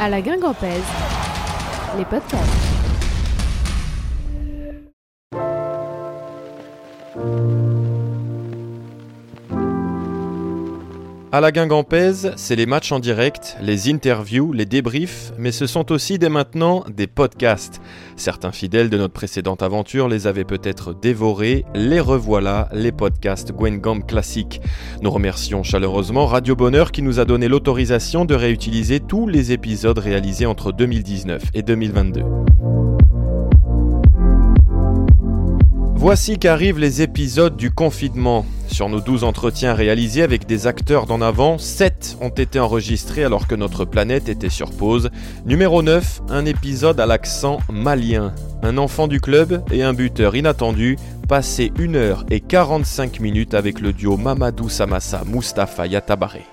[0.00, 0.84] À la Guingampèse,
[1.96, 2.67] les podcasts.
[11.30, 15.92] À la Guingampèse, c'est les matchs en direct, les interviews, les débriefs, mais ce sont
[15.92, 17.82] aussi dès maintenant des podcasts.
[18.16, 24.06] Certains fidèles de notre précédente aventure les avaient peut-être dévorés, les revoilà, les podcasts Gwengam
[24.06, 24.62] classiques.
[25.02, 29.98] Nous remercions chaleureusement Radio Bonheur qui nous a donné l'autorisation de réutiliser tous les épisodes
[29.98, 32.22] réalisés entre 2019 et 2022.
[36.00, 38.46] Voici qu'arrivent les épisodes du confinement.
[38.68, 43.48] Sur nos 12 entretiens réalisés avec des acteurs d'en avant, 7 ont été enregistrés alors
[43.48, 45.10] que notre planète était sur pause.
[45.44, 48.32] Numéro 9, un épisode à l'accent malien.
[48.62, 53.80] Un enfant du club et un buteur inattendu, passé 1 heure et 45 minutes avec
[53.80, 56.44] le duo Mamadou Samassa Mustafa Yatabaré.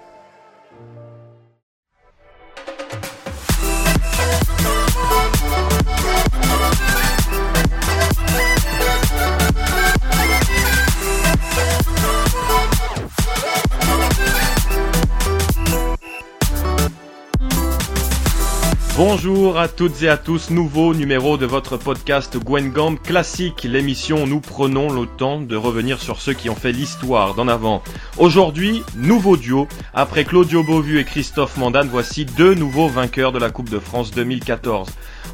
[18.97, 24.25] Bonjour à toutes et à tous, nouveau numéro de votre podcast Gwengam classique, l'émission où
[24.25, 27.83] nous prenons le temps de revenir sur ceux qui ont fait l'histoire d'en avant.
[28.17, 33.49] Aujourd'hui, nouveau duo, après Claudio Beauvu et Christophe Mandane, voici deux nouveaux vainqueurs de la
[33.49, 34.87] Coupe de France 2014.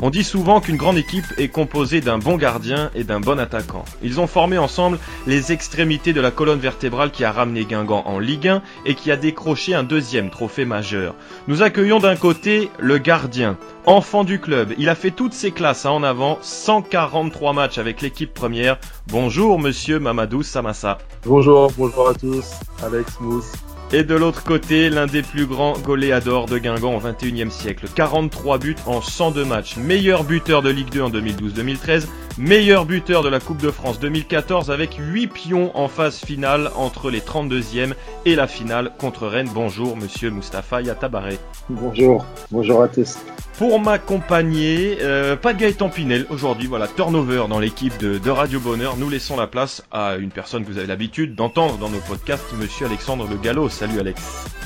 [0.03, 3.85] On dit souvent qu'une grande équipe est composée d'un bon gardien et d'un bon attaquant.
[4.01, 8.17] Ils ont formé ensemble les extrémités de la colonne vertébrale qui a ramené Guingamp en
[8.17, 11.13] Ligue 1 et qui a décroché un deuxième trophée majeur.
[11.47, 14.73] Nous accueillons d'un côté le gardien, enfant du club.
[14.79, 18.79] Il a fait toutes ses classes en avant, 143 matchs avec l'équipe première.
[19.07, 20.97] Bonjour monsieur Mamadou Samassa.
[21.25, 22.49] Bonjour, bonjour à tous.
[22.83, 23.51] Alex Mousse.
[23.93, 27.87] Et de l'autre côté, l'un des plus grands goléadors de Guingamp au 21e siècle.
[27.93, 29.75] 43 buts en 102 matchs.
[29.75, 32.07] Meilleur buteur de Ligue 2 en 2012-2013.
[32.37, 37.09] Meilleur buteur de la Coupe de France 2014 avec 8 pions en phase finale entre
[37.09, 37.93] les 32e
[38.25, 39.49] et la finale contre Rennes.
[39.53, 41.37] Bonjour monsieur Mustapha Yatabaré.
[41.69, 43.17] Bonjour, bonjour à tous.
[43.57, 48.59] Pour m'accompagner, euh, pas de Gaëtan Pinel aujourd'hui, voilà, turnover dans l'équipe de, de, Radio
[48.59, 48.97] Bonheur.
[48.97, 52.45] Nous laissons la place à une personne que vous avez l'habitude d'entendre dans nos podcasts,
[52.59, 53.69] monsieur Alexandre Le Gallo.
[53.81, 54.21] Salut Alex.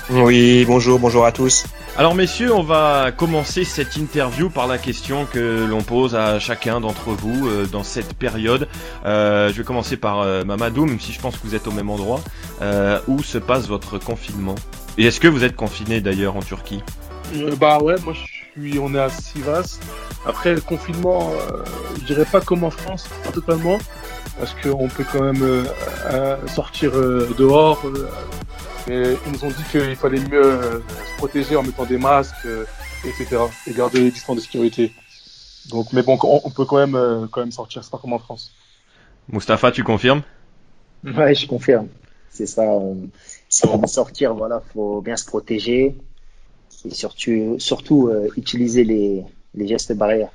[0.10, 1.64] Oui, bonjour, bonjour à tous.
[1.96, 6.82] Alors messieurs, on va commencer cette interview par la question que l'on pose à chacun
[6.82, 8.68] d'entre vous euh, dans cette période.
[9.06, 11.72] Euh, je vais commencer par euh, Mamadou, même si je pense que vous êtes au
[11.72, 12.20] même endroit.
[12.62, 14.56] Euh, où se passe votre confinement?
[14.98, 16.84] Et est-ce que vous êtes confiné d'ailleurs en Turquie?
[17.58, 19.80] Bah ouais, moi je suis, on est à Sivas.
[20.26, 21.32] Après le confinement,
[22.00, 23.78] je dirais pas comme en France, pas totalement,
[24.40, 25.66] parce qu'on peut quand même
[26.48, 26.92] sortir
[27.38, 27.84] dehors.
[28.88, 32.48] mais ils nous ont dit qu'il fallait mieux se protéger en mettant des masques,
[33.06, 33.38] etc.
[33.68, 34.92] Et garder les distances de sécurité.
[35.70, 38.20] Donc, mais bon, on, peut quand même, euh, quand même sortir, c'est pas comme en
[38.20, 38.54] France.
[39.28, 40.22] Mustapha, tu confirmes?
[41.04, 41.88] Ouais, je confirme.
[42.30, 42.64] C'est ça.
[42.64, 43.10] On,
[43.50, 45.96] si on veut sortir, voilà, faut bien se protéger
[46.86, 49.24] et surtout, surtout euh, utiliser les,
[49.56, 50.30] les gestes barrières.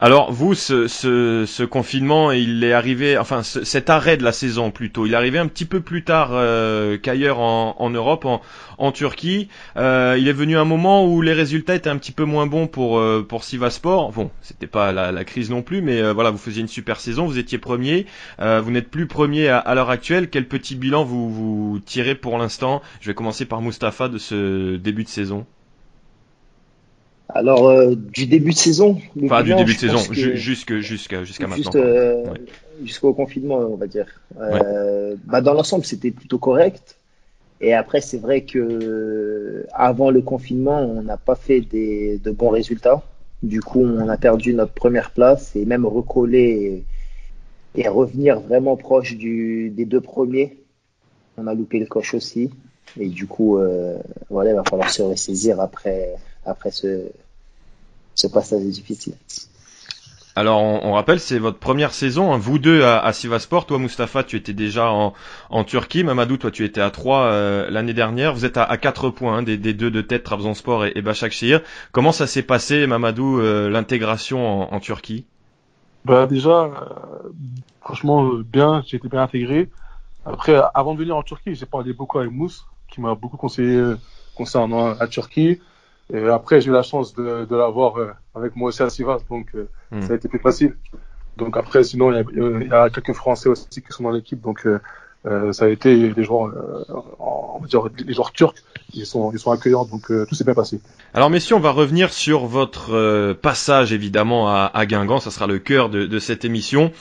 [0.00, 4.30] Alors vous, ce, ce, ce, confinement, il est arrivé, enfin ce, cet arrêt de la
[4.30, 8.24] saison plutôt, il est arrivé un petit peu plus tard euh, qu'ailleurs en, en, Europe,
[8.24, 8.40] en,
[8.78, 9.48] en Turquie.
[9.76, 12.68] Euh, il est venu un moment où les résultats étaient un petit peu moins bons
[12.68, 14.12] pour euh, pour Sivaspor.
[14.12, 17.00] Bon, c'était pas la, la, crise non plus, mais euh, voilà, vous faisiez une super
[17.00, 18.06] saison, vous étiez premier,
[18.38, 20.30] euh, vous n'êtes plus premier à, à l'heure actuelle.
[20.30, 22.82] Quel petit bilan vous vous tirez pour l'instant?
[23.00, 25.44] Je vais commencer par Mustapha de ce début de saison.
[27.28, 31.70] Alors, euh, du début de saison Enfin, du début de saison, jusqu'à jusqu'à jusqu'à maintenant.
[31.74, 32.40] Euh, ouais.
[32.82, 34.06] Jusqu'au confinement, on va dire.
[34.40, 35.16] Euh, ouais.
[35.26, 36.96] bah, dans l'ensemble, c'était plutôt correct.
[37.60, 42.50] Et après, c'est vrai que avant le confinement, on n'a pas fait des, de bons
[42.50, 43.02] résultats.
[43.42, 46.84] Du coup, on a perdu notre première place et même recoller
[47.74, 50.56] et, et revenir vraiment proche du, des deux premiers.
[51.36, 52.50] On a loupé le coche aussi.
[52.98, 53.98] Et du coup, euh,
[54.30, 56.14] voilà, il va falloir se ressaisir après,
[56.48, 57.10] après ce,
[58.14, 59.14] ce passage difficile.
[60.38, 63.66] Alors, on, on rappelle, c'est votre première saison, hein, vous deux à, à Sivaspor.
[63.66, 65.12] Toi, Mustapha, tu étais déjà en,
[65.50, 66.04] en Turquie.
[66.04, 68.34] Mamadou, toi, tu étais à 3 euh, l'année dernière.
[68.34, 71.02] Vous êtes à, à 4 points hein, des, des, deux de tête, Trabzonspor et, et
[71.02, 71.60] Başakşehir.
[71.90, 75.26] Comment ça s'est passé, Mamadou, euh, l'intégration en, en, Turquie?
[76.04, 77.30] Bah Déjà, euh,
[77.80, 78.84] franchement, bien.
[78.86, 79.68] J'ai été bien intégré.
[80.24, 83.94] Après, avant de venir en Turquie, j'ai parlé beaucoup avec Mousse, qui m'a beaucoup conseillé
[84.36, 85.58] concernant la Turquie.
[86.12, 89.20] Et après, j'ai eu la chance de, de l'avoir euh, avec moi aussi à Sivas,
[89.28, 90.02] donc euh, mm.
[90.02, 90.74] ça a été plus facile.
[91.36, 94.66] Donc après, sinon, il y, y a quelques Français aussi qui sont dans l'équipe, donc
[94.66, 96.52] euh, ça a été les joueurs,
[97.18, 98.54] on va dire, les joueurs turcs
[98.94, 100.80] ils sont, ils sont accueillants, donc tout s'est bien passé.
[101.12, 105.58] Alors messieurs, on va revenir sur votre passage évidemment à, à, Guingamp, ça sera le
[105.58, 106.92] cœur de, de cette émission.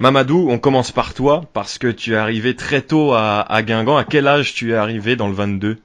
[0.00, 3.96] Mamadou, on commence par toi parce que tu es arrivé très tôt à, à Guingamp.
[3.96, 5.76] À quel âge tu es arrivé dans le 22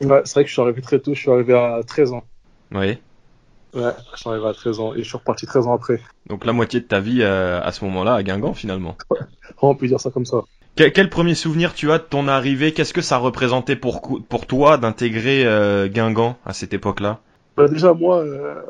[0.00, 2.22] Ouais, c'est vrai que je suis arrivé très tôt, je suis arrivé à 13 ans.
[2.72, 2.98] Oui.
[3.74, 6.00] Ouais, je suis arrivé à 13 ans et je suis reparti 13 ans après.
[6.26, 8.96] Donc la moitié de ta vie euh, à ce moment-là à Guingamp finalement.
[9.10, 9.18] Ouais,
[9.60, 10.42] on peut dire ça comme ça.
[10.76, 12.72] Quel, quel, premier souvenir tu as de ton arrivée?
[12.72, 17.18] Qu'est-ce que ça représentait pour, pour toi d'intégrer euh, Guingamp à cette époque-là?
[17.56, 18.62] Bah Déjà moi, euh,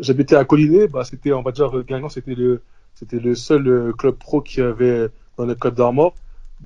[0.00, 2.62] j'habitais à Collinet, bah, c'était on va dire Guingamp c'était le
[2.94, 6.14] c'était le seul club pro qui avait dans le Côte d'Armor.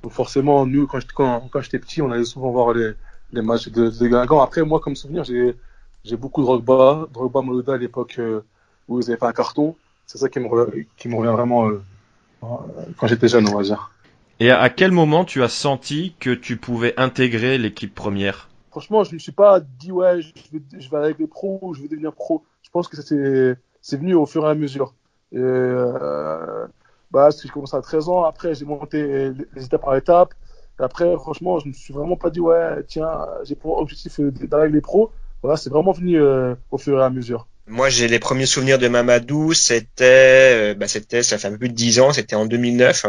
[0.03, 2.93] Donc forcément, nous, quand j'étais, quand, quand j'étais petit, on allait souvent voir les,
[3.31, 4.41] les matchs de, de Guingamp.
[4.41, 5.55] Après, moi, comme souvenir, j'ai,
[6.03, 8.41] j'ai beaucoup de Drogba, Drogba Malouda à l'époque euh,
[8.87, 9.75] où ils avaient fait un carton.
[10.05, 11.81] C'est ça qui me revient, qui me revient vraiment euh,
[12.97, 13.91] quand j'étais jeune, on va dire.
[14.39, 18.49] Et à quel moment tu as senti que tu pouvais intégrer l'équipe première?
[18.71, 21.81] Franchement, je me suis pas dit ouais, je vais, je vais avec les pros, je
[21.81, 22.43] vais devenir pro.
[22.63, 24.93] Je pense que c'est, c'est venu au fur et à mesure.
[25.31, 26.67] Et, euh,
[27.11, 28.23] bah, j'ai commencé à 13 ans.
[28.23, 30.33] Après, j'ai monté les étapes par étapes.
[30.81, 34.73] Et après, franchement, je me suis vraiment pas dit, ouais, tiens, j'ai pour objectif d'arriver
[34.75, 35.11] les pros.
[35.43, 37.47] Voilà, c'est vraiment venu euh, au fur et à mesure.
[37.67, 39.53] Moi, j'ai les premiers souvenirs de Mamadou.
[39.53, 42.13] C'était, euh, bah, c'était, ça fait un peu plus de 10 ans.
[42.13, 43.05] C'était en 2009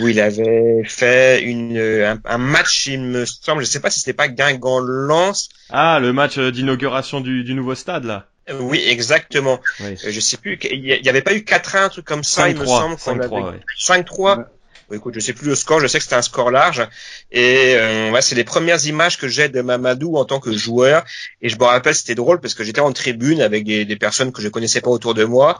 [0.00, 3.98] où il avait fait une, un, un, match, il me semble, je sais pas si
[3.98, 5.48] c'était pas Guingamp-Lens.
[5.70, 8.26] Ah, le match d'inauguration du, du nouveau stade, là.
[8.60, 9.60] Oui, exactement.
[9.80, 9.96] Oui.
[10.04, 12.58] Euh, je sais plus, il y avait pas eu 4-1, un truc comme ça, il
[12.58, 12.96] me semble.
[12.96, 13.54] 5-3.
[13.78, 14.38] 5-3.
[14.38, 14.44] Ouais.
[14.92, 16.86] Écoute, je sais plus le score, je sais que c'était un score large.
[17.30, 21.04] Et euh, c'est les premières images que j'ai de Mamadou en tant que joueur.
[21.40, 24.32] Et je me rappelle, c'était drôle parce que j'étais en tribune avec des, des, personnes
[24.32, 25.58] que je connaissais pas autour de moi.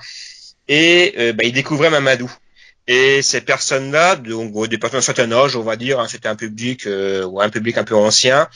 [0.69, 2.32] Et euh, bah, ils découvraient Mamadou.
[2.88, 6.34] Et ces personnes-là, donc des personnes d'un certain âge, on va dire, hein, c'était un
[6.34, 8.49] public euh, ou un public un peu ancien,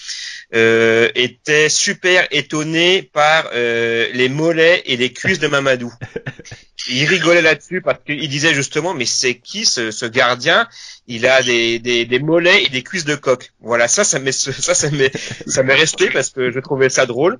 [0.54, 5.92] euh, étaient super étonnés par euh, les mollets et les cuisses de Mamadou.
[6.88, 10.68] Ils rigolaient là-dessus parce qu'ils disaient justement, mais c'est qui ce, ce, gardien?
[11.08, 13.52] Il a des, des, mollets et des cuisses de coq.
[13.60, 15.12] Voilà, ça, ça m'est ça, ça m'est
[15.46, 17.38] ça m'est resté parce que je trouvais ça drôle.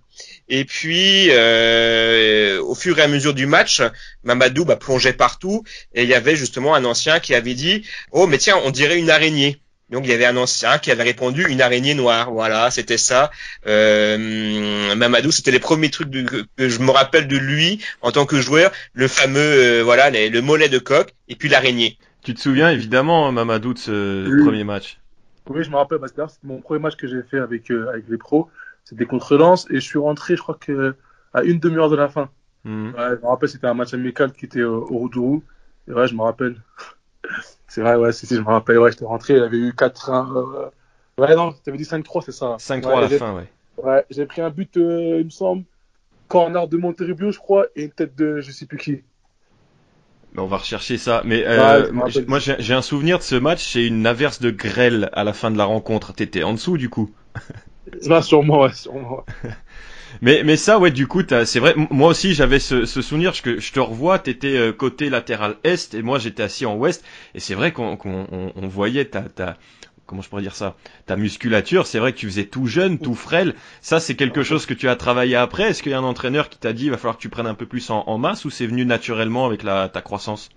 [0.49, 3.83] Et puis, euh, au fur et à mesure du match,
[4.23, 5.65] Mamadou bah, plongeait partout
[5.95, 8.99] et il y avait justement un ancien qui avait dit "Oh, mais tiens, on dirait
[8.99, 9.61] une araignée."
[9.91, 12.33] Donc il y avait un ancien qui avait répondu une araignée noire.
[12.33, 13.31] Voilà, c'était ça.
[13.67, 18.41] Euh, Mamadou, c'était les premiers trucs que je me rappelle de lui en tant que
[18.41, 21.99] joueur, le fameux euh, voilà le mollet de coq et puis l'araignée.
[22.27, 24.43] Tu te souviens évidemment Mamadou de ce oui.
[24.43, 24.99] premier match?
[25.49, 27.89] Oui, je me rappelle parce que c'était mon premier match que j'ai fait avec euh,
[27.89, 28.51] avec les pros.
[28.83, 30.97] C'était contre Lens et je suis rentré, je crois que
[31.33, 32.29] à une demi-heure de la fin.
[32.65, 32.87] Mmh.
[32.87, 35.45] Ouais, je me rappelle, c'était un match amical qui était au, au Roudourou.
[35.87, 36.57] Et ouais, je me rappelle.
[37.69, 40.37] C'est vrai, ouais, si, si, je me rappelle, ouais, j'étais rentré, il avait eu 4-1.
[40.37, 41.23] Euh...
[41.23, 42.57] Ouais, non, t'avais dit 5-3, c'est ça.
[42.59, 43.49] 5-3 ouais, à la fin, ouais.
[43.77, 45.63] Ouais, j'ai pris un but, euh, il me semble,
[46.27, 49.03] corner de Monterrubio, je crois, et une tête de je sais plus qui.
[50.37, 51.23] Mais on va rechercher ça.
[51.25, 55.09] Mais euh, ouais, moi, j'ai un souvenir de ce match, c'est une averse de grêle
[55.15, 56.13] à la fin de la rencontre.
[56.13, 57.11] T'étais en dessous, du coup.
[58.09, 59.25] Bah, sûrement, ouais, sûrement.
[60.23, 61.75] Mais, mais ça, ouais, du coup, c'est vrai.
[61.91, 63.35] Moi aussi, j'avais ce, ce, souvenir.
[63.35, 67.05] Je, je te revois, t'étais euh, côté latéral est et moi, j'étais assis en ouest.
[67.35, 69.59] Et c'est vrai qu'on qu on, on voyait ta, ta,
[70.07, 70.77] comment je pourrais dire ça,
[71.07, 71.87] ta musculature.
[71.87, 73.55] C'est vrai que tu faisais tout jeune, tout frêle.
[73.81, 75.65] Ça, c'est quelque chose que tu as travaillé après.
[75.65, 77.47] Est-ce qu'il y a un entraîneur qui t'a dit, il va falloir que tu prennes
[77.47, 80.49] un peu plus en, en masse ou c'est venu naturellement avec la, ta croissance?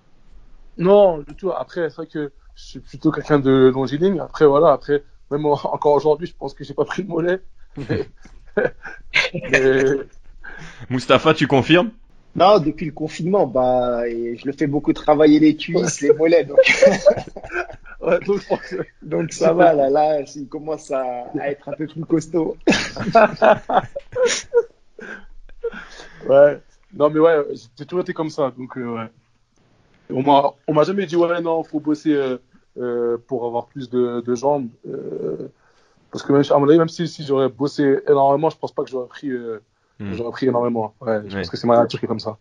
[0.78, 1.52] Non, du tout.
[1.52, 4.20] Après, c'est vrai que je suis plutôt quelqu'un de longiligne.
[4.20, 7.40] Après, voilà, après, même encore aujourd'hui, je pense que j'ai pas pris de mollet.
[7.78, 8.08] Mais...
[9.52, 9.84] Mais...
[10.90, 11.92] Mustapha, tu confirmes?
[12.36, 16.46] Non, depuis le confinement, bah, et je le fais beaucoup travailler les cuisses, les mollets,
[16.46, 16.60] donc.
[18.02, 18.42] ouais, donc,
[19.02, 22.58] donc, ça va, là, là, il commence à, à, être un peu plus costaud.
[26.28, 26.62] ouais,
[26.94, 27.46] non, mais ouais,
[27.78, 29.10] j'ai toujours été comme ça, donc, euh, ouais.
[30.12, 32.38] On m'a, on m'a jamais dit, ouais, non, faut bosser euh,
[32.78, 34.70] euh, pour avoir plus de, de jambes.
[34.88, 35.50] Euh,
[36.12, 38.84] parce que même, à mon avis, même si, si j'aurais bossé énormément, je pense pas
[38.84, 39.60] que j'aurais pris, euh,
[40.00, 40.14] mmh.
[40.14, 40.96] j'aurais pris énormément.
[41.02, 41.42] Ouais, je ouais.
[41.42, 42.38] pense que c'est ma nature qui est comme ça.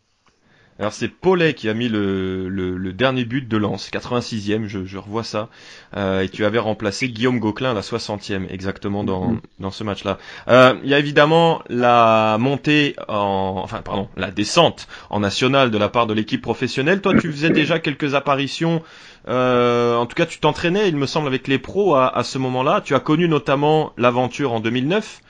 [0.78, 4.84] Alors c'est Paulet qui a mis le, le, le dernier but de lance, 86e, je,
[4.84, 5.48] je revois ça.
[5.96, 9.40] Euh, et tu avais remplacé Guillaume Gauquelin à la 60e, exactement dans, mmh.
[9.58, 10.18] dans ce match-là.
[10.46, 15.78] Euh, il y a évidemment la montée en, enfin pardon, la descente en national de
[15.78, 17.00] la part de l'équipe professionnelle.
[17.00, 18.80] Toi, tu faisais déjà quelques apparitions.
[19.26, 22.38] Euh, en tout cas, tu t'entraînais, il me semble, avec les pros à, à ce
[22.38, 22.82] moment-là.
[22.84, 25.20] Tu as connu notamment l'aventure en 2009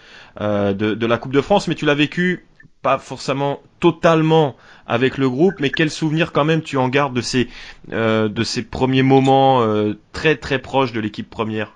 [0.40, 2.44] euh, de, de la Coupe de France, mais tu l'as vécu
[2.82, 4.56] pas forcément totalement
[4.86, 7.48] avec le groupe, mais quel souvenir quand même tu en gardes de ces
[7.92, 11.72] euh, de ces premiers moments euh, très très proches de l'équipe première?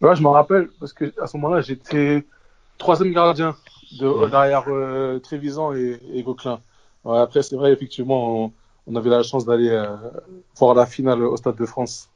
[0.00, 2.24] Ouais, je m'en rappelle parce que à ce moment-là j'étais
[2.78, 3.56] troisième gardien
[4.00, 6.60] de, derrière euh, Trévisan et, et Gauquelin.
[7.04, 8.52] après, c'est vrai, effectivement,
[8.86, 9.86] on, avait la chance d'aller euh,
[10.56, 12.08] voir la finale au Stade de France.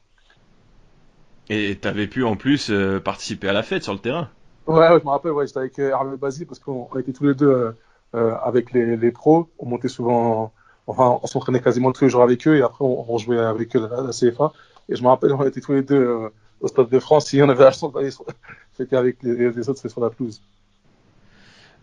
[1.49, 2.71] Et tu avais pu en plus
[3.05, 4.29] participer à la fête sur le terrain?
[4.65, 7.73] Ouais, je me rappelle, ouais, j'étais avec Hervé Basile parce qu'on était tous les deux
[8.13, 9.49] avec les, les, pros.
[9.59, 10.51] On montait souvent,
[10.87, 13.87] enfin, on s'entraînait quasiment tous les jours avec eux et après on, jouait avec eux
[13.89, 14.51] la, la, CFA.
[14.89, 16.29] Et je me rappelle, on était tous les deux
[16.61, 17.27] au Stade de France.
[17.27, 18.09] Si on avait la chance d'aller,
[18.73, 20.41] c'était avec les, les autres, c'était sur la pelouse.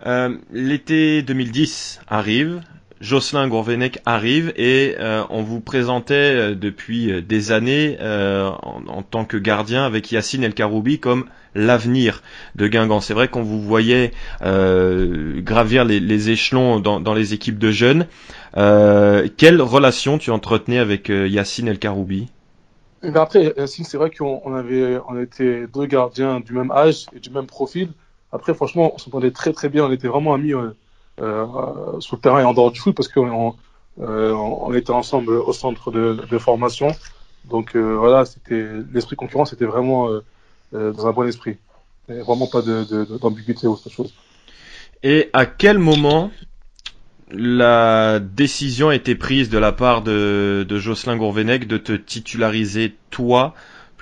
[0.07, 2.62] Euh, l'été 2010 arrive,
[3.04, 9.37] Jocelyn Gourvenec arrive et euh, on vous présentait euh, depuis des années en, tant que
[9.37, 12.23] gardien avec Yacine El Karoubi comme l'avenir
[12.56, 13.00] de Guingamp.
[13.00, 18.06] C'est vrai qu'on vous voyait gravir les, échelons dans, les équipes de jeunes.
[18.54, 22.28] quelle relation tu entretenais avec Yacine El Karoubi?
[23.02, 27.20] Ben Après, Yacine, c'est vrai qu'on avait, on était deux gardiens du même âge et
[27.20, 27.90] du même profil.
[28.34, 29.84] Après, franchement, on s'entendait très très bien.
[29.84, 30.75] On était vraiment amis euh, euh,
[31.18, 33.54] sur le terrain et en dehors du foot parce qu'on
[34.00, 36.88] euh, on était ensemble au centre de, de formation.
[37.44, 40.25] Donc euh, voilà, c'était l'esprit concurrent, c'était vraiment euh,
[40.75, 41.56] euh, dans un bon esprit.
[42.09, 44.12] Et vraiment pas d'ambiguïté de, ou autre chose.
[45.02, 46.30] Et à quel moment
[47.30, 52.94] la décision a été prise de la part de, de Jocelyn Gourvenec de te titulariser
[53.11, 53.54] toi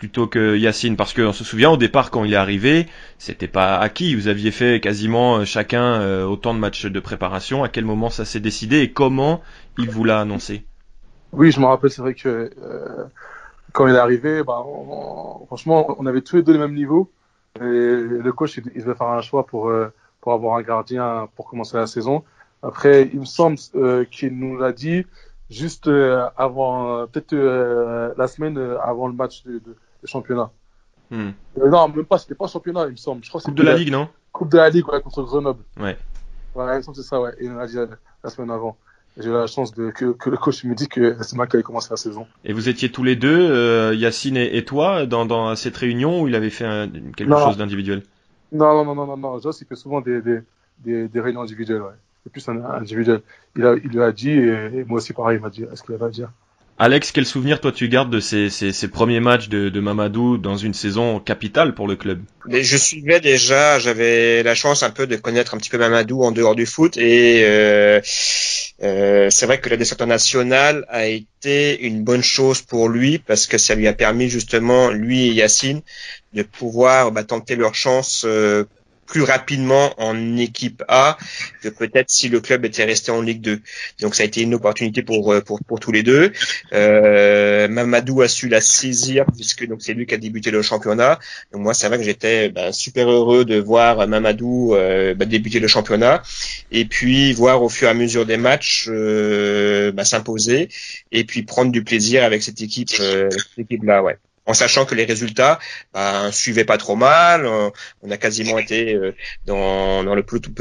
[0.02, 3.78] plutôt que Yacine parce qu'on se souvient au départ quand il est arrivé, c'était pas
[3.78, 4.16] acquis.
[4.16, 7.62] Vous aviez fait quasiment euh, chacun euh, autant de matchs de préparation.
[7.62, 9.42] À quel moment ça s'est décidé et comment
[9.78, 10.64] il vous l'a annoncé?
[11.30, 11.92] Oui, je me rappelle.
[11.92, 13.04] C'est vrai que euh,
[13.72, 14.64] quand il est arrivé, bah,
[15.46, 17.08] franchement, on avait tous les deux le même niveau.
[17.60, 19.72] Et le coach, il, devait faire un choix pour
[20.20, 22.24] pour avoir un gardien pour commencer la saison.
[22.64, 23.56] Après, il me semble
[24.10, 25.06] qu'il nous l'a dit
[25.48, 25.88] juste
[26.36, 27.36] avant, peut-être
[28.16, 29.60] la semaine avant le match de
[30.02, 30.50] le championnat.
[31.10, 31.30] Hmm.
[31.60, 33.24] Euh, non, même pas, c'était pas championnat, il me semble.
[33.24, 35.62] Je crois Coupe de la, Ligue, non Coupe de la Ligue, ouais, contre Grenoble.
[35.78, 35.96] Ouais.
[36.54, 37.32] Ouais, il me semble c'est ça, ouais.
[37.38, 38.76] Et on a dit la, semaine avant.
[39.18, 41.56] J'ai eu la chance de, que, que le coach me dit que c'est moi qui
[41.56, 42.26] avait commencé la saison.
[42.44, 46.28] Et vous étiez tous les deux, euh, Yacine et, toi, dans, dans cette réunion où
[46.28, 46.64] il avait fait
[47.14, 48.02] quelque chose d'individuel?
[48.52, 49.38] Non, non, non, non, non, non.
[49.38, 50.40] Joss, il fait souvent des, des,
[50.78, 51.92] des, des réunions individuelles, ouais.
[52.24, 53.20] C'est plus un, individuel.
[53.56, 55.94] Il, a, il lui a dit, et, moi aussi pareil, il m'a dit, est-ce qu'il
[55.94, 56.30] avait à dire?
[56.78, 60.56] Alex, quel souvenir toi tu gardes de ces, ces, premiers matchs de, de, Mamadou dans
[60.56, 62.22] une saison capitale pour le club?
[62.48, 66.32] Je suivais déjà, j'avais la chance un peu de connaître un petit peu Mamadou en
[66.32, 68.00] dehors du foot et euh,
[68.82, 73.46] euh, c'est vrai que la descente nationale a été une bonne chose pour lui parce
[73.46, 75.82] que ça lui a permis justement, lui et Yacine,
[76.32, 78.64] de pouvoir bah, tenter leur chance euh,
[79.12, 81.18] plus rapidement en équipe A
[81.62, 83.60] que peut-être si le club était resté en Ligue 2.
[84.00, 86.32] Donc ça a été une opportunité pour euh, pour, pour tous les deux.
[86.72, 91.18] Euh, Mamadou a su la saisir puisque donc c'est lui qui a débuté le championnat.
[91.52, 95.60] Donc moi c'est vrai que j'étais ben, super heureux de voir Mamadou euh, ben, débuter
[95.60, 96.22] le championnat
[96.70, 100.70] et puis voir au fur et à mesure des matchs euh, ben, s'imposer
[101.10, 104.16] et puis prendre du plaisir avec cette équipe euh, cette équipe là ouais
[104.52, 105.58] en sachant que les résultats
[105.94, 107.46] ben, suivaient pas trop mal.
[108.02, 109.14] On a quasiment été euh,
[109.46, 110.52] dans, dans le peloton,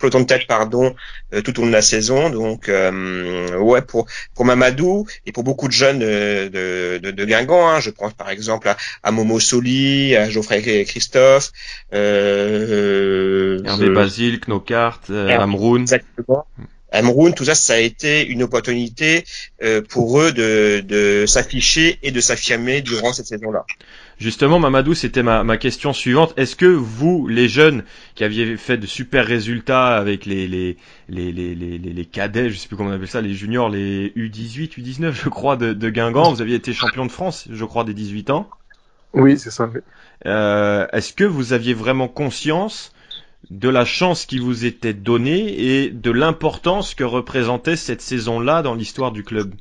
[0.00, 0.94] peloton, de tête pardon
[1.32, 2.30] euh, tout au long de la saison.
[2.30, 7.68] Donc euh, ouais pour pour Mamadou et pour beaucoup de jeunes de, de, de Guingamp,
[7.68, 11.52] hein, je pense par exemple à, à Momo Soli, à Geoffrey Christophe,
[11.94, 15.82] euh, Hervé Basile, Knokart, Amroun.
[15.82, 16.44] Exactement.
[16.96, 19.24] Amroun, tout ça, ça a été une opportunité
[19.62, 23.64] euh, pour eux de, de s'afficher et de s'affirmer durant cette saison-là.
[24.18, 26.32] Justement, Mamadou, c'était ma, ma, question suivante.
[26.38, 27.84] Est-ce que vous, les jeunes
[28.14, 30.78] qui aviez fait de super résultats avec les, les,
[31.10, 34.14] les, les, les, les cadets, je sais plus comment on appelle ça, les juniors, les
[34.16, 37.84] U18, U19, je crois, de, de Guingamp, vous aviez été champion de France, je crois,
[37.84, 38.48] des 18 ans
[39.12, 39.70] Oui, c'est ça.
[40.24, 42.92] Euh, Est-ce que vous aviez vraiment conscience
[43.50, 48.74] de la chance qui vous était donnée et de l'importance que représentait cette saison-là dans
[48.74, 49.54] l'histoire du club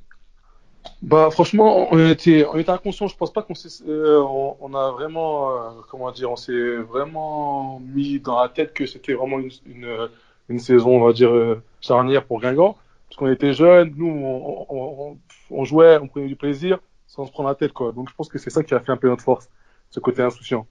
[1.01, 3.08] bah franchement, on était, on était inconscient.
[3.08, 3.53] Je pense pas qu'on
[3.88, 9.13] euh, a vraiment, euh, comment dire, on s'est vraiment mis dans la tête que c'était
[9.13, 12.77] vraiment une, saison, on va dire euh, charnière pour Guingamp,
[13.08, 13.94] parce qu'on était jeunes.
[13.96, 15.17] Nous, on,
[15.51, 17.91] on, jouait, on prenait du plaisir sans se prendre la tête, quoi.
[17.91, 19.50] Donc je pense que c'est ça qui a fait un peu notre force,
[19.89, 20.67] ce côté insouciant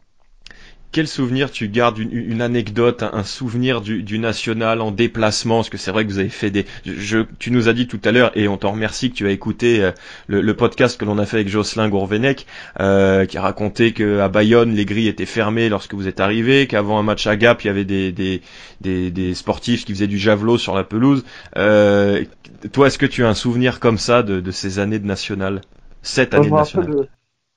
[0.94, 5.56] quel souvenir tu gardes une, anecdote, un, souvenir du, national en déplacement?
[5.56, 6.66] Parce que c'est vrai que vous avez fait des.
[6.86, 9.32] Je, tu nous as dit tout à l'heure, et on t'en remercie que tu as
[9.32, 9.90] écouté euh,
[10.28, 12.46] le, podcast que l'on a fait avec Jocelyn Gourvenec,
[12.78, 16.68] euh, qui a raconté que à Bayonne les grilles étaient fermées lorsque vous êtes arrivé,
[16.68, 18.40] qu'avant un match à Gap il y avait des, des,
[18.80, 21.24] des, sportifs qui faiient du javelot sur la pelouse.
[21.56, 22.24] Euh,
[22.72, 25.60] toi, est-ce que tu as un souvenir comme ça de, ces années de national?
[26.02, 27.08] Cette année de national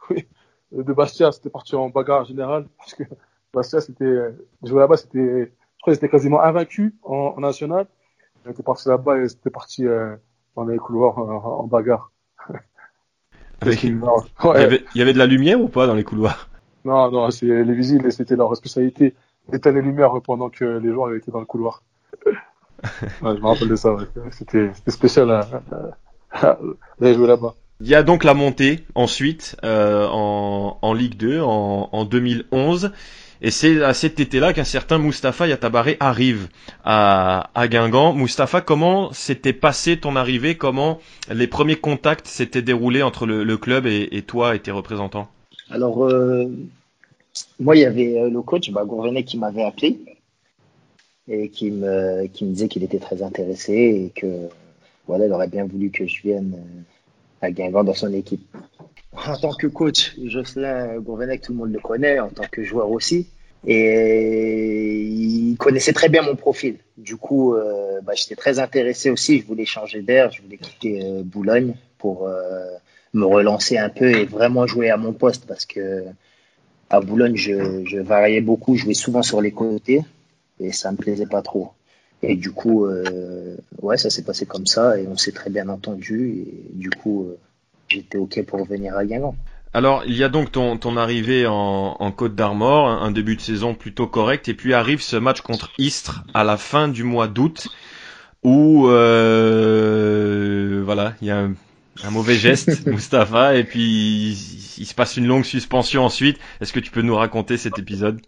[0.72, 3.04] de Bastia, c'était parti en bagarre générale parce que
[3.58, 4.20] Bastia, c'était,
[4.64, 7.88] jouer là-bas, c'était, je crois c'était quasiment invaincu en, en national.
[8.46, 10.16] J'étais parti là-bas et c'était parti euh,
[10.56, 12.12] dans les couloirs en, en bagarre.
[13.62, 13.84] Avec...
[13.84, 16.50] il, y avait, il y avait de la lumière ou pas dans les couloirs?
[16.86, 19.16] Non, non, c'est les visibles, c'était leur responsabilité
[19.50, 21.82] d'éteindre les lumières pendant que les joueurs étaient dans le couloir.
[22.26, 22.30] ouais,
[23.24, 23.94] je me rappelle de ça.
[23.94, 24.06] Ouais.
[24.32, 25.28] C'était spécial
[27.00, 27.56] d'aller jouer là-bas.
[27.80, 32.92] Il y a donc la montée ensuite euh, en, en, Ligue 2 en, en 2011.
[33.42, 36.48] Et c'est à cet été-là qu'un certain Mustapha Yatabaré arrive
[36.84, 38.14] à, à Guingamp.
[38.14, 40.58] Mustapha, comment s'était passé ton arrivée?
[40.58, 41.00] Comment
[41.32, 45.28] les premiers contacts s'étaient déroulés entre le, le club et, et, toi et tes représentants?
[45.70, 46.50] Alors, euh,
[47.60, 50.00] moi, il y avait euh, le coach bah, Gourvenet qui m'avait appelé
[51.28, 54.48] et qui me, qui me disait qu'il était très intéressé et que
[55.06, 58.48] voilà, il aurait bien voulu que je vienne euh, à Guingamp dans son équipe.
[59.26, 62.92] En tant que coach, Jocelyn Gourvenec, tout le monde le connaît, en tant que joueur
[62.92, 63.28] aussi.
[63.66, 66.78] Et il connaissait très bien mon profil.
[66.98, 69.40] Du coup, euh, bah, j'étais très intéressé aussi.
[69.40, 72.66] Je voulais changer d'air, je voulais quitter euh, Boulogne pour euh,
[73.14, 76.06] me relancer un peu et vraiment jouer à mon poste parce que
[76.90, 80.04] à Boulogne, je, variais beaucoup, je jouais souvent sur les côtés
[80.60, 81.72] et ça me plaisait pas trop.
[82.24, 82.88] Et du coup,
[83.82, 86.46] ouais, ça s'est passé comme ça et on s'est très bien entendu.
[86.48, 87.30] Et du coup,
[87.88, 89.36] j'étais OK pour venir à Guingamp.
[89.74, 93.36] Alors, il y a donc ton, ton arrivée en, en Côte d'Armor, un, un, début
[93.36, 97.04] de saison plutôt correct, et puis arrive ce match contre Istres à la fin du
[97.04, 97.68] mois d'août,
[98.44, 101.54] où euh, voilà, il y a un,
[102.04, 104.32] un mauvais geste, Mustapha, et puis il,
[104.78, 106.40] il, se passe une longue suspension ensuite.
[106.62, 108.22] Est-ce que tu peux nous raconter cet épisode?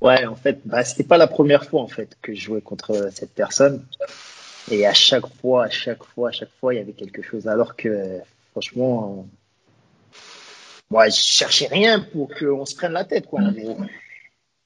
[0.00, 3.10] Ouais, en fait, bah, c'était pas la première fois en fait que je jouais contre
[3.12, 3.84] cette personne.
[4.70, 7.46] Et à chaque fois, à chaque fois, à chaque fois, il y avait quelque chose.
[7.46, 8.20] Alors que,
[8.56, 9.28] franchement,
[10.90, 13.40] moi, je cherchais rien pour qu'on se prenne la tête, quoi.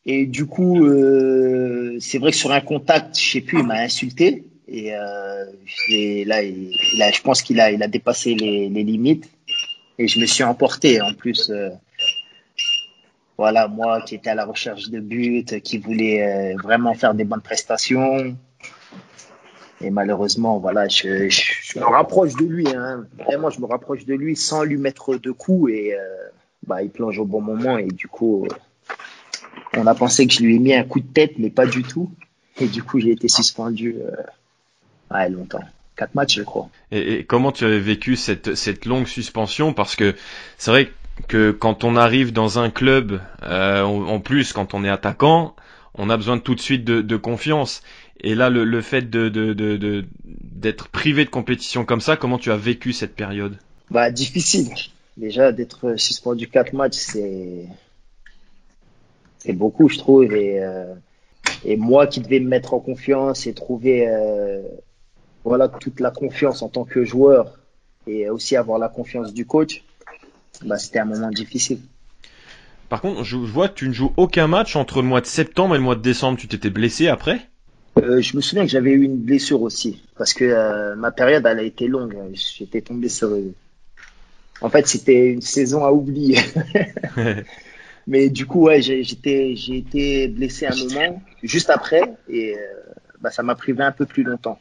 [0.06, 3.80] Et du coup, euh, c'est vrai que sur un contact, je sais plus, il m'a
[3.80, 4.44] insulté.
[4.68, 5.44] Et, euh,
[5.88, 9.28] et là, il, je pense qu'il a, il a dépassé les, les, limites.
[9.98, 11.00] Et je me suis emporté.
[11.00, 11.70] En plus, euh,
[13.36, 17.24] voilà, moi qui étais à la recherche de buts, qui voulait euh, vraiment faire des
[17.24, 18.36] bonnes prestations.
[19.80, 22.68] Et malheureusement, voilà, je, je, je me rapproche de lui.
[22.68, 23.06] Hein.
[23.18, 25.72] Vraiment, je me rapproche de lui sans lui mettre de coups.
[25.72, 25.98] Et euh,
[26.66, 27.78] bah, il plonge au bon moment.
[27.78, 28.46] Et du coup,
[29.76, 31.82] on a pensé que je lui ai mis un coup de tête, mais pas du
[31.82, 32.10] tout.
[32.60, 35.64] Et du coup, j'ai été suspendu euh, ouais, longtemps.
[35.96, 36.68] Quatre matchs, je crois.
[36.90, 39.72] Et, et, comment tu avais vécu cette, cette longue suspension?
[39.72, 40.14] Parce que
[40.58, 40.92] c'est vrai que
[41.28, 45.54] que quand on arrive dans un club, euh, en plus quand on est attaquant,
[45.94, 47.82] on a besoin tout de suite de, de confiance.
[48.22, 52.38] Et là, le, le fait de, de, de, d'être privé de compétition comme ça, comment
[52.38, 53.56] tu as vécu cette période?
[53.90, 54.68] Bah difficile.
[55.16, 57.66] Déjà d'être suspendu quatre matchs, c'est
[59.38, 60.32] c'est beaucoup, je trouve.
[60.34, 60.94] Et, euh,
[61.64, 64.62] et moi qui devais me mettre en confiance et trouver euh,
[65.44, 67.58] voilà toute la confiance en tant que joueur
[68.06, 69.82] et aussi avoir la confiance du coach
[70.64, 71.80] bah, c'était un moment difficile.
[72.88, 75.74] Par contre, je vois que tu ne joues aucun match entre le mois de septembre
[75.74, 76.38] et le mois de décembre.
[76.38, 77.40] Tu t'étais blessé après?
[77.98, 81.44] Euh, Je me souviens que j'avais eu une blessure aussi, parce que euh, ma période,
[81.46, 82.16] elle a été longue.
[82.32, 83.36] J'étais tombé sur...
[84.60, 86.38] En fait, c'était une saison à oublier.
[88.06, 92.60] Mais du coup, ouais, j'ai été blessé un moment, juste après, et euh,
[93.20, 94.58] bah, ça m'a privé un peu plus longtemps.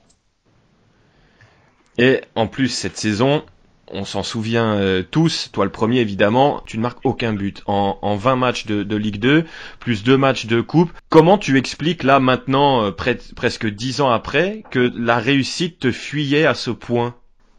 [1.97, 3.43] Et en plus, cette saison,
[3.91, 7.97] on s'en souvient euh, tous, toi le premier évidemment, tu ne marques aucun but en,
[8.01, 9.45] en 20 matchs de, de, Ligue 2,
[9.79, 10.91] plus deux matchs de Coupe.
[11.09, 16.45] Comment tu expliques là maintenant, euh, presque 10 ans après, que la réussite te fuyait
[16.45, 17.15] à ce point?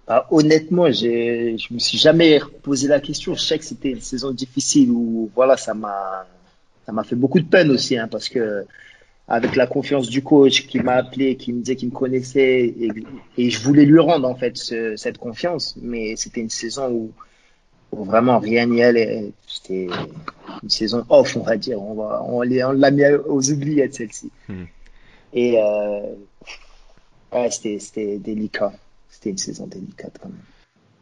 [0.09, 3.35] Ah, Honnêtement, je me suis jamais posé la question.
[3.35, 6.27] Je sais que c'était une saison difficile où voilà, ça m'a
[6.85, 8.65] ça m'a fait beaucoup de peine aussi, hein, parce que
[9.31, 12.93] avec la confiance du coach qui m'a appelé, qui me disait qu'il me connaissait et,
[13.39, 15.77] et, je voulais lui rendre en fait ce, cette confiance.
[15.81, 17.13] Mais c'était une saison où,
[17.93, 19.31] où vraiment rien n'y allait.
[19.47, 19.87] C'était
[20.65, 21.81] une saison off, on va dire.
[21.81, 24.33] On va, on l'a mis aux oubliettes celle-ci.
[24.49, 24.65] Hmm.
[25.33, 26.01] Et euh,
[27.33, 28.73] ouais, c'était, c'était délicat.
[29.11, 30.39] C'était une saison délicate quand même.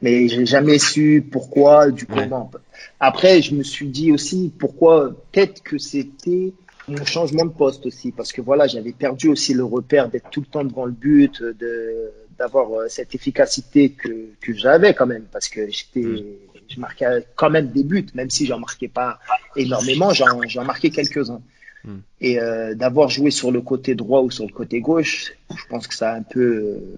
[0.03, 2.51] Mais j'ai jamais su pourquoi, du comment.
[2.53, 2.61] Ouais.
[3.01, 5.15] Après, je me suis dit aussi pourquoi.
[5.33, 6.53] Peut-être que c'était
[6.89, 10.41] mon changement de poste aussi, parce que voilà, j'avais perdu aussi le repère d'être tout
[10.41, 15.25] le temps devant le but, de d'avoir euh, cette efficacité que, que j'avais quand même,
[15.31, 16.25] parce que j'étais, mm.
[16.69, 19.19] je marquais quand même des buts, même si j'en marquais pas
[19.57, 21.43] énormément, j'en, j'en marquais quelques-uns.
[21.85, 21.97] Mm.
[22.21, 25.87] Et euh, d'avoir joué sur le côté droit ou sur le côté gauche, je pense
[25.87, 26.97] que ça a un peu euh...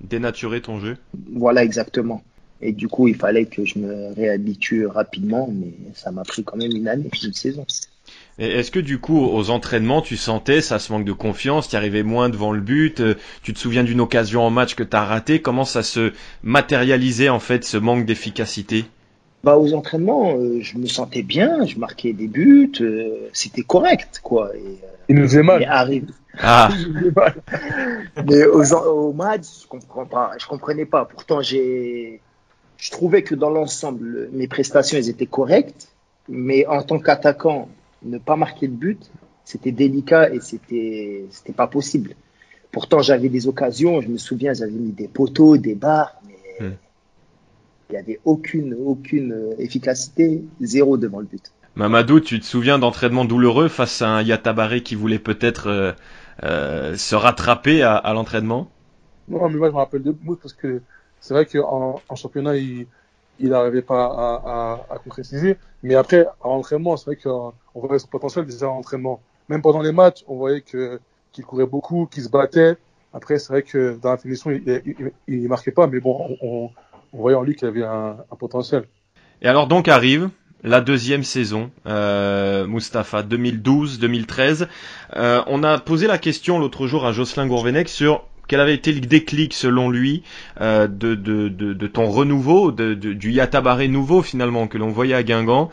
[0.00, 0.96] dénaturé ton jeu.
[1.32, 2.22] Voilà, exactement.
[2.60, 6.56] Et du coup, il fallait que je me réhabitue rapidement, mais ça m'a pris quand
[6.56, 7.64] même une année, une saison.
[8.38, 12.04] Est-ce que du coup, aux entraînements, tu sentais ça se manque de confiance, tu arrivais
[12.04, 15.04] moins devant le but, euh, tu te souviens d'une occasion en match que tu as
[15.04, 16.12] raté, comment ça se
[16.44, 18.84] matérialisait en fait ce manque d'efficacité?
[19.42, 24.20] Bah, aux entraînements, euh, je me sentais bien, je marquais des buts, euh, c'était correct,
[24.22, 24.54] quoi.
[24.56, 25.64] Et, Il nous faisait mal.
[25.68, 26.10] Arrive...
[26.40, 26.68] Ah.
[28.26, 31.04] mais aux, au match, je comprends pas, je comprenais pas.
[31.04, 32.20] Pourtant, j'ai,
[32.76, 35.88] je trouvais que dans l'ensemble, mes prestations, elles étaient correctes,
[36.28, 37.68] mais en tant qu'attaquant,
[38.02, 39.10] ne pas marquer de but,
[39.44, 42.14] c'était délicat et c'était, c'était pas possible.
[42.70, 46.72] Pourtant, j'avais des occasions, je me souviens, j'avais mis des poteaux, des barres, mais hmm.
[47.88, 51.52] il n'y avait aucune, aucune efficacité, zéro devant le but.
[51.76, 55.92] Mamadou, tu te souviens d'entraînement douloureux face à un Yatabaré qui voulait peut-être euh,
[56.42, 58.68] euh, se rattraper à, à l'entraînement?
[59.28, 60.82] Non, mais moi je me rappelle de Mousse parce que
[61.20, 62.86] c'est vrai qu'en en championnat, il
[63.40, 65.56] il n'arrivait pas à, à, à, concrétiser.
[65.82, 67.16] Mais après, à l'entraînement, c'est vrai
[67.80, 69.20] qu'on voyait son potentiel déjà à l'entraînement.
[69.48, 72.76] Même pendant les matchs, on voyait qu'il courait beaucoup, qu'il se battait.
[73.14, 76.70] Après, c'est vrai que dans la finition, il, il, marquait pas, mais bon, on,
[77.12, 78.84] on voyait en lui qu'il avait un, potentiel.
[79.42, 80.30] Et alors donc arrive
[80.64, 84.66] la deuxième saison, euh, Mustapha, 2012-2013.
[85.16, 88.92] Euh, on a posé la question l'autre jour à Jocelyn Gourvenec sur quel avait été
[88.92, 90.24] le déclic selon lui
[90.60, 95.70] euh, de, de, ton renouveau, du Yatabaré nouveau finalement que l'on voyait à Guingamp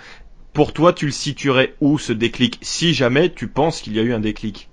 [0.56, 4.04] Pour toi, tu le situerais où ce déclic Si jamais tu penses qu'il y a
[4.04, 4.70] eu un déclic?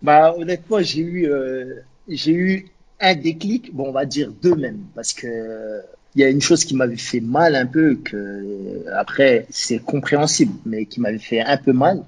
[0.00, 4.80] Bah honnêtement, j'ai eu euh, j'ai eu un déclic, bon on va dire deux même,
[4.94, 5.82] parce que
[6.14, 10.54] il y a une chose qui m'avait fait mal un peu, que après c'est compréhensible,
[10.64, 12.04] mais qui m'avait fait un peu mal.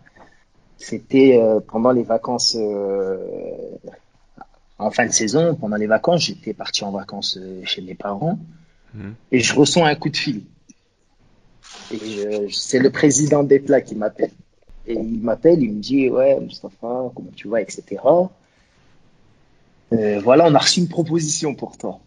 [0.78, 3.18] C'était euh, pendant les vacances euh,
[4.78, 8.38] en fin de saison, pendant les vacances, j'étais parti en vacances euh, chez mes parents
[8.94, 9.14] mhm.
[9.30, 10.42] et je ressens un coup de fil.
[11.92, 14.30] Et c'est le président des plats qui m'appelle.
[14.86, 18.00] Et il m'appelle, il me dit Ouais, Mustafa, comment tu vas, etc.
[19.92, 22.00] Euh, voilà, on a reçu une proposition pour toi.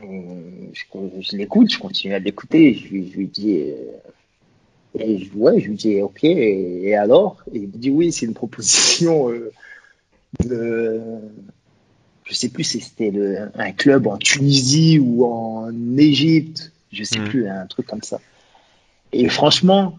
[0.00, 2.74] je, l'écoute, je continue à l'écouter.
[2.74, 7.42] Je, lui dis euh, et ouais, je lui dis ok, et, alors?
[7.52, 9.30] Il me dit oui, c'est une proposition
[10.44, 11.00] de,
[12.24, 13.12] je sais plus si c'était
[13.54, 17.28] un club en Tunisie ou en Égypte, je sais hmm.
[17.28, 18.20] plus, un truc comme ça.
[19.12, 19.98] Et franchement,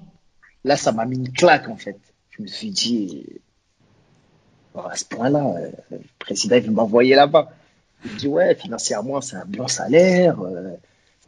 [0.63, 1.97] là, ça m'a mis une claque en fait.
[2.31, 3.25] Je me suis dit,
[4.75, 7.51] oh, à ce point-là, euh, le président il m'envoyer là-bas.
[8.05, 10.73] Il me dit ouais, financièrement c'est un bon salaire, euh,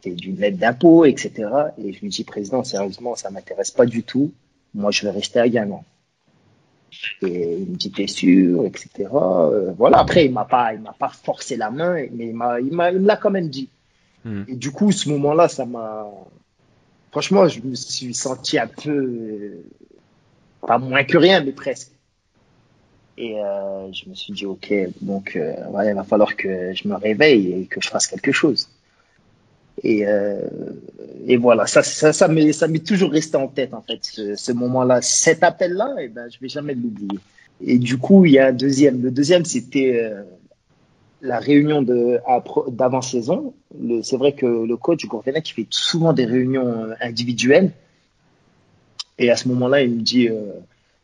[0.02, 1.48] c'est d'une aide d'impôt, etc.
[1.78, 4.32] Et je lui dis président, sérieusement, ça m'intéresse pas du tout.
[4.74, 5.84] Moi, je vais rester à Guingamp.
[7.22, 9.08] Et il me dit t'es sûr, etc.
[9.12, 9.98] Euh, voilà.
[9.98, 12.90] Après, il m'a pas, il m'a pas forcé la main, mais il m'a, il m'a,
[12.90, 13.68] il me l'a quand même dit.
[14.26, 14.42] Hmm.
[14.48, 16.04] Et du coup, ce moment-là, ça m'a,
[17.12, 19.62] franchement, je me suis senti un peu,
[20.66, 21.92] pas moins que rien, mais presque.
[23.16, 25.54] Et euh, je me suis dit, ok, donc euh,
[25.86, 28.68] il va falloir que je me réveille et que je fasse quelque chose.
[29.84, 30.40] Et, euh,
[31.28, 34.34] et voilà, ça, ça, ça m'est, ça m'est toujours resté en tête, en fait, ce,
[34.34, 35.02] ce moment-là.
[35.02, 37.20] Cet appel-là, et eh ben, je vais jamais l'oublier.
[37.64, 39.00] Et du coup, il y a un deuxième.
[39.02, 40.24] Le deuxième, c'était euh,
[41.22, 42.20] la réunion de,
[42.68, 43.54] d'avant-saison.
[44.02, 47.72] c'est vrai que le coach Gourvenec, il fait souvent des réunions euh, individuelles.
[49.18, 50.52] Et à ce moment-là, il me dit, euh,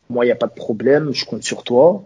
[0.09, 2.03] moi, il n'y a pas de problème, je compte sur toi,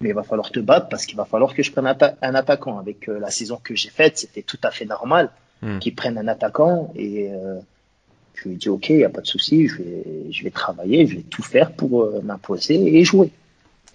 [0.00, 2.78] mais il va falloir te battre parce qu'il va falloir que je prenne un attaquant.
[2.78, 5.30] Avec la saison que j'ai faite, c'était tout à fait normal.
[5.60, 5.80] Hmm.
[5.80, 7.58] qui prennent un attaquant et euh,
[8.34, 11.04] je lui dis ok, il n'y a pas de souci, je vais, je vais travailler,
[11.04, 13.32] je vais tout faire pour euh, m'imposer et jouer.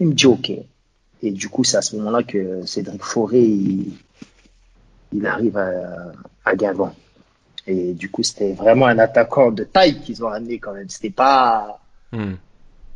[0.01, 0.51] Il me dit ok.
[1.23, 3.93] Et du coup, c'est à ce moment-là que Cédric Forêt, il,
[5.13, 6.11] il arrive à,
[6.43, 6.93] à Guingamp.
[7.65, 10.89] Et du coup, c'était vraiment un attaquant de taille qu'ils ont amené quand même.
[10.89, 11.79] C'était pas,
[12.11, 12.33] hmm.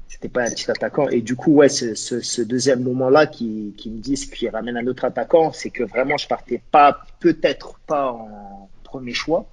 [0.10, 1.08] c'était pas un petit attaquant.
[1.08, 4.76] Et du coup, ouais, ce, ce, ce deuxième moment-là qui, qui me disent qu'il ramène
[4.76, 9.46] un autre attaquant, c'est que vraiment, je partais pas, peut-être pas en, premier choix.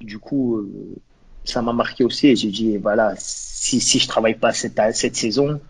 [0.00, 0.96] Du coup, euh,
[1.44, 5.14] ça m'a marqué aussi et j'ai dit voilà, si, si je travaille pas cette, cette
[5.14, 5.60] saison,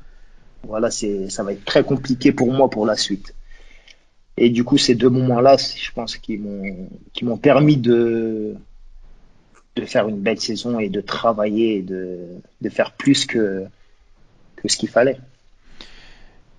[0.63, 3.35] voilà, c'est, ça va être très compliqué pour moi pour la suite.
[4.37, 8.55] Et du coup, ces deux moments-là, je pense qu'ils m'ont, qui m'ont permis de,
[9.77, 12.19] de faire une belle saison et de travailler et de,
[12.61, 13.65] de faire plus que,
[14.57, 15.19] que ce qu'il fallait.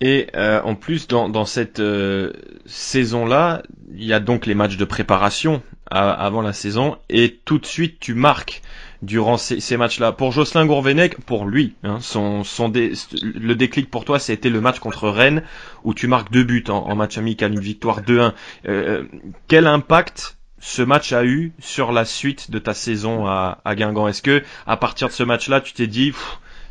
[0.02, 2.34] Et euh, en plus, dans, cette euh,
[2.66, 3.62] saison-là,
[3.94, 5.62] il y a donc les matchs de préparation
[5.94, 8.62] avant la saison, et tout de suite tu marques
[9.02, 10.12] durant ces, ces matchs-là.
[10.12, 14.80] Pour Jocelyn Gourvenec, pour lui, hein, son, son le déclic pour toi, c'était le match
[14.80, 15.44] contre Rennes,
[15.84, 18.34] où tu marques deux buts en, match amical, une victoire 2-1.
[18.68, 19.04] Euh,
[19.48, 24.08] quel impact ce match a eu sur la suite de ta saison à, à Guingamp?
[24.08, 26.14] Est-ce que à partir de ce match-là, tu t'es dit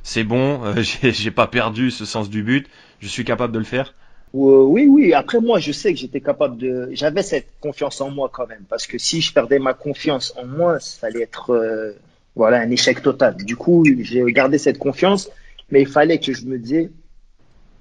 [0.03, 2.69] c'est bon, euh, j'ai pas perdu ce sens du but,
[3.01, 3.95] je suis capable de le faire?
[4.33, 5.13] Oui, oui.
[5.13, 6.89] Après, moi, je sais que j'étais capable de.
[6.93, 10.47] J'avais cette confiance en moi quand même, parce que si je perdais ma confiance en
[10.47, 11.93] moi, ça allait être euh,
[12.41, 13.37] voilà un échec total.
[13.37, 15.29] Du coup, j'ai gardé cette confiance,
[15.71, 16.89] mais il fallait que je me dise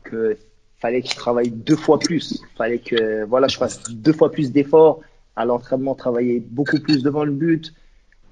[0.04, 0.38] que
[0.82, 2.44] fallait que je travaille deux fois plus.
[2.58, 5.00] Fallait que voilà, je fasse deux fois plus d'efforts
[5.38, 7.74] à l'entraînement, travailler beaucoup plus devant le but.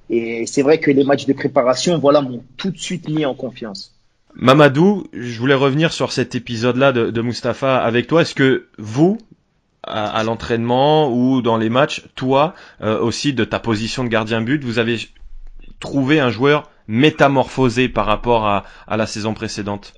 [0.10, 3.34] Et c'est vrai que les matchs de préparation, voilà, m'ont tout de suite mis en
[3.34, 3.96] confiance.
[4.36, 8.24] Mamadou, je voulais revenir sur cet épisode-là de, de Mustapha avec toi.
[8.24, 9.18] Est-ce que vous,
[9.84, 14.62] à, l'entraînement ou dans les matchs, toi euh, aussi de ta position de gardien but,
[14.66, 14.98] vous avez
[15.80, 18.64] trouvé un joueur métamorphosé par rapport à,
[18.98, 19.94] la saison précédente?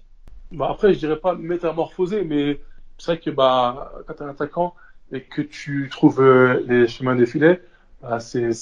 [0.51, 2.59] Bah Après, je dirais pas métamorphosé, mais
[2.97, 4.73] c'est vrai que bah, quand tu es un attaquant
[5.11, 7.59] et que tu trouves euh, les chemins défilés,
[8.01, 8.53] bah, c'est,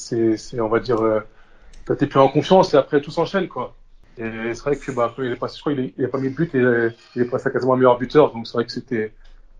[0.60, 1.22] on va dire, euh,
[1.98, 3.76] t'es plus en confiance et après tout s'enchaîne, quoi.
[4.18, 6.36] Et c'est vrai que, bah, il est passé, je crois, il, a pas mis de
[6.36, 9.14] but et il est passé à quasiment meilleur buteur, donc c'est vrai que c'était,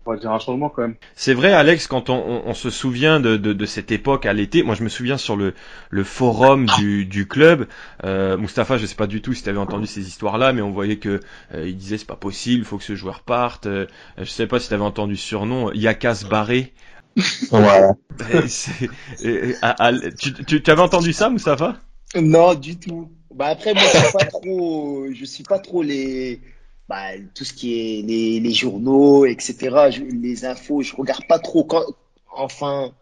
[0.08, 0.94] on va dire un changement quand même.
[1.14, 4.62] C'est vrai, Alex, quand on, on, se souvient de, de, de, cette époque à l'été,
[4.62, 5.52] moi je me souviens sur le,
[5.90, 7.66] le forum du, du club,
[8.04, 10.70] euh, Mustapha, je sais pas du tout si tu avais entendu ces histoires-là, mais on
[10.70, 11.20] voyait que
[11.54, 13.66] euh, il disait c'est pas possible, il faut que ce joueur parte.
[13.66, 16.72] Euh, je sais pas si tu avais entendu ce surnom, Yakas Barré.
[17.50, 17.94] Voilà.
[20.18, 21.76] tu, tu, tu avais entendu ça, Mustapha?
[22.14, 23.10] Non, du tout.
[23.34, 26.40] Bah après, moi, je suis pas trop, je suis pas trop les,
[26.88, 29.90] bah, tout ce qui est les, les journaux, etc.
[30.10, 31.64] les infos, je regarde pas trop.
[31.64, 31.84] Quand,
[32.32, 32.92] enfin,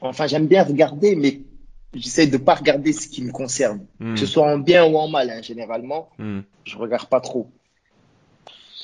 [0.00, 1.40] enfin, j'aime bien regarder, mais
[1.94, 4.14] j'essaie de pas regarder ce qui me concerne, hmm.
[4.14, 6.10] que ce soit en bien ou en mal, hein, généralement.
[6.18, 6.40] Hmm.
[6.64, 7.50] Je regarde pas trop.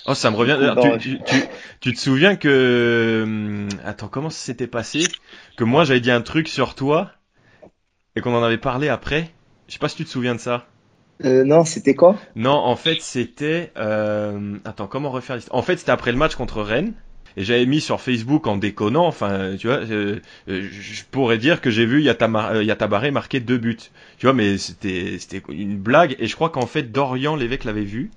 [0.08, 0.56] Oh, ça me revient.
[1.00, 1.42] tu, tu,
[1.80, 5.04] tu, te souviens que, hum, attends, comment ça s'était passé?
[5.56, 7.10] Que moi, j'avais dit un truc sur toi
[8.14, 9.30] et qu'on en avait parlé après?
[9.66, 10.66] Je sais pas si tu te souviens de ça.
[11.24, 12.16] Euh, non, c'était quoi?
[12.34, 13.72] Non, en fait, c'était.
[13.76, 14.58] Euh...
[14.64, 15.58] Attends, comment refaire l'histoire?
[15.58, 16.92] En fait, c'était après le match contre Rennes.
[17.38, 21.68] Et j'avais mis sur Facebook en déconnant, enfin, tu vois, euh, je pourrais dire que
[21.68, 23.76] j'ai vu Yatabaré marquer deux buts.
[24.16, 26.16] Tu vois, mais c'était c'était une blague.
[26.18, 28.10] Et je crois qu'en fait, Dorian l'évêque l'avait vu.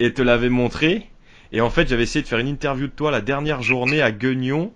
[0.00, 1.08] Et te l'avait montré.
[1.52, 4.10] Et en fait, j'avais essayé de faire une interview de toi la dernière journée à
[4.10, 4.72] Guignon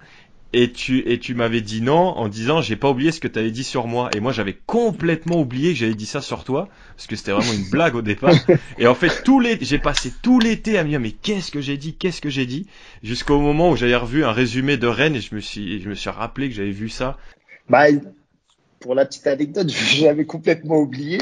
[0.53, 3.39] et tu et tu m'avais dit non en disant j'ai pas oublié ce que tu
[3.39, 4.11] avais dit sur moi.
[4.15, 7.53] Et moi j'avais complètement oublié que j'avais dit ça sur toi parce que c'était vraiment
[7.53, 8.35] une blague au départ.
[8.79, 11.61] Et en fait tout l'été j'ai passé tout l'été à me dire mais qu'est-ce que
[11.61, 12.67] j'ai dit qu'est-ce que j'ai dit?
[13.03, 15.95] Jusqu'au moment où j'avais revu un résumé de Rennes et je me suis je me
[15.95, 17.17] suis rappelé que j'avais vu ça.
[17.69, 17.87] Bah
[18.81, 21.19] pour la petite anecdote j'avais complètement oublié.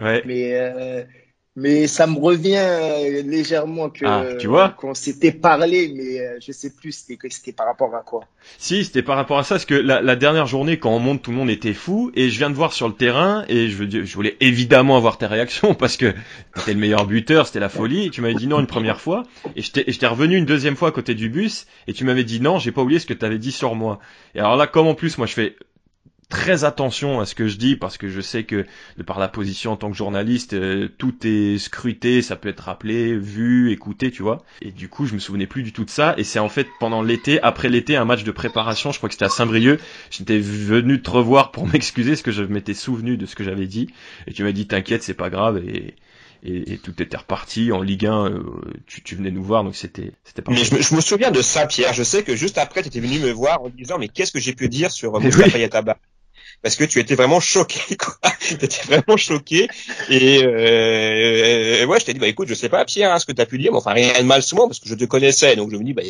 [0.00, 0.22] Ouais.
[0.26, 1.04] mais euh,
[1.54, 6.38] mais ça me revient euh, légèrement que ah, tu vois qu'on s'était parlé mais euh,
[6.40, 8.24] je sais plus c'était c'était par rapport à quoi.
[8.56, 11.22] Si c'était par rapport à ça parce que la, la, dernière journée quand on monte
[11.22, 13.84] tout le monde était fou et je viens de voir sur le terrain et je,
[13.84, 16.14] je voulais évidemment avoir tes réactions parce que
[16.54, 19.24] t'étais le meilleur buteur c'était la folie et tu m'avais dit non une première fois
[19.54, 22.58] et j'étais revenu une deuxième fois à côté du bus et tu m'avais dit non
[22.58, 23.98] j'ai pas oublié ce que tu avais dit sur moi.
[24.34, 25.56] Et alors là comme en plus moi je fais
[26.32, 28.64] très attention à ce que je dis parce que je sais que
[28.96, 32.60] de par la position en tant que journaliste, euh, tout est scruté, ça peut être
[32.60, 34.42] rappelé, vu, écouté, tu vois.
[34.62, 36.14] Et du coup, je me souvenais plus du tout de ça.
[36.16, 39.14] Et c'est en fait pendant l'été, après l'été, un match de préparation, je crois que
[39.14, 39.78] c'était à Saint-Brieuc,
[40.10, 43.66] j'étais venu te revoir pour m'excuser parce que je m'étais souvenu de ce que j'avais
[43.66, 43.88] dit.
[44.26, 45.58] Et tu m'as dit, t'inquiète, c'est pas grave.
[45.58, 45.96] Et,
[46.44, 48.30] et, tout était reparti en Ligue 1.
[48.30, 48.42] Euh,
[48.86, 50.50] tu, tu, venais nous voir, donc c'était c'était pas.
[50.50, 51.92] Mais je me, souviens de ça, Pierre.
[51.92, 54.40] Je sais que juste après, tu étais venu me voir en disant mais qu'est-ce que
[54.40, 55.98] j'ai pu dire sur Moustapha Yataba?
[56.62, 58.14] Parce que tu étais vraiment choqué, quoi.
[58.40, 59.68] tu étais vraiment choqué.
[60.08, 63.32] Et euh, ouais, je t'ai dit, bah écoute, je sais pas, Pierre, hein, ce que
[63.32, 65.56] tu as pu dire, mais enfin rien de mal souvent, parce que je te connaissais,
[65.56, 66.02] donc je me dis, bah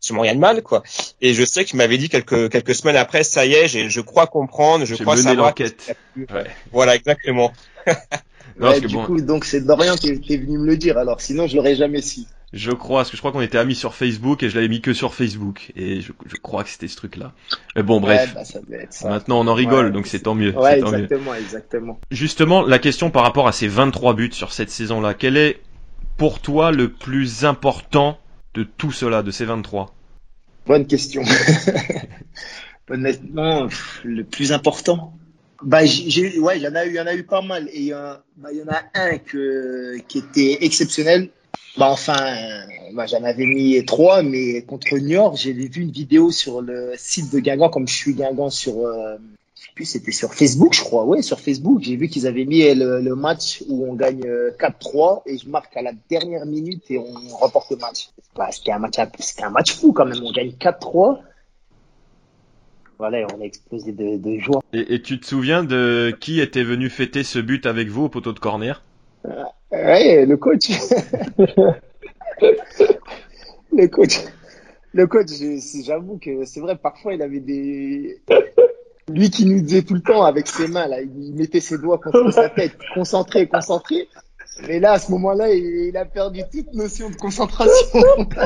[0.00, 0.82] sûrement rien de mal, quoi.
[1.20, 4.00] Et je sais que tu m'avais dit quelques quelques semaines après, ça y est, je
[4.00, 5.48] crois comprendre, je crois savoir.
[5.48, 5.96] l'enquête.
[6.16, 6.44] Ouais.
[6.72, 7.52] Voilà, exactement.
[8.58, 11.56] non, du coup, donc c'est Dorian qui est venu me le dire, alors sinon je
[11.56, 12.20] l'aurais jamais su.
[12.54, 14.80] Je crois, parce que je crois qu'on était amis sur Facebook et je l'avais mis
[14.80, 15.72] que sur Facebook.
[15.74, 17.32] Et je, je crois que c'était ce truc-là.
[17.74, 18.32] Mais bon, bref.
[18.32, 19.08] Bah, ça être ça.
[19.08, 20.56] Maintenant, on en rigole, donc c'est tant mieux.
[20.56, 22.00] Ouais, exactement, exactement.
[22.12, 25.62] Justement, la question par rapport à ces 23 buts sur cette saison-là, quel est
[26.16, 28.18] pour toi le plus important
[28.54, 29.92] de tout cela, de ces 23
[30.68, 31.22] Bonne question.
[32.88, 33.66] Honnêtement,
[34.04, 35.12] le plus important?
[35.60, 37.68] Bah, j'ai, ouais, il y en a eu, il y en a eu pas mal.
[37.72, 41.30] Et bah, il y en a un que, qui était exceptionnel
[41.76, 42.36] bah enfin,
[42.92, 47.32] bah, j'en avais mis trois, mais contre Niort, j'ai vu une vidéo sur le site
[47.32, 49.16] de Guingamp, comme je suis Guingamp sur, euh,
[49.56, 51.80] je sais plus, c'était sur Facebook, je crois, ouais, sur Facebook.
[51.82, 55.76] J'ai vu qu'ils avaient mis le, match où on gagne 4-3 euh, et je marque
[55.76, 58.10] à la dernière minute et on remporte le match.
[58.36, 60.22] Bah, c'était un match, c'était un match fou quand même.
[60.22, 61.18] On gagne 4-3.
[62.98, 64.62] Voilà, on a explosé de, de joie.
[64.72, 68.08] Et, et tu te souviens de qui était venu fêter ce but avec vous au
[68.08, 68.80] poteau de corner?
[69.70, 70.70] Ouais, le coach.
[73.72, 74.20] le coach.
[74.92, 75.28] Le coach,
[75.84, 78.22] j'avoue que c'est vrai, parfois il avait des.
[79.08, 81.98] Lui qui nous disait tout le temps avec ses mains, là, il mettait ses doigts
[81.98, 84.08] contre sa tête, concentré, concentré.
[84.68, 87.98] Mais là, à ce moment-là, il, a perdu toute notion de concentration.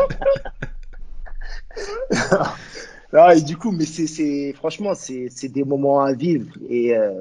[3.12, 7.12] non, et du coup, mais c'est, franchement, c'est, des moments à vivre et euh,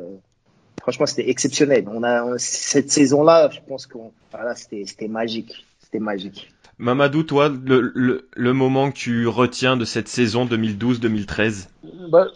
[0.87, 1.85] franchement, c'était exceptionnel.
[1.91, 3.97] On a cette saison-là, je pense que
[4.31, 6.53] voilà, c'était, c'était magique, c'était magique.
[6.77, 11.67] Mamadou, toi, le, le, le, moment que tu retiens de cette saison 2012-2013
[12.09, 12.27] bah,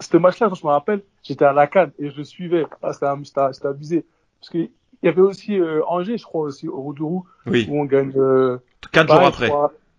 [0.00, 2.64] Ce match-là, je me rappelle, j'étais à la Cannes et je suivais.
[2.82, 4.06] Ah, c'était abusé.
[4.40, 4.70] Parce qu'il
[5.02, 7.68] y avait aussi euh, Angers, je crois, aussi, au Roudourou, oui.
[7.68, 8.12] où on gagne.
[8.16, 8.56] Euh,
[8.92, 9.50] Quatre jours après.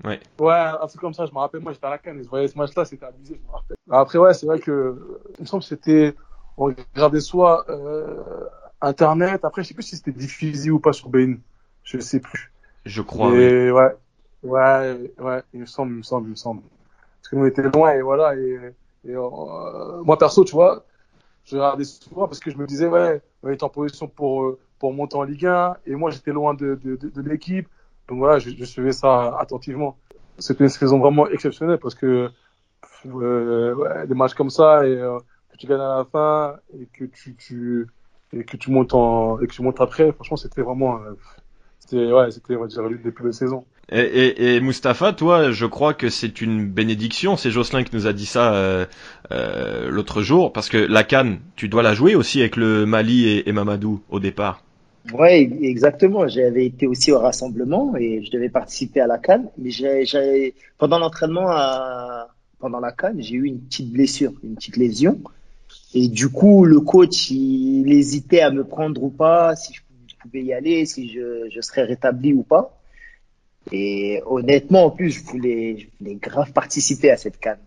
[0.05, 0.19] Ouais.
[0.39, 2.29] ouais, un truc comme ça, je me rappelle, moi j'étais à la Cannes et je
[2.29, 3.77] voyais ce match-là, c'était abusé, je me rappelle.
[3.91, 6.15] Après, ouais, c'est vrai que, il me semble que c'était,
[6.59, 8.21] on regardait soit euh,
[8.81, 11.37] Internet, après, je sais plus si c'était diffusé ou pas sur Bein,
[11.83, 12.51] je sais plus.
[12.85, 13.33] Je crois.
[13.33, 13.95] Et ouais,
[14.43, 16.61] ouais, ouais, il me semble, il me semble, il me semble.
[17.21, 18.35] Parce que nous on était loin et voilà.
[18.35, 18.59] Et,
[19.05, 20.85] et euh, moi perso, tu vois,
[21.45, 24.59] je regardais souvent parce que je me disais ouais, on est en position pour euh,
[24.79, 27.67] pour monter en Ligue 1 et moi j'étais loin de, de, de, de l'équipe.
[28.07, 29.97] Donc voilà, je, je, suivais ça attentivement.
[30.37, 32.29] C'était une saison vraiment exceptionnelle parce que
[33.05, 35.19] euh, ouais, des matchs comme ça et euh,
[35.51, 37.87] que tu gagnes à la fin et que tu, tu
[38.33, 41.13] et que tu montes en et que tu montes après, franchement c'était vraiment euh,
[41.79, 43.65] c'était ouais, c'était on va dire l'une des plus belles saisons.
[43.91, 47.37] Et, et, et Mustapha, toi, je crois que c'est une bénédiction.
[47.37, 48.85] C'est Jocelyn qui nous a dit ça euh,
[49.31, 53.27] euh, l'autre jour, parce que la Cannes, tu dois la jouer aussi avec le Mali
[53.27, 54.63] et, et Mamadou au départ.
[55.11, 56.27] Ouais, exactement.
[56.27, 60.99] J'avais été aussi au rassemblement et je devais participer à la Cannes, mais j'ai pendant
[60.99, 62.27] l'entraînement à
[62.59, 65.19] pendant la Cannes, j'ai eu une petite blessure, une petite lésion.
[65.93, 69.81] Et du coup, le coach, il hésitait à me prendre ou pas, si je
[70.21, 72.79] pouvais y aller, si je, je serais rétabli ou pas.
[73.71, 77.59] Et honnêtement, en plus, je voulais, je voulais grave participer à cette canne.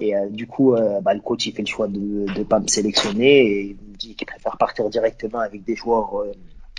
[0.00, 2.60] Et euh, du coup, euh, bah, le coach, il fait le choix de ne pas
[2.60, 6.32] me sélectionner et il me dit qu'il préfère partir directement avec des joueurs euh,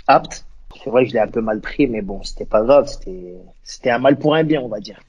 [0.06, 0.46] aptes.
[0.82, 2.86] C'est vrai que je l'ai un peu mal pris, mais bon, c'était pas grave.
[2.86, 5.00] C'était, c'était un mal pour un bien, on va dire.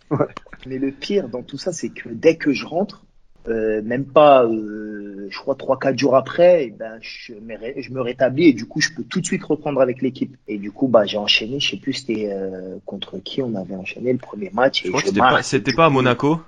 [0.66, 3.06] Mais le pire dans tout ça, c'est que dès que je rentre,
[3.48, 7.34] euh, même pas, euh, je crois trois quatre jours après, eh ben je,
[7.78, 10.38] je, me rétablis et du coup je peux tout de suite reprendre avec l'équipe.
[10.48, 13.76] Et du coup bah j'ai enchaîné, je sais plus c'était euh, contre qui on avait
[13.76, 14.84] enchaîné le premier match.
[14.84, 16.40] Je crois que c'était pas, c'était pas à Monaco.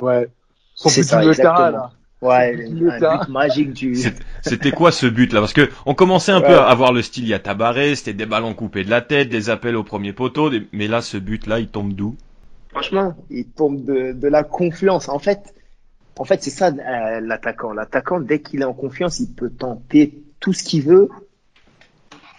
[0.00, 0.28] Ouais.
[0.74, 1.70] C'est ça, exactement.
[1.70, 1.90] là.
[2.22, 3.94] Ouais, un but magique du.
[4.40, 7.28] C'était quoi ce but là Parce que on commençait un peu à avoir le style
[7.28, 11.02] Yatabaré, c'était des ballons coupés de la tête, des appels au premier poteau, mais là
[11.02, 12.16] ce but là il tombe d'où?
[12.70, 15.08] Franchement, il tombe de, de la confiance.
[15.08, 15.54] En fait,
[16.18, 17.72] en fait, c'est ça euh, l'attaquant.
[17.72, 21.10] L'attaquant, dès qu'il est en confiance, il peut tenter tout ce qu'il veut.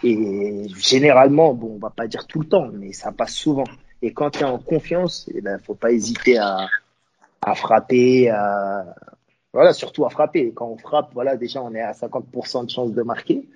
[0.04, 3.66] Et généralement, bon, on va pas dire tout le temps, mais ça passe souvent.
[4.02, 6.68] Et quand tu es en confiance, il eh ben, faut pas hésiter à,
[7.56, 8.96] frapper, à,
[9.54, 10.54] voilà, surtout à frapper.
[10.54, 13.48] Quand on frappe, voilà, déjà, on est à 50% de chance de marquer.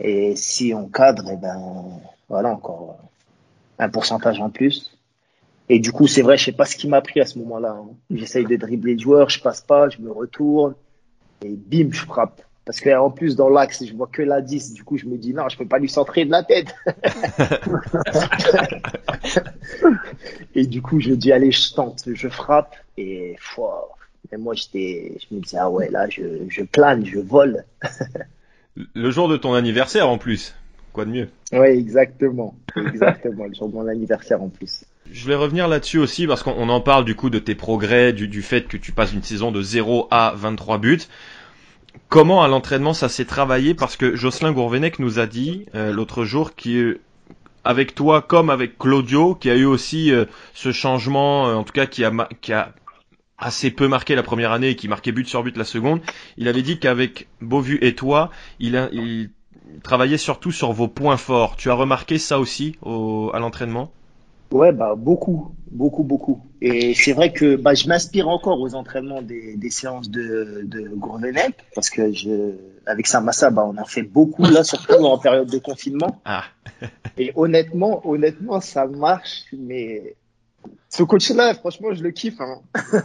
[0.00, 2.98] Et si on cadre, eh ben, voilà, encore
[3.78, 4.91] un pourcentage en plus.
[5.72, 7.70] Et du coup, c'est vrai, je sais pas ce qui m'a pris à ce moment-là.
[7.70, 7.94] Hein.
[8.10, 10.74] J'essaye de dribbler le joueur, je passe pas, je me retourne
[11.42, 12.42] et bim, je frappe.
[12.66, 15.16] Parce que en plus dans l'axe, je vois que la 10, du coup je me
[15.16, 16.74] dis non, je peux pas lui centrer de la tête.
[20.54, 23.96] et du coup, je dis allez, je tente, je frappe et fort.
[24.30, 27.64] Et moi j'étais je me disais ah ouais, là je, je plane, je vole.
[28.76, 30.54] le jour de ton anniversaire en plus.
[30.92, 31.28] Quoi de mieux?
[31.50, 32.54] Oui, exactement.
[32.76, 34.84] Exactement, le jour de mon anniversaire en plus.
[35.12, 38.28] Je vais revenir là-dessus aussi parce qu'on en parle du coup de tes progrès, du,
[38.28, 41.02] du fait que tu passes une saison de 0 à 23 buts.
[42.08, 43.74] Comment à l'entraînement ça s'est travaillé?
[43.74, 46.98] Parce que Jocelyn Gourvenec nous a dit euh, l'autre jour qu'il
[47.62, 51.74] avec toi comme avec Claudio, qui a eu aussi euh, ce changement, euh, en tout
[51.74, 52.72] cas qui a, qui a
[53.36, 56.00] assez peu marqué la première année et qui marquait but sur but la seconde,
[56.38, 59.30] il avait dit qu'avec Beauvu et toi, il, il
[59.82, 61.56] travaillait surtout sur vos points forts.
[61.56, 63.92] Tu as remarqué ça aussi au, à l'entraînement?
[64.52, 66.44] Ouais, bah beaucoup, beaucoup, beaucoup.
[66.60, 70.88] Et c'est vrai que bah, je m'inspire encore aux entraînements des, des séances de, de
[70.90, 75.50] Gourvenec, parce que je, avec Samassa, bah, on a fait beaucoup là, surtout en période
[75.50, 76.20] de confinement.
[76.26, 76.44] Ah.
[77.16, 80.16] Et honnêtement, honnêtement, ça marche, mais
[80.90, 82.40] ce coach-là, franchement, je le kiffe.
[82.40, 82.60] Hein.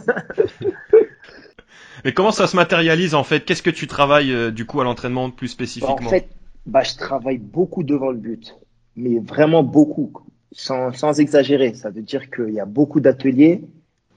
[2.04, 3.46] mais comment ça se matérialise en fait?
[3.46, 6.28] Qu'est-ce que tu travailles euh, du coup à l'entraînement plus spécifiquement En fait,
[6.66, 8.54] bah, je travaille beaucoup devant le but,
[8.96, 10.12] mais vraiment beaucoup
[10.52, 11.74] sans, sans exagérer.
[11.74, 13.62] Ça veut dire qu'il y a beaucoup d'ateliers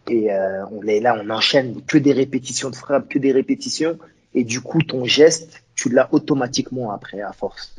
[0.10, 3.98] et euh, on est là, on enchaîne que des répétitions de frappe, que des répétitions.
[4.34, 7.76] Et du coup, ton geste, tu l'as automatiquement après, à force.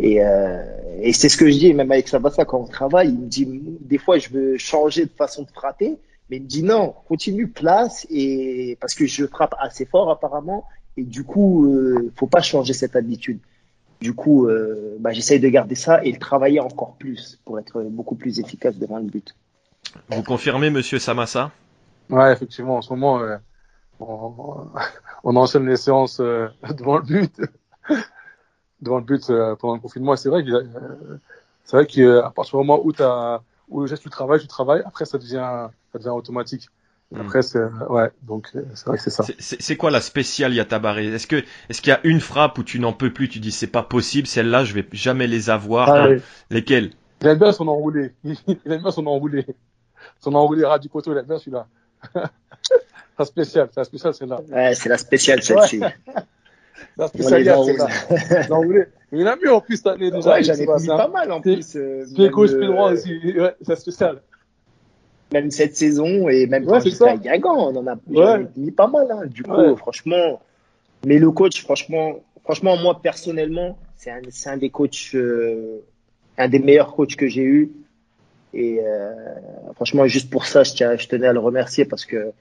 [0.00, 0.62] Et, euh,
[1.02, 3.48] et c'est ce que je dis, même avec Sabassa, quand on travaille, il me dit,
[3.80, 5.96] des fois, je veux changer de façon de frapper,
[6.30, 10.66] mais il me dit non, continue, place, et parce que je frappe assez fort apparemment,
[10.96, 13.38] et du coup, euh, faut pas changer cette habitude.
[14.00, 17.82] Du coup, euh, bah, j'essaye de garder ça et de travailler encore plus pour être
[17.82, 19.34] beaucoup plus efficace devant le but.
[20.08, 21.50] Vous confirmez, Monsieur Samassa?
[22.10, 23.36] Ouais, effectivement, en ce moment, euh,
[24.00, 24.68] on,
[25.24, 27.40] on, enchaîne les séances euh, devant le but,
[28.80, 30.16] devant le but euh, pendant le confinement.
[30.16, 30.50] C'est vrai que
[31.64, 33.02] c'est vrai qu'à partir du moment où tu
[33.68, 36.68] où le geste du travail, tu travailles, après ça devient ça devient automatique.
[37.10, 37.20] Hmm.
[37.22, 39.24] Après, c'est ouais, donc c'est vrai que c'est ça.
[39.38, 41.06] C'est quoi la spéciale Yatabaré?
[41.06, 43.50] Est-ce que est-ce qu'il y a une frappe où tu n'en peux plus, tu dis
[43.50, 45.88] c'est pas possible, celle-là je vais jamais les avoir.
[45.88, 46.08] Ah,
[46.50, 46.90] Lesquelles
[47.22, 48.12] Il aime bien son enroulé.
[48.24, 48.36] Il
[48.66, 49.46] aime bien son enroulé.
[50.20, 51.66] Son enroulé ras du poteau, il aime bien celui-là.
[53.18, 54.40] la spéciale, c'est la spéciale celle-là.
[54.50, 55.80] Ouais, c'est la spéciale celle-ci.
[56.98, 58.46] la spéciale celle-là.
[58.50, 58.84] enroulé.
[59.12, 60.32] Mais il a mieux en plus cette année déjà.
[60.32, 61.78] Ouais, j'en ai mis pas mal en plus.
[62.14, 63.18] Pied gauche, pied droit aussi.
[63.34, 64.20] Ouais, c'est spécial
[65.32, 67.96] même cette saison et même quand j'étais à Guingamp, on en a
[68.56, 69.10] mis pas mal.
[69.10, 69.26] Hein.
[69.26, 70.40] Du coup, franchement,
[71.06, 75.80] mais le coach, franchement, franchement, moi personnellement, c'est un, un, des coachs, euh,
[76.38, 77.72] un des meilleurs coachs que j'ai eu.
[78.54, 79.12] Et euh,
[79.74, 82.32] franchement, juste pour ça, je, tiens, je tenais à le remercier parce que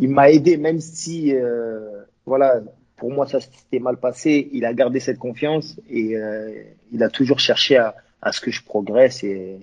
[0.00, 2.60] il m'a aidé, même si, euh, voilà,
[2.96, 4.48] pour moi ça s'était mal passé.
[4.52, 6.50] Il a gardé cette confiance et euh,
[6.92, 9.60] il a toujours cherché à, à ce que je progresse et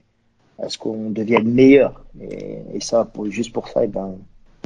[0.62, 2.04] à ce qu'on devienne meilleur.
[2.22, 4.16] Et, et ça, pour, juste pour ça, et eh ben,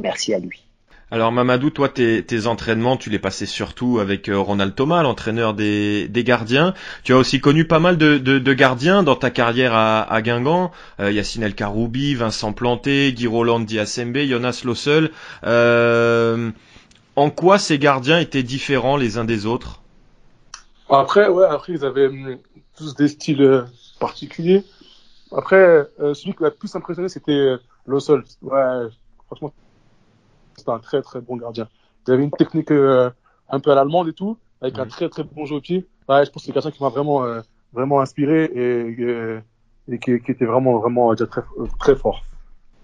[0.02, 0.64] merci à lui.
[1.10, 5.54] Alors Mamadou, toi, tes, tes entraînements, tu les passais surtout avec euh, Ronald Thomas, l'entraîneur
[5.54, 6.74] des, des, gardiens.
[7.04, 10.22] Tu as aussi connu pas mal de, de, de gardiens dans ta carrière à, à
[10.22, 10.72] Guingamp.
[10.98, 15.10] Euh, Yacine El Karoubi, Vincent Planté, Guy Roland Diasembe, Jonas Lossel.
[15.44, 16.50] Euh,
[17.16, 19.82] en quoi ces gardiens étaient différents les uns des autres?
[20.88, 22.38] Après, ouais, après ils avaient hum,
[22.76, 23.62] tous des styles euh,
[24.00, 24.64] particuliers.
[25.32, 25.56] Après,
[26.00, 28.22] euh, celui qui m'a le plus impressionné, c'était euh, Lossel.
[28.42, 28.88] Ouais,
[29.26, 29.52] franchement,
[30.56, 31.68] c'était un très très bon gardien.
[32.06, 33.10] Il avait une technique euh,
[33.48, 35.86] un peu à l'allemande et tout, avec un très très bon jeu au pied.
[36.08, 37.40] Ouais, je pense que c'est quelqu'un qui m'a vraiment euh,
[37.72, 39.42] vraiment inspiré et,
[39.88, 41.42] et qui, qui, était vraiment vraiment déjà très
[41.80, 42.22] très fort.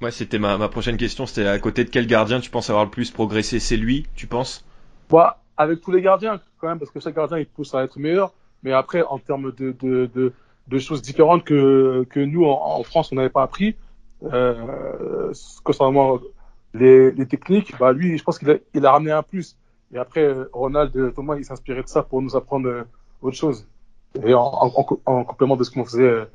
[0.01, 1.27] Ouais, c'était ma, ma prochaine question.
[1.27, 3.61] C'était à côté de quel gardien tu penses avoir le plus progressé?
[3.61, 4.65] C'est lui, tu penses?
[5.11, 7.99] Bah, avec tous les gardiens quand même, parce que chaque gardien il pousse à être
[7.99, 8.33] meilleur.
[8.63, 10.33] Mais après, en termes de, de, de
[10.71, 13.77] de choses différentes que, que nous, en, France, on n'avait pas appris.
[14.23, 15.33] Euh,
[15.65, 16.21] concernant
[16.75, 19.57] les, les techniques, bah lui, je pense qu'il a, il a ramené un plus.
[19.93, 22.85] Et après, Ronald Thomas, il s'inspirait de ça pour nous apprendre euh,
[23.23, 23.67] autre chose.
[24.25, 24.73] Et en, en,
[25.07, 26.27] en complément de ce qu'on faisait,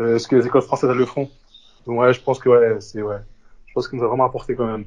[0.00, 1.30] euh, ce que les écoles françaises elles le font.
[1.86, 3.18] Donc ouais, je pense que ouais, c'est ouais,
[3.66, 4.84] je pense qu'il nous a vraiment apporté quand même.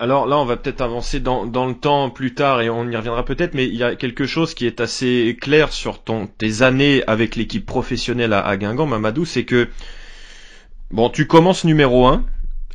[0.00, 2.96] Alors là, on va peut-être avancer dans, dans, le temps plus tard et on y
[2.96, 6.62] reviendra peut-être, mais il y a quelque chose qui est assez clair sur ton, tes
[6.62, 9.68] années avec l'équipe professionnelle à, à Guingamp, Mamadou, c'est que
[10.92, 12.24] bon, tu commences numéro 1,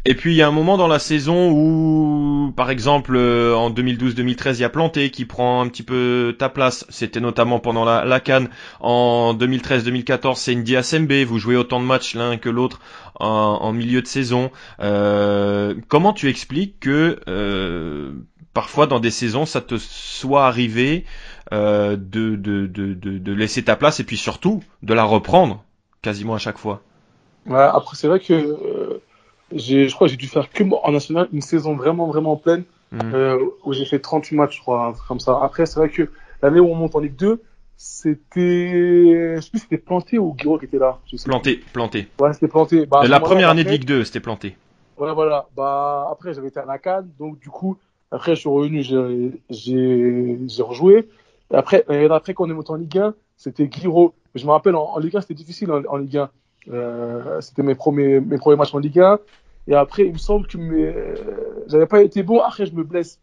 [0.05, 3.69] et puis il y a un moment dans la saison où, par exemple, euh, en
[3.71, 6.85] 2012-2013, il y a Planté qui prend un petit peu ta place.
[6.89, 8.49] C'était notamment pendant la, Cannes.
[8.79, 11.11] En 2013-2014, c'est Indy Asembe.
[11.25, 12.79] Vous jouez autant de matchs l'un que l'autre
[13.15, 14.51] en, milieu de saison.
[14.81, 18.13] Euh, comment tu expliques que euh,
[18.53, 21.05] parfois dans des saisons, ça te soit arrivé
[21.51, 25.63] euh, de, de, de, de, laisser ta place et puis surtout de la reprendre
[26.01, 26.81] quasiment à chaque fois?
[27.45, 29.01] Ouais, Après, c'est vrai que euh,
[29.55, 32.99] je crois que j'ai dû faire que en national une saison vraiment, vraiment pleine, mmh.
[33.13, 35.39] euh, où j'ai fait 38 matchs, je crois, comme ça.
[35.41, 36.09] Après, c'est vrai que
[36.41, 37.41] l'année où on monte en Ligue 2,
[37.77, 40.99] c'était, je sais plus c'était Planté ou Guiraud qui était là.
[41.25, 42.07] planté, planté.
[42.19, 42.85] Ouais, c'était Planté.
[42.85, 44.55] Bah, la première année de Ligue 2, c'était Planté.
[44.97, 45.47] Voilà, voilà.
[45.55, 47.77] Bah, après, j'avais été à la Cannes, donc du coup,
[48.11, 51.09] après, je suis revenu, j'ai, rejoué.
[51.51, 54.13] Et après, et après, quand on est monté en Ligue 1, c'était Guiraud.
[54.35, 56.29] Je me rappelle, en, Ligue 1, c'était difficile en, en Ligue 1.
[56.71, 59.19] Euh, c'était mes premiers, mes premiers matchs en Ligue 1.
[59.67, 60.93] Et après, il me semble que mes...
[61.67, 62.39] j'avais pas été bon.
[62.39, 63.19] Après, je me blesse.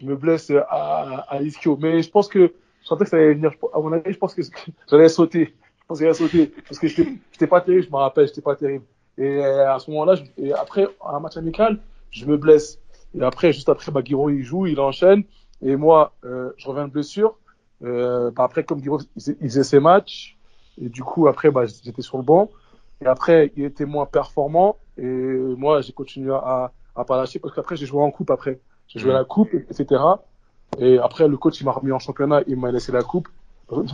[0.00, 1.76] Je me blesse à, à Ischio.
[1.80, 2.52] Mais je pense que,
[2.82, 3.52] je sentais que ça allait venir.
[3.74, 4.42] À mon avis, je pense que
[4.90, 5.54] j'allais sauter.
[5.80, 6.52] Je pense que j'allais sauter.
[6.68, 8.84] Parce que j'étais pas terrible, je me rappelle, j'étais pas terrible.
[9.18, 11.78] Et à ce moment-là, et après, un match amical,
[12.10, 12.78] je me blesse.
[13.18, 15.24] Et après, juste après, bah, Guiraud, il joue, il enchaîne.
[15.62, 17.36] Et moi, euh, je reviens de blessure.
[17.82, 20.36] Euh, bah, après, comme Guiraud, il, faisait ses matchs.
[20.80, 22.50] Et du coup, après, bah, j'étais sur le banc.
[23.02, 24.76] Et après, il était moins performant.
[24.98, 28.60] Et moi, j'ai continué à, à pas lâcher parce qu'après, j'ai joué en coupe après.
[28.88, 30.02] J'ai joué à la coupe, etc.
[30.78, 33.28] Et après, le coach, il m'a remis en championnat, il m'a laissé la coupe.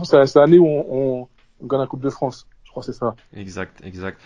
[0.03, 1.27] C'est l'année où on,
[1.61, 2.47] on, gagne la Coupe de France.
[2.73, 3.15] Je crois que c'est ça.
[3.37, 4.19] Exact, exact.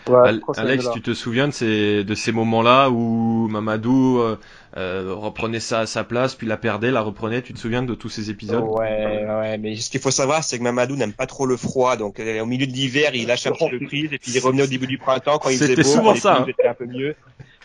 [0.56, 4.40] Alex, tu te souviens de ces, de ces moments-là où Mamadou euh,
[4.78, 7.42] euh, reprenait sa, sa place, puis la perdait, la reprenait?
[7.42, 8.64] Tu te souviens de tous ces épisodes?
[8.64, 11.98] Ouais, ouais, mais ce qu'il faut savoir, c'est que Mamadou n'aime pas trop le froid,
[11.98, 14.40] donc euh, au milieu de l'hiver, il lâche un peu de prise, et puis il
[14.40, 15.84] revenait au début du printemps quand il faisait beau.
[15.84, 16.38] C'était souvent ça.
[16.38, 16.48] Hein.
[16.70, 17.16] un peu mieux.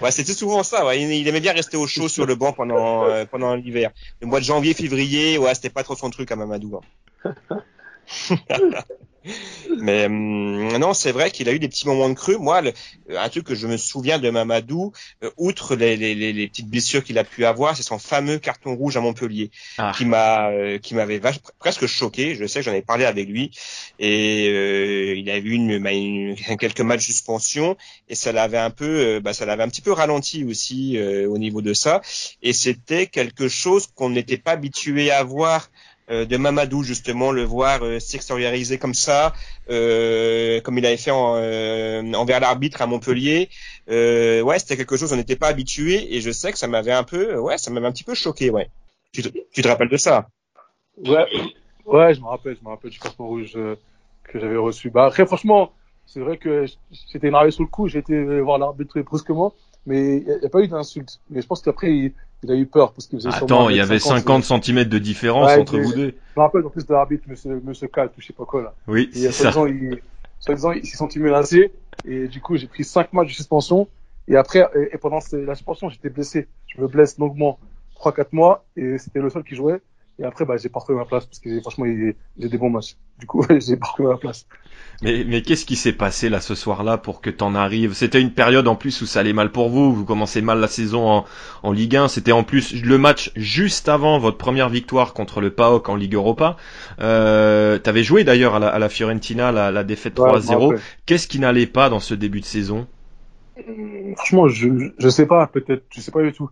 [0.01, 0.85] Ouais, c'était souvent ça.
[0.85, 1.01] Ouais.
[1.01, 3.93] Il, aimait bien rester au chaud sur le banc pendant pendant l'hiver.
[4.21, 6.81] Le mois de janvier, février, ouais, c'était pas trop son truc à Mamadou.
[7.25, 7.31] Hein.
[9.79, 12.37] Mais hum, non, c'est vrai qu'il a eu des petits moments de creux.
[12.37, 12.63] Moi,
[13.11, 14.93] un truc que je me souviens de Mamadou,
[15.23, 18.75] euh, outre les, les, les, petites blessures qu'il a pu avoir, c'est son fameux carton
[18.75, 19.93] rouge à Montpellier, ah.
[19.97, 21.21] qui m'a euh, qui m'avait
[21.59, 22.35] presque choqué.
[22.35, 23.51] Je sais que j'en ai parlé avec lui
[23.99, 27.77] et euh, il a eu une, bah, une, quelques matchs de suspension
[28.09, 31.63] et ça l'avait un peu, bah, ça l'avait un petit peu ralenti aussi au niveau
[31.63, 32.01] de ça.
[32.43, 35.69] Et c'était quelque chose qu'on n'était pas habitué à voir euh,
[36.09, 39.33] de Mamadou justement le voir euh, s'extérioriser comme ça
[39.71, 43.49] euh, comme il avait fait en, envers l'arbitre à Montpellier.
[43.89, 47.05] Ouais c'était quelque chose on n'était pas habitué et je sais que ça m'avait un
[47.05, 48.69] peu ouais ça m'avait un petit peu choqué ouais.
[49.13, 50.29] Tu te, tu te rappelles de ça?
[50.97, 51.27] Ouais
[51.87, 54.91] ouais je me rappelle je me rappelle du carton rouge que j'avais reçu.
[54.91, 55.73] Bah après franchement
[56.07, 56.67] c'est vrai que
[57.13, 59.55] j'étais énervé sur le coup j'ai été voir l'arbitre brusquement
[59.87, 61.21] mais il n'y a, pas eu d'insulte.
[61.31, 62.13] Mais je pense qu'après,
[62.43, 65.51] il, a eu peur parce qu'il faisait Attends, il y avait 50 cm de différence
[65.53, 66.15] entre vous deux.
[66.35, 68.75] Je me rappelle en plus de l'arbitre, monsieur, monsieur Cal, je sais pas quoi là.
[68.87, 69.53] Oui, c'est ça.
[69.69, 70.01] Il,
[70.41, 71.73] soi-disant, il s'est senti menacé
[72.05, 73.89] et du coup, j'ai pris 5 matchs de suspension.
[74.29, 76.49] Et après, et, pendant la suspension, j'étais blessé.
[76.67, 77.59] Je me blesse longuement
[78.01, 79.81] 3-4 mois et c'était le seul qui jouait.
[80.19, 82.97] Et après, bah, j'ai pas ma place parce que franchement, j'ai des bons matchs.
[83.19, 84.47] Du coup, j'ai pas ma place.
[85.03, 87.95] Mais, mais qu'est-ce qui s'est passé là ce soir-là pour que t'en arrives?
[87.95, 89.93] C'était une période en plus où ça allait mal pour vous.
[89.93, 91.25] Vous commencez mal la saison en,
[91.63, 92.09] en Ligue 1.
[92.09, 96.15] C'était en plus le match juste avant votre première victoire contre le PAOK en Ligue
[96.15, 96.57] Europa.
[97.01, 100.79] Euh, T'avais joué d'ailleurs à la, à la, Fiorentina la, la défaite 3-0.
[101.07, 102.87] Qu'est-ce qui n'allait pas dans ce début de saison?
[104.17, 105.47] Franchement, je je sais pas.
[105.47, 106.51] Peut-être, je sais pas du tout.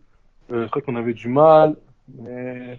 [0.50, 1.76] Euh, je crois qu'on avait du mal.
[2.18, 2.78] Mais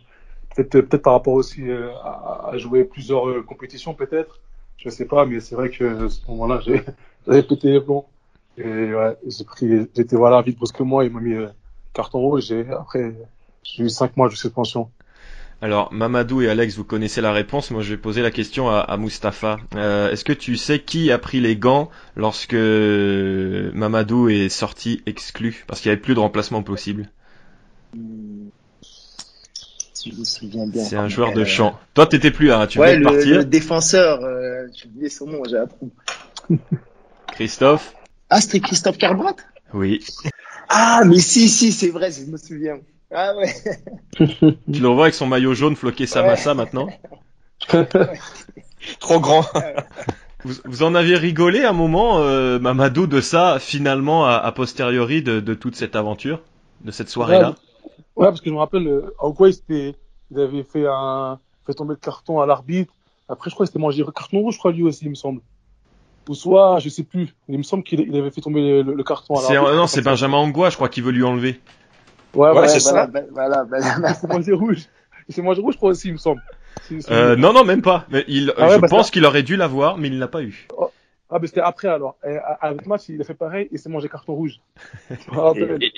[0.56, 4.39] peut-être peut-être par rapport aussi euh, à, jouer plusieurs euh, compétitions peut-être
[4.78, 6.62] je sais pas mais c'est vrai que à ce moment-là
[7.26, 8.06] j'avais pété les plombs
[8.58, 11.47] et ouais j'ai pris j'étais voilà vite brusquement il m'a mis euh,
[11.93, 13.14] carton rouge et après
[13.64, 14.89] j'ai eu cinq mois de suspension
[15.64, 17.70] alors, Mamadou et Alex, vous connaissez la réponse.
[17.70, 19.58] Moi, je vais poser la question à, à Mustapha.
[19.76, 25.64] Est-ce que tu sais qui a pris les gants lorsque Mamadou est sorti exclu?
[25.68, 27.12] Parce qu'il n'y avait plus de remplacement possible.
[30.76, 31.78] C'est un joueur de champ.
[31.93, 33.38] Toi, t'étais plus là, tu ouais, de partir.
[33.38, 35.91] Le défenseur, euh, j'ai oublié son nom, j'ai appris.
[37.28, 37.93] Christophe.
[38.30, 39.36] Ah, c'était Christophe Carbrat?
[39.74, 40.04] Oui.
[40.70, 42.80] Ah, mais si, si, c'est vrai, je me souviens.
[43.14, 43.54] Ah ouais.
[44.18, 46.88] tu le revois avec son maillot jaune floqué Samassa maintenant?
[48.99, 49.45] Trop grand.
[50.43, 55.54] Vous, en avez rigolé un moment, euh, Mamadou, de ça, finalement, a, posteriori de, de,
[55.54, 56.41] toute cette aventure,
[56.84, 57.49] de cette soirée-là?
[57.49, 57.56] Ouais,
[58.30, 59.95] parce que je me rappelle, euh, Aoukoua, il,
[60.32, 62.93] il avait fait un, fait tomber le carton à l'arbitre.
[63.30, 65.15] Après, je crois qu'il s'était mangé le carton rouge, je crois, lui aussi, il me
[65.15, 65.41] semble.
[66.30, 67.34] Ou soit, je sais plus.
[67.47, 69.76] Il me semble qu'il avait fait tomber le, carton à l'arbitre.
[69.76, 71.59] Non, c'est Benjamin Angoua, je crois, qu'il veut lui enlever.
[72.34, 73.09] Ouais, ouais, c'est ça.
[73.32, 74.88] Voilà, voilà, il s'est mangé rouge.
[75.28, 76.41] Il s'est mangé rouge, je crois aussi, il me semble.
[77.09, 78.05] Euh, non, non, même pas.
[78.09, 80.67] Mais il, ah je pense qu'il aurait dû l'avoir, mais il l'a pas eu.
[80.78, 80.89] Oh.
[81.30, 82.17] Ah, mais c'était après alors.
[82.28, 84.59] Et, avec match, il a fait pareil, il s'est mangé carton rouge.
[85.09, 85.91] Et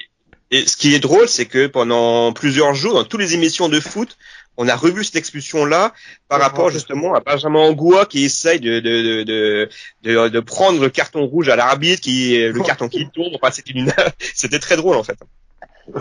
[0.52, 4.18] ce qui est drôle, c'est que pendant plusieurs jours, dans toutes les émissions de foot,
[4.58, 5.94] on a revu cette expulsion-là
[6.28, 9.70] par rapport justement à Benjamin Angoua qui essaye de, de, de,
[10.04, 13.34] de, de prendre le carton rouge à l'arbitre, qui le carton qui tombe.
[13.41, 13.91] Enfin, c'était une,
[14.36, 15.18] c'était très drôle en fait.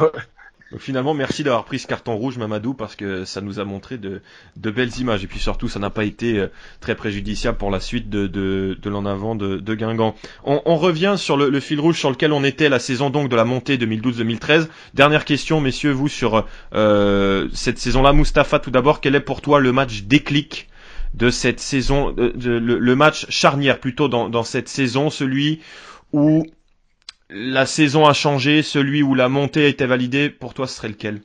[0.73, 3.99] Donc finalement, merci d'avoir pris ce carton rouge, Mamadou, parce que ça nous a montré
[3.99, 4.23] de,
[4.57, 5.23] de belles images.
[5.23, 6.47] Et puis surtout, ça n'a pas été euh,
[6.81, 10.15] très préjudiciable pour la suite de, de, de l'en avant de, de Guingamp.
[10.45, 13.29] On, on revient sur le, le, fil rouge sur lequel on était la saison donc
[13.29, 14.69] de la montée 2012-2013.
[14.95, 18.15] Dernière question, messieurs, vous sur euh, cette saison-là.
[18.15, 20.71] Mustapha, tout d'abord, quel est pour toi le match déclic
[21.13, 25.61] de cette saison, euh, le, le, match charnière plutôt dans, dans cette saison, celui
[26.15, 26.47] où
[27.33, 30.89] la saison a changé, celui où la montée a été validée, pour toi ce serait
[30.89, 31.23] lequel?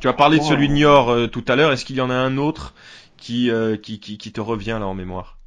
[0.00, 2.10] Tu as parlé de celui de Niort euh, tout à l'heure, est-ce qu'il y en
[2.10, 2.74] a un autre
[3.16, 5.38] qui, euh, qui, qui, te revient là en mémoire?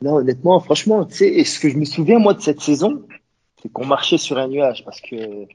[0.00, 3.02] Non, honnêtement, franchement, tu sais, ce que je me souviens moi de cette saison,
[3.62, 5.46] c'est qu'on marchait sur un nuage parce que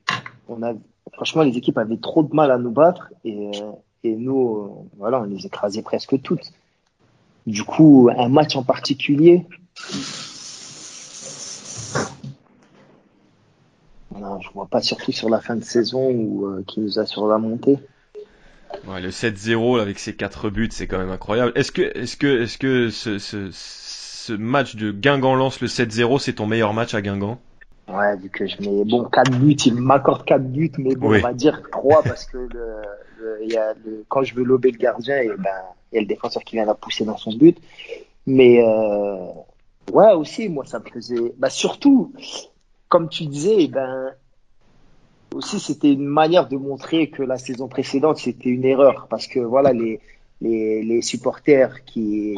[0.47, 0.73] on a,
[1.13, 3.71] franchement, les équipes avaient trop de mal à nous battre et, euh,
[4.03, 6.51] et nous, voilà, on les écrasait presque toutes.
[7.47, 9.45] Du coup, un match en particulier,
[14.19, 17.05] non, je vois pas surtout sur la fin de saison ou euh, qui nous a
[17.05, 17.77] sur la montée.
[18.87, 21.51] Ouais, le 7-0 avec ses quatre buts, c'est quand même incroyable.
[21.55, 26.33] Est-ce que, est-ce que, est-ce que ce, ce, ce match de Guingamp-Lens le 7-0, c'est
[26.33, 27.39] ton meilleur match à Guingamp?
[27.87, 31.19] Ouais, vu que je mets bon 4 buts, il m'accorde 4 buts, mais bon, on
[31.19, 35.23] va dire 3 parce que le, y a le, quand je veux lober le gardien,
[35.39, 35.49] ben
[35.91, 37.57] il y a le défenseur qui vient la pousser dans son but.
[38.27, 39.25] Mais euh,
[39.91, 41.33] ouais, aussi, moi, ça me faisait.
[41.37, 42.13] Bah, surtout,
[42.89, 44.13] comme tu disais, ben
[45.33, 49.07] aussi c'était une manière de montrer que la saison précédente c'était une erreur.
[49.09, 50.01] Parce que voilà les
[50.41, 52.35] les, les supporters qui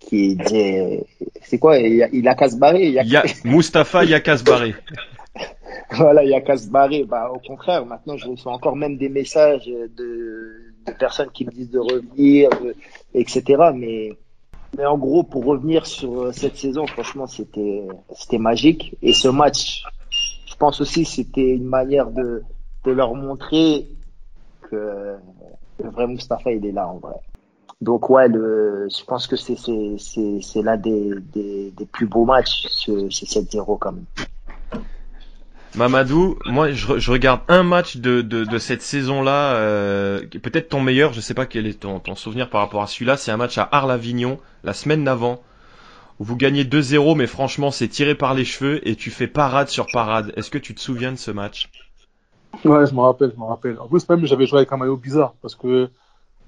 [0.00, 1.04] qui disaient
[1.42, 2.36] c'est quoi il a, il a
[2.74, 4.74] il y a, Mustapha il y a barrer.
[5.92, 7.04] Voilà il y a barrer.
[7.04, 9.90] Bah au contraire maintenant je reçois encore même des messages de,
[10.86, 12.50] de personnes qui me disent de revenir
[13.14, 14.16] etc mais
[14.76, 19.84] mais en gros pour revenir sur cette saison franchement c'était c'était magique et ce match
[20.46, 22.42] je pense aussi c'était une manière de,
[22.84, 23.88] de leur montrer
[24.70, 25.16] que
[25.82, 27.16] le vrai Mustapha, il est là en vrai.
[27.80, 32.66] Donc ouais, le, je pense que c'est c'est l'un des, des, des, plus beaux matchs,
[32.68, 34.04] ce, ce 7-0 quand même.
[35.76, 40.80] Mamadou, moi je, je, regarde un match de, de, de cette saison-là, euh, peut-être ton
[40.80, 43.36] meilleur, je sais pas quel est ton, ton souvenir par rapport à celui-là, c'est un
[43.36, 45.40] match à Arles-Avignon, la semaine d'avant,
[46.20, 49.86] vous gagnez 2-0, mais franchement, c'est tiré par les cheveux et tu fais parade sur
[49.90, 50.32] parade.
[50.36, 51.70] Est-ce que tu te souviens de ce match?
[52.64, 53.78] Ouais, je me rappelle, je me rappelle.
[53.78, 55.88] En plus, même, j'avais joué avec un maillot bizarre parce que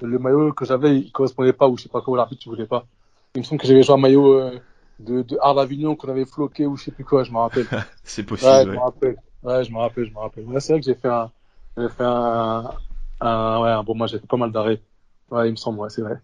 [0.02, 2.66] le maillot que j'avais, il correspondait pas ou je sais pas quoi, l'arbitre, tu voulais
[2.66, 2.84] pas.
[3.34, 4.58] Il me semble que j'avais joué un maillot euh,
[5.04, 7.66] de, de Arles Avignon qu'on avait floqué ou je sais plus quoi, je me rappelle.
[8.04, 8.50] c'est possible.
[8.50, 9.16] Ouais, je me rappelle.
[9.42, 10.44] Ouais, je me rappelle, je me rappelle.
[10.60, 11.30] c'est vrai que j'ai fait un,
[11.76, 12.70] j'ai fait un,
[13.20, 14.80] un, ouais, un bon match, j'ai fait pas mal d'arrêts.
[15.30, 16.20] Ouais, il me semble, ouais, c'est vrai.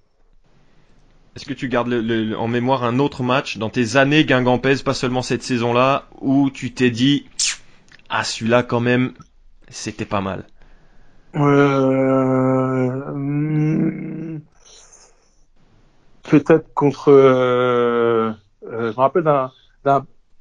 [1.35, 4.95] Est-ce que tu gardes le, en mémoire un autre match dans tes années guingampaises, pas
[4.95, 7.26] seulement cette saison-là, où tu t'es dit
[8.09, 9.12] ah celui-là quand même
[9.68, 10.45] c'était pas mal.
[11.37, 12.99] Euh...
[16.24, 17.12] Peut-être contre.
[18.65, 18.73] Euh...
[18.73, 19.51] euh je me rappelle d'un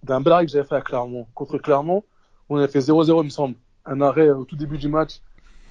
[0.03, 1.27] d'un bel arrêt que j'avais fait à Clermont.
[1.33, 2.03] Contre Clermont,
[2.49, 3.55] on avait fait 0-0 il me semble.
[3.85, 5.21] Un arrêt au tout début du match.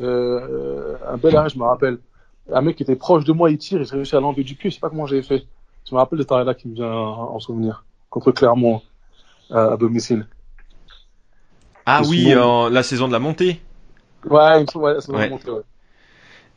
[0.00, 1.98] Euh, un bel arrêt, je me rappelle
[2.52, 4.54] un mec qui était proche de moi, il tire et j'ai réussi à l'enlever du
[4.54, 4.70] pied.
[4.70, 5.46] Je sais pas comment j'ai fait.
[5.88, 7.84] Je me rappelle de taré là qui me vient en souvenir.
[8.10, 8.82] Contre Clermont,
[9.50, 10.26] euh, à domicile.
[11.84, 12.34] Ah oui,
[12.70, 13.60] la saison de la montée.
[14.24, 15.62] Ouais, ouais la saison de la montée, ouais.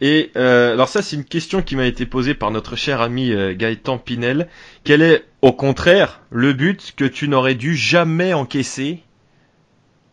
[0.01, 3.31] Et euh, alors ça, c'est une question qui m'a été posée par notre cher ami
[3.31, 4.47] euh, Gaëtan Pinel.
[4.83, 9.03] Quel est, au contraire, le but que tu n'aurais dû jamais encaisser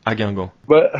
[0.04, 0.52] à Guingamp?
[0.68, 0.90] Bah,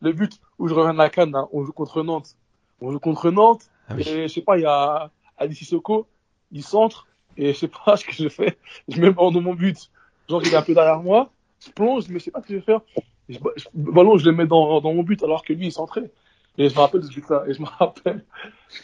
[0.00, 2.36] Le but où je reviens de la canne, hein, on joue contre Nantes.
[2.80, 6.06] On joue contre Nantes, ah et je sais pas, il y a Ali Sissoko,
[6.52, 7.06] il centre,
[7.36, 8.56] et je sais pas ce que je fais.
[8.88, 9.90] Je mets le ballon dans mon but.
[10.28, 11.30] Genre, il est un peu derrière moi,
[11.64, 12.80] je plonge, mais je sais pas ce que je vais faire.
[13.28, 16.10] le ballon, je le mets dans, dans mon but, alors que lui, il centrait.
[16.58, 18.24] Et je me rappelle de ce but-là, et je me rappelle.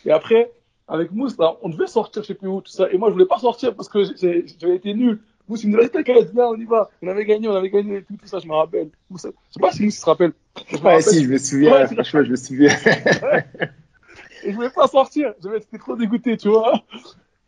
[0.05, 0.53] Et après,
[0.89, 2.91] avec Mousse, là, on devait sortir, je sais plus où, tout ça.
[2.91, 5.21] Et moi, je voulais pas sortir parce que j'avais été nul.
[5.49, 6.91] Mousse, il me disait, t'inquiète, viens, on y va.
[7.03, 8.91] On avait gagné, on avait gagné, et tout, tout ça, je me rappelle.
[9.11, 10.33] Mousse, je sais pas si Mousse se rappelle.
[10.71, 12.77] Je me ouais, si, je me souviens, franchement, je me souviens.
[14.45, 15.35] Et je voulais pas sortir.
[15.43, 16.83] J'étais trop dégoûté, tu vois.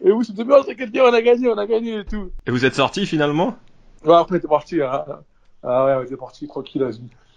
[0.05, 2.31] Et vous, c'était bien, t'inquiète bien, on a gagné, on a gagné et tout.
[2.47, 3.57] Et vous êtes sorti finalement?
[4.05, 4.81] Ouais, après, on était parti.
[4.83, 5.05] Hein.
[5.63, 6.89] Ah ouais, on était parti tranquille.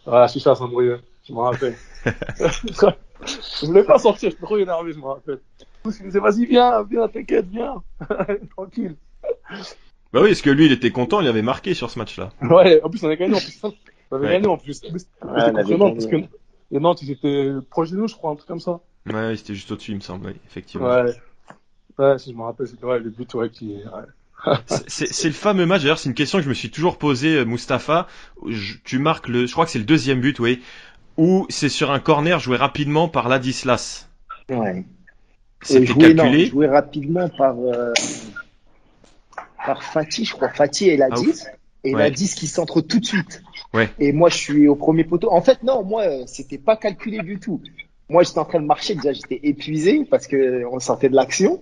[0.06, 0.90] Ah, la chicha sans bruit,
[1.28, 1.76] je me rappelle.
[2.06, 5.40] je voulais pas sortir, j'étais trop énervé, je me rappelle.
[5.86, 7.82] Il me disait, vas-y, viens, viens, t'inquiète, viens.
[8.56, 8.96] tranquille.
[10.14, 12.32] Bah oui, parce que lui, il était content, il avait marqué sur ce match-là.
[12.42, 13.62] Ouais, en plus, on a gagné en plus.
[14.12, 14.74] On avait gagné en plus.
[14.76, 16.18] C'était ouais, parce que
[16.72, 18.80] les Nantes, ils étaient proches de nous, je crois, un truc comme ça.
[19.06, 20.88] Ouais, c'était juste au-dessus, il me semble, effectivement.
[20.88, 21.14] Ouais.
[21.98, 23.76] Ouais, si je me rappelle, c'était ouais, le but, ouais, qui.
[23.76, 24.56] Ouais.
[24.88, 27.46] c'est le fameux match, d'ailleurs, c'est une question que je me suis toujours posée, euh,
[27.46, 28.08] Mustapha.
[28.84, 30.62] tu marques le, je crois que c'est le deuxième but, oui,
[31.18, 34.08] où c'est sur un corner joué rapidement par Ladislas.
[34.50, 34.86] Ouais.
[35.64, 36.46] C'était calculé.
[36.46, 37.94] Non, joué rapidement par, euh,
[39.66, 40.50] par Fatih, je crois.
[40.50, 41.44] Fatih et Ladis.
[41.46, 41.50] Ah,
[41.84, 42.02] et ouais.
[42.02, 43.42] Ladis qui centre tout de suite.
[43.74, 43.90] Ouais.
[44.00, 45.32] Et moi, je suis au premier poteau.
[45.32, 47.62] En fait, non, moi, c'était pas calculé du tout.
[48.10, 51.62] Moi, j'étais en train de marcher, déjà, j'étais épuisé parce que on sortait de l'action.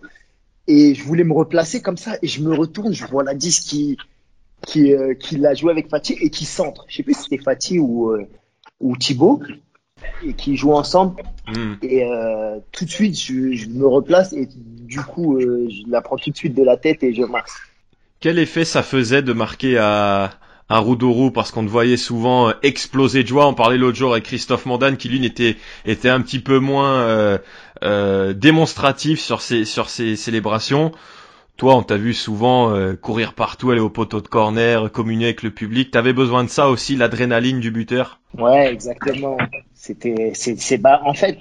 [0.67, 2.17] Et je voulais me replacer comme ça.
[2.21, 3.97] Et je me retourne, je vois la disque qui,
[4.65, 6.85] qui, euh, qui l'a joué avec Fatih et qui centre.
[6.87, 8.27] Je sais plus si c'était Fatih ou, euh,
[8.80, 9.41] ou Thibaut.
[10.23, 11.23] Et qui jouent ensemble.
[11.47, 11.76] Hmm.
[11.82, 16.01] Et euh, tout de suite, je, je, me replace et du coup, euh, je la
[16.01, 17.51] prends tout de suite de la tête et je marche.
[18.19, 20.32] Quel effet ça faisait de marquer à,
[20.69, 21.32] un Roudourou?
[21.32, 23.47] Parce qu'on te voyait souvent euh, exploser de joie.
[23.47, 27.01] On parlait l'autre jour avec Christophe Mandane qui lui était était un petit peu moins
[27.01, 27.38] euh,
[27.84, 30.91] euh, démonstratif sur ses sur ses célébrations.
[31.57, 35.41] Toi, on t'a vu souvent euh, courir partout, aller au poteau de corner, communier avec
[35.41, 35.89] le public.
[35.91, 38.19] T'avais besoin de ça aussi, l'adrénaline du buteur?
[38.37, 39.37] Ouais, exactement.
[39.73, 41.39] C'était c'est c'est bah en fait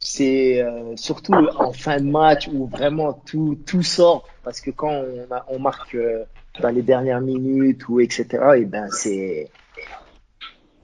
[0.00, 5.02] c'est euh, surtout en fin de match où vraiment tout, tout sort parce que quand
[5.48, 6.24] on, marque euh,
[6.60, 8.26] dans les dernières minutes ou etc
[8.56, 9.50] et ben c'est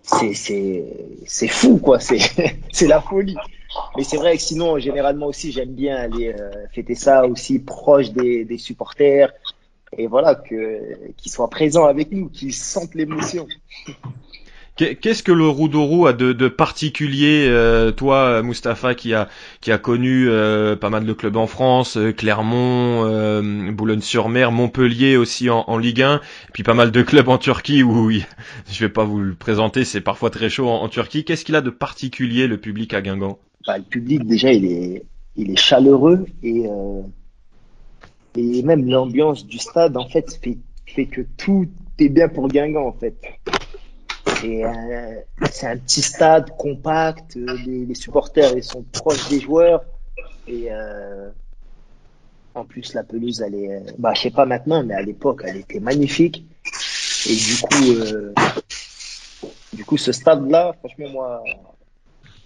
[0.02, 0.84] c'est c'est
[1.26, 2.18] c'est fou quoi c'est
[2.72, 3.36] c'est la folie
[3.96, 8.10] mais c'est vrai que sinon généralement aussi j'aime bien aller euh, fêter ça aussi proche
[8.10, 9.32] des, supporters
[9.96, 13.46] et voilà que qu'ils soient présents avec nous qu'ils sentent l'émotion
[14.76, 19.28] Qu'est-ce que le Roudourou a de, de particulier, euh, toi, Mustapha, qui a
[19.60, 23.04] qui a connu euh, pas mal de clubs en France, euh, Clermont,
[23.70, 26.20] Boulogne-sur-Mer, Montpellier aussi en, en, Ligue 1, et
[26.52, 28.10] puis pas mal de clubs en Turquie où
[28.68, 31.24] je vais pas vous le présenter, c'est parfois très chaud en, Turquie.
[31.24, 33.38] Qu'est-ce qu'il a de particulier le public à Guingamp?
[33.68, 35.04] Bah, Le public déjà, il est
[35.36, 36.64] il est chaleureux et
[38.36, 41.68] et même l'ambiance du stade en fait fait fait que tout
[42.00, 43.14] est bien pour Guingamp en fait.
[44.26, 45.20] Euh,
[45.50, 47.36] c'est un petit stade compact.
[47.36, 49.84] Euh, les, supporters ils sont proches des joueurs
[50.46, 51.30] et euh,
[52.54, 55.56] en plus la pelouse elle est, bah je sais pas maintenant, mais à l'époque elle
[55.56, 56.44] était magnifique.
[57.28, 58.42] Et du coup,
[59.72, 61.42] du coup ce stade là, franchement moi,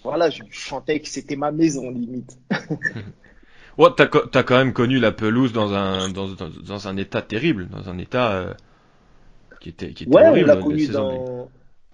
[0.04, 2.38] voilà, je chantais que c'était ma maison limite.
[3.78, 7.68] ouais, t'as as quand même connu la pelouse dans un dans, dans, un état terrible,
[7.68, 8.56] dans un état
[9.60, 10.50] qui était qui était ouais, horrible.
[10.50, 11.48] On l'a connu dans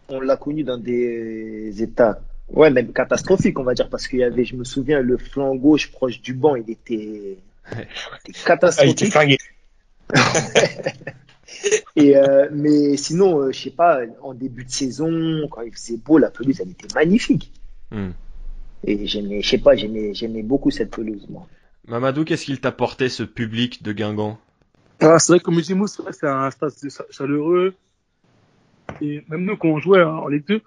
[0.09, 4.25] on l'a connu dans des états, ouais, même catastrophiques, on va dire, parce qu'il y
[4.25, 7.39] avait, je me souviens, le flanc gauche proche du banc, il était,
[8.45, 9.15] catastrophique.
[11.97, 15.97] Et euh, mais sinon, euh, je sais pas, en début de saison, quand il faisait
[15.97, 17.53] beau, la pelouse, elle était magnifique.
[17.91, 18.11] Hmm.
[18.85, 21.47] Et j'aimais, je sais pas, j'aimais, j'aimais beaucoup cette pelouse, moi.
[21.87, 24.39] Mamadou, qu'est-ce qu'il t'apportait ce public de Guingamp?
[25.01, 25.75] Ah, C'est vrai, comme je dis,
[26.13, 26.73] c'est un stade
[27.11, 27.75] chaleureux.
[29.01, 30.61] Et même nous, quand on jouait en Ligue 2,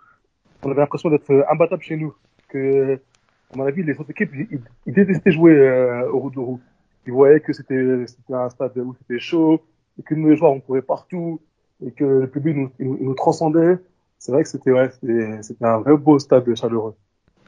[0.64, 2.14] on avait l'impression d'être euh, imbattable chez nous.
[2.50, 3.00] Que,
[3.54, 4.32] à mon avis, les autres équipes,
[4.86, 6.60] ils, détestaient jouer euh, au Roux
[7.06, 9.62] Ils voyaient que c'était un stade où c'était chaud,
[10.00, 11.42] et que nous, les joueurs, on courait partout,
[11.86, 13.78] et que le public nous, nous, transcendait.
[14.20, 14.90] C'est vrai que c'était ouais,
[15.42, 16.96] c'était un vrai beau stade chaleureux.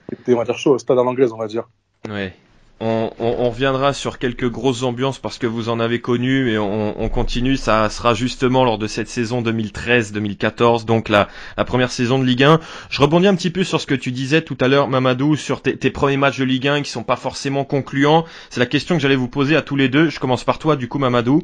[0.09, 1.67] C'était, on va dire, chaud, stade à l'anglaise, on va dire.
[2.07, 2.33] Ouais.
[2.81, 7.01] On, on, reviendra sur quelques grosses ambiances parce que vous en avez connu et on,
[7.01, 7.57] on, continue.
[7.57, 11.27] Ça sera justement lors de cette saison 2013-2014, donc la,
[11.57, 12.61] la, première saison de Ligue 1.
[12.89, 15.61] Je rebondis un petit peu sur ce que tu disais tout à l'heure, Mamadou, sur
[15.61, 18.23] tes, premiers matchs de Ligue 1 qui sont pas forcément concluants.
[18.49, 20.09] C'est la question que j'allais vous poser à tous les deux.
[20.09, 21.41] Je commence par toi, du coup, Mamadou.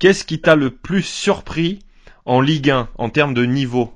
[0.00, 1.78] Qu'est-ce qui t'a le plus surpris
[2.24, 3.92] en Ligue 1 en termes de niveau?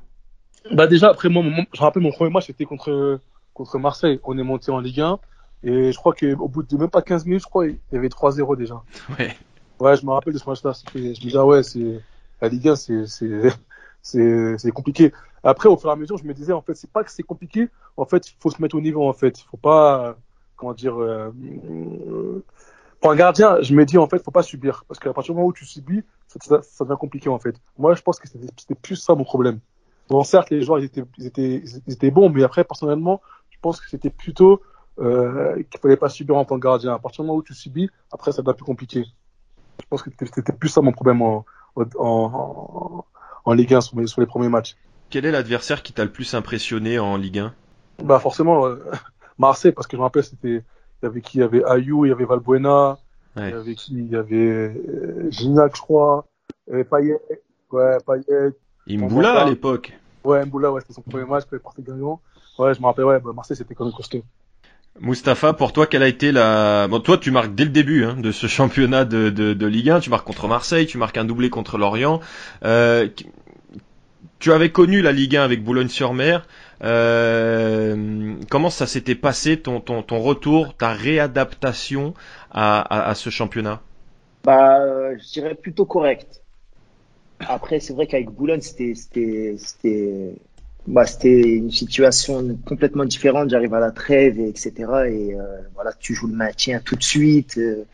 [0.71, 1.43] Bah déjà, après moi,
[1.75, 3.21] je rappelle mon premier match c'était contre
[3.55, 4.21] contre Marseille.
[4.25, 5.19] On est monté en Ligue 1.
[5.67, 8.07] Et je crois qu'au bout de même pas 15 minutes, je crois, il y avait
[8.07, 8.81] 3-0 déjà.
[9.19, 9.37] Ouais.
[9.81, 10.73] Ouais, je me rappelle de ce match-là.
[10.95, 12.01] Je me disais, ah ouais, c'est,
[12.41, 13.05] la Ligue 1, c'est,
[14.01, 15.13] c'est, c'est, compliqué.
[15.43, 17.25] Après, au fur et à mesure, je me disais, en fait, c'est pas que c'est
[17.25, 17.69] compliqué.
[17.97, 19.41] En fait, il faut se mettre au niveau, en fait.
[19.41, 20.17] Il faut pas,
[20.55, 21.33] comment dire, euh,
[23.01, 24.85] pour un gardien, je me dis, en fait, faut pas subir.
[24.87, 27.57] Parce qu'à partir du moment où tu subis, ça, ça, devient compliqué, en fait.
[27.77, 29.59] Moi, je pense que c'était plus ça mon problème.
[30.09, 33.59] Bon, certes, les joueurs, ils étaient, ils étaient, ils étaient bons, mais après, personnellement, je
[33.61, 34.63] pense que c'était plutôt
[34.99, 36.95] euh, qu'il fallait pas subir en tant que gardien.
[36.95, 39.05] À partir du moment où tu subis, après ça devient plus compliqué.
[39.81, 41.45] Je pense que c'était plus ça mon problème en,
[41.99, 43.05] en,
[43.45, 44.77] en, Ligue 1 sur, sur, les premiers matchs.
[45.11, 47.55] Quel est l'adversaire qui t'a le plus impressionné en Ligue 1
[48.05, 48.77] Bah forcément euh,
[49.39, 50.65] Marseille parce que je me rappelle c'était
[51.03, 51.39] il y avait qui?
[51.39, 52.99] Il y avait Ayou, il y avait Valbuena,
[53.37, 53.95] il y avait qui?
[53.95, 56.27] Il y avait euh, Gignac je crois,
[56.67, 57.21] il y avait Payet,
[57.71, 58.53] ouais Payet.
[58.89, 59.93] Imboula à l'époque.
[60.25, 62.21] Ouais Imboula ouais c'était son premier match quand il partait gagnant.
[62.59, 64.23] Ouais je me rappelle ouais bah, Marseille c'était quand même costaud.
[65.01, 66.89] Mustapha, pour toi, quelle a été la...
[66.89, 69.91] Bon, toi, tu marques dès le début hein, de ce championnat de, de, de, Ligue
[69.91, 72.21] 1, tu marques contre Marseille, tu marques un doublé contre Lorient.
[72.65, 73.09] Euh,
[74.39, 76.47] tu avais connu la Ligue 1 avec Boulogne-sur-Mer.
[76.85, 82.15] Euh, comment ça s'était passé, ton, ton, ton, retour, ta réadaptation
[82.51, 83.81] à, à, à ce championnat?
[84.45, 86.43] Bah, je dirais plutôt correct.
[87.41, 88.95] Après, c'est vrai qu'avec Boulogne, c'était
[90.87, 93.51] bah, c'était une situation complètement différente.
[93.51, 94.73] J'arrive à la trêve, et etc.
[95.09, 95.43] Et euh,
[95.75, 97.59] voilà, tu joues le maintien tout de suite.
[97.59, 97.85] Euh,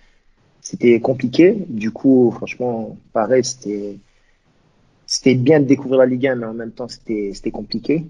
[0.61, 1.57] c'était compliqué.
[1.69, 3.99] Du coup, franchement, pareil, c'était
[5.07, 8.07] c'était bien de découvrir la Ligue 1, mais en même temps, c'était c'était compliqué.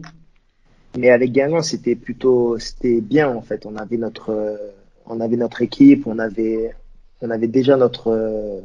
[0.99, 3.65] Mais avec Guingamp, c'était plutôt c'était bien en fait.
[3.67, 4.59] On avait notre
[5.07, 6.75] on avait notre équipe, on avait
[7.23, 8.63] on avait déjà notre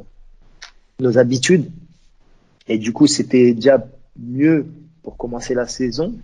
[0.99, 1.72] nos habitudes.
[2.68, 3.88] Et du coup, c'était déjà
[4.20, 4.68] mieux
[5.08, 6.16] pour commencer la saison.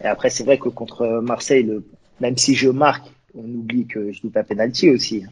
[0.00, 1.84] Et après, c'est vrai que contre Marseille, le,
[2.20, 5.24] même si je marque, on oublie que je loupe un penalty aussi.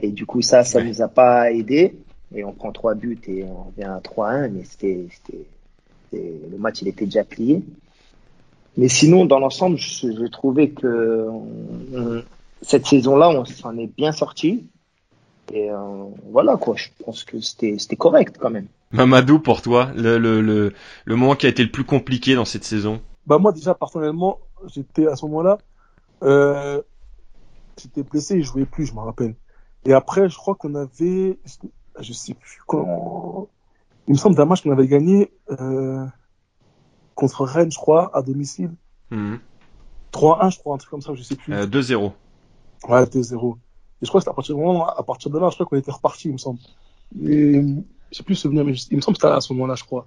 [0.00, 1.94] Et du coup, ça, ça nous a pas aidé.
[2.34, 5.06] Et on prend trois buts et on vient à 3-1, mais c'était,
[6.14, 7.62] le match, il était déjà plié.
[8.78, 11.28] Mais sinon, dans l'ensemble, j'ai trouvé que
[12.62, 14.64] cette saison-là, on s'en est bien sorti.
[15.52, 18.68] Et euh, voilà quoi, je pense que c'était correct quand même.
[18.92, 20.72] Mamadou, pour toi, le, le, le,
[21.04, 23.00] le moment qui a été le plus compliqué dans cette saison?
[23.26, 25.58] Bah moi déjà personnellement, j'étais à ce moment-là,
[26.22, 26.80] euh,
[27.80, 29.34] j'étais blessé et je jouais plus, je me rappelle.
[29.84, 31.38] Et après, je crois qu'on avait,
[31.98, 33.48] je sais plus quand,
[34.06, 36.04] il me semble d'un match qu'on avait gagné euh,
[37.14, 38.72] contre Rennes, je crois, à domicile.
[39.10, 39.40] 3-1, mhm.
[40.12, 41.52] je crois, un truc comme ça, je sais plus.
[41.52, 42.12] 2-0.
[42.88, 43.56] Ouais, 2-0.
[44.02, 46.28] Et je crois que à partir, à partir de là, je crois qu'on était reparti,
[46.28, 46.58] il me semble.
[47.24, 47.62] Et,
[48.10, 50.06] je sais plus souvenir, mais il me semble que c'était à ce moment-là, je crois.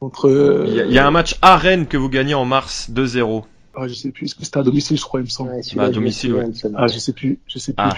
[0.00, 3.42] Entre, il, y a, un match à Rennes que vous gagnez en mars 2-0.
[3.74, 4.26] Ah, je sais plus.
[4.26, 5.50] Est-ce que c'était à domicile, je crois, il me semble.
[5.50, 6.44] Ouais, bah, à domicile, ouais.
[6.76, 7.40] Ah, je sais plus.
[7.48, 7.84] Je sais plus.
[7.84, 7.94] Ah.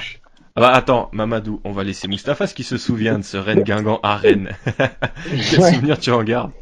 [0.56, 0.60] ah.
[0.60, 4.00] bah attends, Mamadou, on va laisser Mustapha ce qui se souvient de ce Rennes Guingamp
[4.02, 4.56] à Rennes.
[5.28, 6.52] Quel souvenir tu en gardes?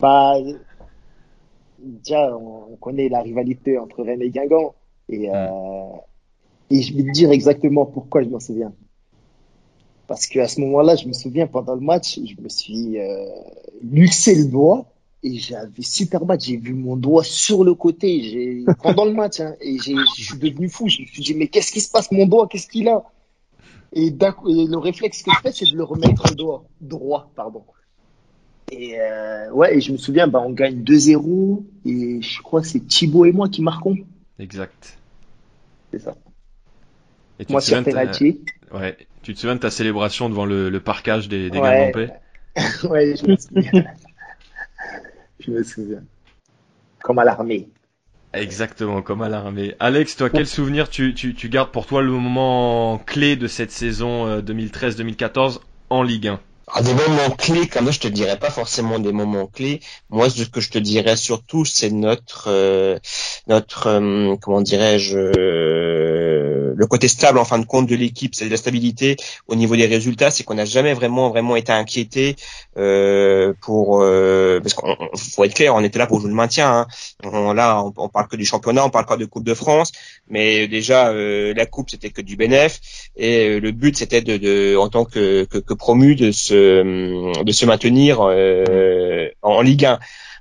[0.00, 0.34] Bah,
[1.78, 4.74] déjà, on connaît la rivalité entre Rennes et Guingamp.
[5.08, 5.46] Et, euh,
[6.70, 8.72] et je vais te dire exactement pourquoi je m'en souviens.
[10.06, 13.26] Parce qu'à ce moment-là, je me souviens, pendant le match, je me suis euh,
[13.82, 14.86] luxé le doigt
[15.22, 16.46] et j'avais super match.
[16.46, 20.68] J'ai vu mon doigt sur le côté pendant le match hein, et je suis devenu
[20.68, 20.88] fou.
[20.88, 22.48] Je me suis dit, mais qu'est-ce qui se passe, mon doigt?
[22.48, 23.04] Qu'est-ce qu'il a?
[23.92, 26.64] Et, le réflexe que je fais, c'est de le remettre droit.
[26.80, 27.62] droit pardon.
[28.70, 32.66] Et euh, ouais, et je me souviens, bah, on gagne 2-0 et je crois que
[32.66, 33.96] c'est Thibaut et moi qui marquons.
[34.38, 34.98] Exact.
[35.90, 36.16] C'est ça.
[37.38, 38.40] Et tu Moi, sur penalty.
[38.72, 38.96] Ouais.
[39.22, 41.92] Tu te souviens de ta célébration devant le, le parcage des, des ouais.
[42.84, 43.84] ouais, je me souviens.
[45.40, 46.02] je me souviens.
[47.02, 47.68] Comme à l'armée.
[48.34, 49.74] Exactement, comme à l'armée.
[49.80, 53.70] Alex, toi, quel souvenir tu, tu, tu gardes pour toi le moment clé de cette
[53.70, 55.58] saison 2013-2014 euh,
[55.90, 59.12] en Ligue 1 ah, des moments clés, comme ça, je te dirais pas forcément des
[59.12, 59.80] moments clés.
[60.10, 62.98] Moi, ce que je te dirais surtout, c'est notre, euh,
[63.46, 65.16] notre, euh, comment dirais-je,
[66.76, 69.16] le côté stable en fin de compte de l'équipe, c'est la stabilité
[69.46, 72.36] au niveau des résultats, c'est qu'on n'a jamais vraiment vraiment été inquiété
[72.76, 76.70] euh, pour euh, parce qu'on faut être clair, on était là pour jouer le maintien.
[76.70, 76.86] Hein.
[77.24, 79.92] On, là, on, parle que du championnat, on parle pas de Coupe de France,
[80.28, 82.80] mais déjà euh, la coupe c'était que du bénéf
[83.16, 87.52] et le but c'était de, de, en tant que, que, que, promu de se de
[87.52, 89.98] se maintenir en Ligue 1.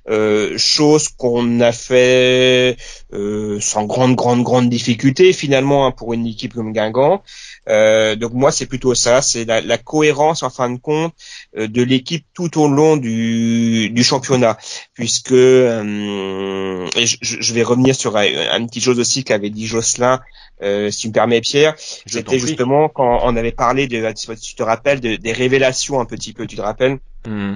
[0.10, 2.78] Euh, chose qu'on a fait
[3.12, 7.24] euh, sans grande grande grande difficulté finalement hein, pour une équipe comme Guingamp.
[7.68, 11.14] Euh, donc moi c'est plutôt ça, c'est la, la, cohérence en fin de compte
[11.58, 14.58] euh, de l'équipe tout au long du, du championnat,
[14.94, 20.22] puisque euh, et je, je, vais revenir sur une petite chose aussi qu'avait dit Jocelyn
[20.64, 24.64] euh, si tu me permets Pierre, c'était justement quand on avait parlé de, tu te
[24.64, 26.98] rappelles, de, des révélations un petit peu, tu te rappelles?
[27.28, 27.56] Mmh,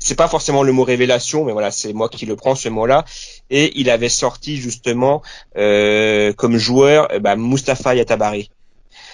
[0.00, 3.04] C'est pas forcément le mot révélation, mais voilà, c'est moi qui le prends ce mot-là.
[3.50, 5.20] Et il avait sorti justement
[5.58, 8.50] euh, comme joueur euh, bah, Mustapha Yatabari.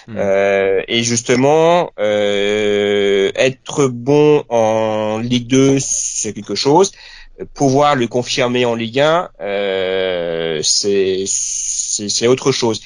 [0.07, 0.15] Mmh.
[0.17, 6.91] Euh, et justement, euh, être bon en Ligue 2, c'est quelque chose.
[7.53, 12.81] Pouvoir le confirmer en Ligue 1, euh, c'est c'est autre chose.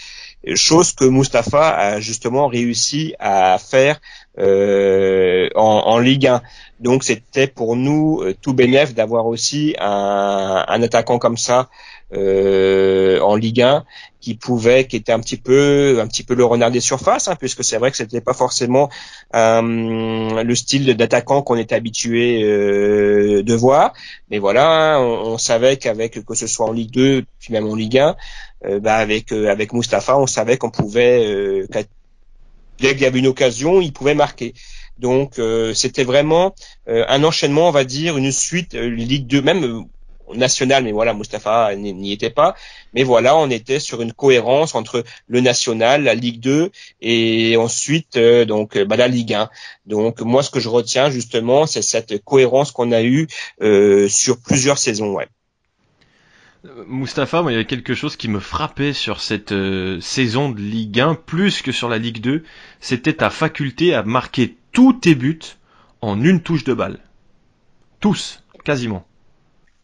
[0.54, 4.00] Chose que Mustapha a justement réussi à faire
[4.38, 6.42] euh, en, Ligue 1.
[6.80, 11.70] Donc c'était pour nous euh, tout bénéf d'avoir aussi un, attaquant comme ça
[12.14, 13.84] euh, en Ligue 1
[14.22, 17.36] qui pouvait, qui était un petit peu, un petit peu le renard des surfaces, hein,
[17.36, 18.90] puisque c'est vrai que c'était pas forcément
[19.36, 23.94] euh, le style d'attaquant qu'on était habitué euh, de voir.
[24.32, 27.76] Mais voilà, on, on savait qu'avec que ce soit en Ligue 2 puis même en
[27.76, 28.16] Ligue 1,
[28.66, 31.68] euh, bah avec euh, avec Mustapha, on savait qu'on pouvait euh,
[32.80, 34.54] dès qu'il y avait une occasion, il pouvait marquer.
[34.98, 35.42] Donc
[35.74, 36.56] c'était vraiment
[36.88, 39.86] un enchaînement, on va dire, une suite Ligue 2, même
[40.34, 42.56] national, mais voilà, Mustapha n'y était pas.
[42.94, 46.72] Mais voilà, on était sur une cohérence entre le national, la Ligue 2
[47.02, 49.50] et ensuite donc bah, la Ligue 1.
[49.86, 53.28] Donc moi, ce que je retiens justement, c'est cette cohérence qu'on a eue
[54.10, 55.14] sur plusieurs saisons.
[55.14, 55.28] Ouais.
[56.88, 60.60] Mustapha, moi, il y avait quelque chose qui me frappait sur cette euh, saison de
[60.60, 62.44] Ligue 1, plus que sur la Ligue 2,
[62.80, 65.40] c'était ta faculté à marquer tous tes buts
[66.02, 67.00] en une touche de balle.
[68.00, 69.06] Tous, quasiment.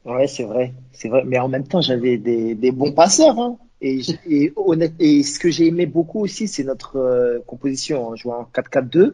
[0.05, 1.23] Ouais, c'est vrai, c'est vrai.
[1.25, 3.39] Mais en même temps, j'avais des, bons passeurs.
[3.39, 3.57] Hein.
[3.81, 4.53] Et, et,
[4.99, 9.13] et ce que j'ai aimé beaucoup aussi, c'est notre euh, composition en jouant en 4-4-2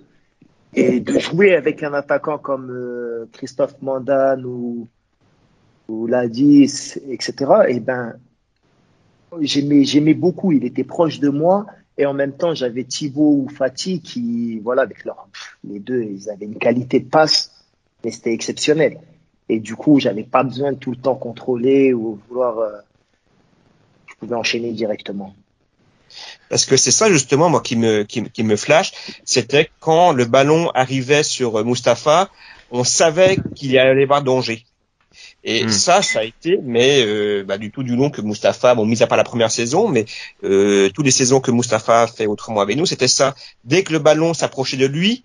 [0.74, 4.88] et de jouer avec un attaquant comme euh, Christophe Mandan ou
[5.88, 7.52] ou l'A10, etc.
[7.70, 8.16] Et ben,
[9.42, 10.52] j'aimais, j'aimais beaucoup.
[10.52, 11.66] Il était proche de moi.
[11.98, 15.28] Et en même temps, j'avais Thibaut ou Fatih qui, voilà, avec leur,
[15.64, 17.52] les deux, ils avaient une qualité de passe,
[18.04, 19.00] mais c'était exceptionnel.
[19.50, 22.60] Et du coup, j'avais pas besoin de tout le temps contrôler ou vouloir.
[22.60, 22.72] Euh,
[24.08, 25.34] je pouvais enchaîner directement.
[26.50, 28.94] Parce que c'est ça justement moi qui me qui, qui me flash,
[29.26, 32.30] c'était quand le ballon arrivait sur Mustapha,
[32.72, 34.66] on savait qu'il y allait avoir danger.
[35.44, 35.70] Et hmm.
[35.70, 39.02] ça, ça a été, mais euh, bah, du tout du long que Mustapha, bon, mis
[39.02, 40.06] à part la première saison, mais
[40.44, 43.36] euh, toutes les saisons que Mustapha a fait autrement avec nous, c'était ça.
[43.64, 45.24] Dès que le ballon s'approchait de lui,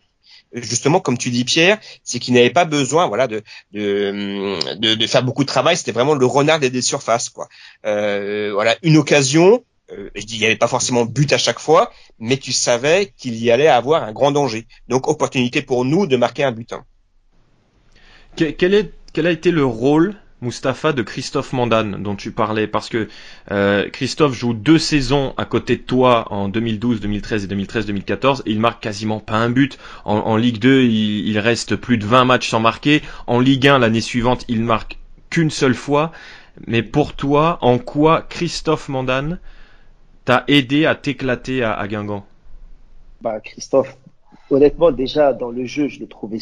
[0.54, 3.42] justement, comme tu dis Pierre, c'est qu'il n'avait pas besoin, voilà, de
[3.72, 5.76] de, de, faire beaucoup de travail.
[5.76, 7.48] C'était vraiment le renard des, surfaces, quoi.
[7.86, 9.64] Euh, voilà, une occasion.
[9.90, 13.12] Euh, je dis, il n'y avait pas forcément but à chaque fois, mais tu savais
[13.16, 14.66] qu'il y allait avoir un grand danger.
[14.88, 16.84] Donc, opportunité pour nous de marquer un butin.
[18.36, 22.88] Quel est quel a été le rôle Mustapha de Christophe Mandane dont tu parlais parce
[22.88, 23.08] que
[23.50, 28.50] euh, Christophe joue deux saisons à côté de toi en 2012, 2013 et 2013-2014 et
[28.50, 29.78] il marque quasiment pas un but.
[30.04, 33.02] En, Ligue 2, il, reste plus de 20 matchs sans marquer.
[33.26, 34.98] En Ligue 1, l'année suivante, il marque
[35.30, 36.12] qu'une seule fois.
[36.66, 39.38] Mais pour toi, en quoi Christophe Mandane
[40.24, 42.26] t'a aidé à t'éclater à, Guingamp?
[43.22, 43.96] Bah, Christophe,
[44.50, 46.38] honnêtement, déjà dans le jeu, je l'ai trouvé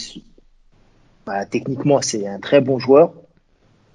[1.26, 3.12] bah, techniquement, c'est un très bon joueur.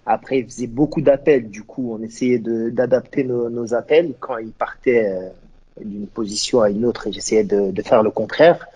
[0.05, 1.49] Après, il faisait beaucoup d'appels.
[1.49, 5.29] Du coup, on essayait d'adapter nos, appels quand il partait euh,
[5.83, 8.67] d'une position à une autre et j'essayais de, faire le contraire.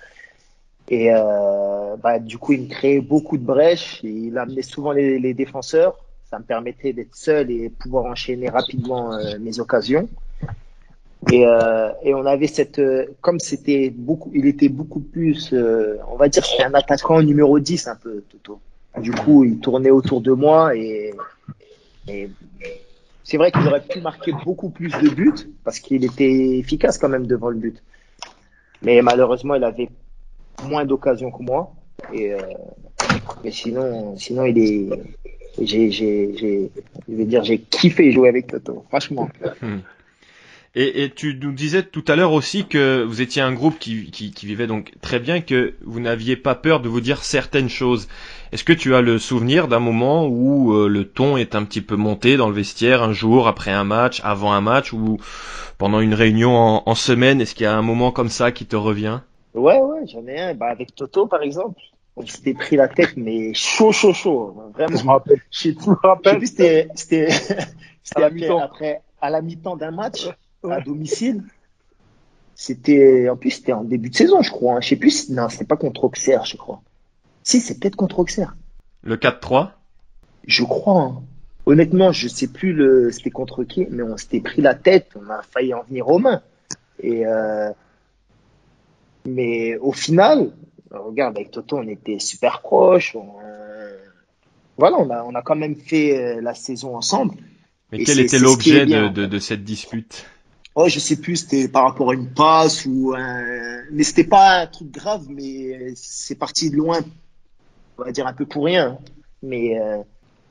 [0.89, 3.99] Et euh, bah, du coup, il me créait beaucoup de brèches.
[4.03, 5.97] Il amenait souvent les, défenseurs.
[6.29, 10.07] Ça me permettait d'être seul et pouvoir enchaîner rapidement euh, mes occasions.
[11.31, 15.97] Et, euh, et on avait cette, euh, comme c'était beaucoup, il était beaucoup plus, euh,
[16.07, 18.61] on va dire, c'était un attaquant numéro 10 un peu, Toto.
[19.01, 21.13] Du coup, il tournait autour de moi et,
[23.23, 27.09] c'est vrai qu'il aurait pu marquer beaucoup plus de buts parce qu'il était efficace quand
[27.09, 27.83] même devant le but.
[28.81, 29.89] Mais malheureusement, il avait
[30.63, 31.71] moins d'occasions que moi.
[32.11, 32.39] Et, euh,
[33.43, 34.89] mais sinon, sinon, il est,
[35.61, 36.69] j'ai, je
[37.07, 39.29] vais dire, j'ai kiffé jouer avec Toto, franchement.
[40.75, 44.11] Et, et, tu nous disais tout à l'heure aussi que vous étiez un groupe qui,
[44.11, 47.69] qui, qui vivait donc très bien, que vous n'aviez pas peur de vous dire certaines
[47.69, 48.07] choses.
[48.51, 51.81] Est-ce que tu as le souvenir d'un moment où euh, le ton est un petit
[51.81, 55.17] peu monté dans le vestiaire un jour après un match, avant un match ou
[55.79, 58.67] pendant une réunion en, en semaine Est-ce qu'il y a un moment comme ça qui
[58.67, 59.21] te revient?
[59.55, 60.53] Ouais, ouais, j'en ai un.
[60.53, 61.81] Bah, avec Toto, par exemple.
[62.15, 64.55] On s'était pris la tête, mais chaud, chaud, chaud.
[64.73, 64.97] Vraiment.
[64.97, 65.41] Je me rappelle.
[65.51, 66.45] Je me rappelle.
[66.45, 67.29] C'était, c'était,
[68.03, 70.27] c'était après, à la mi-temps d'un match
[70.67, 71.43] à domicile.
[72.55, 74.75] C'était, en plus, c'était en début de saison, je crois.
[74.75, 74.81] Hein.
[74.81, 76.81] Je sais plus, non, c'était pas contre Auxerre, je crois.
[77.43, 78.55] Si, c'est peut-être contre Auxerre.
[79.01, 79.71] Le 4-3?
[80.45, 81.01] Je crois.
[81.03, 81.21] Hein.
[81.65, 85.29] Honnêtement, je sais plus le, c'était contre qui, mais on s'était pris la tête, on
[85.29, 86.41] a failli en venir aux mains.
[87.01, 87.71] Et, euh,
[89.25, 90.51] mais au final,
[90.91, 93.15] regarde, avec Toto, on était super proches.
[94.77, 97.35] voilà, on a, on a quand même fait euh, la saison ensemble.
[97.91, 100.25] Mais quel était l'objet de, de, de, cette dispute?
[100.75, 103.81] Oh, je sais plus, c'était par rapport à une passe ou un...
[103.91, 106.99] mais c'était pas un truc grave, mais c'est parti de loin,
[107.97, 108.97] on va dire un peu pour rien.
[109.41, 109.97] Mais euh,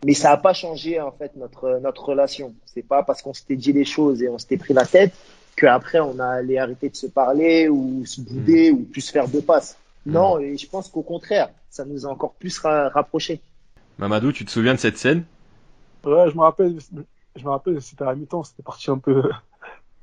[0.05, 2.55] mais ça a pas changé en fait notre notre relation.
[2.67, 5.13] C'est pas parce qu'on s'était dit les choses et on s'était pris la tête
[5.57, 8.77] qu'après on a allé arrêter de se parler ou se bouder hmm.
[8.77, 9.77] ou plus faire deux passes.
[10.07, 10.13] Hmm.
[10.13, 13.41] Non, et je pense qu'au contraire, ça nous a encore plus rapprochés.
[13.99, 15.25] Mamadou, tu te souviens de cette scène?
[16.05, 16.79] Ouais, je me rappelle.
[17.37, 19.31] Je me rappelle, c'était à la mi-temps, c'était parti un peu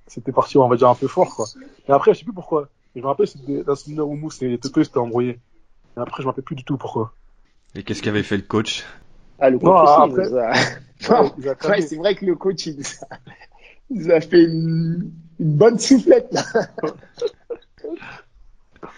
[0.07, 1.45] c'était parti, on va dire, un peu fort, quoi.
[1.87, 2.69] Et après, je sais plus pourquoi.
[2.95, 5.39] Je me rappelle, c'était d'un souvenir où Mousse et Toto s'étaient embrouillés.
[5.97, 7.13] Et après, je me rappelle plus du tout pourquoi.
[7.75, 8.85] Et qu'est-ce qu'avait fait le coach?
[9.39, 10.33] Ah, le coach non, après...
[10.37, 11.81] a...
[11.81, 12.81] c'est vrai que le coach, il
[13.89, 15.11] nous a, fait une...
[15.39, 16.43] bonne soufflette, là.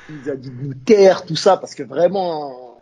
[0.10, 2.80] il nous a dit de nous taire, tout ça, parce que vraiment...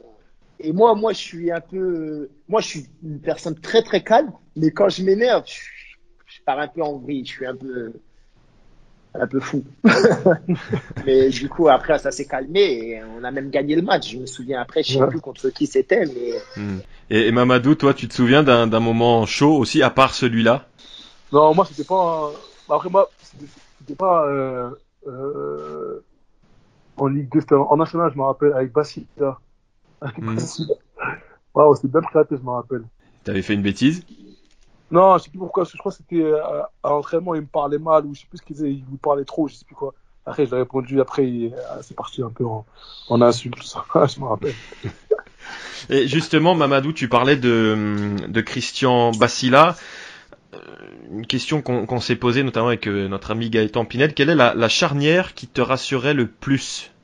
[0.60, 2.30] Et moi, moi, je suis un peu...
[2.48, 5.60] Moi, je suis une personne très, très calme, mais quand je m'énerve, je
[6.36, 7.94] je pars un peu en vrille, je suis un peu
[9.20, 9.64] un peu fou.
[11.06, 14.12] mais du coup, après, ça s'est calmé et on a même gagné le match.
[14.12, 16.34] Je me souviens après, je sais plus contre qui c'était, mais.
[16.58, 16.80] Hmm.
[17.10, 20.68] Et, Mamadou, toi, tu te souviens d'un moment chaud aussi, à part celui-là?
[21.32, 22.32] Non, moi, c'était pas.
[22.70, 23.10] Après, moi,
[23.80, 24.70] c'était pas euh,
[25.08, 26.04] euh,
[26.98, 29.40] en Ligue 2, c'était en national, je me rappelle, avec Basila.
[30.18, 30.38] Hmm.
[31.54, 32.84] Waouh, c'était bien éclaté, je me rappelle.
[33.24, 34.04] T'avais fait une bêtise?
[34.92, 36.42] Non, je sais plus pourquoi, je crois que c'était euh,
[36.84, 38.98] à, l'entraînement, il me parlait mal, ou je sais plus ce qu'il disait, il me
[38.98, 39.94] parlait trop, je sais plus quoi.
[40.26, 41.50] Après, j'ai répondu, après, euh,
[41.82, 42.66] c'est parti un peu en,
[43.10, 44.54] en insulte, je me rappelle.
[45.90, 49.76] Et justement, Mamadou, tu parlais de, de Christian Bassila.
[50.54, 50.58] Euh,
[51.12, 54.16] une question qu'on s'est posée notamment avec notre ami Gaëtan Pinel.
[54.16, 56.95] Quelle est la, la, charnière qui te rassurait le plus?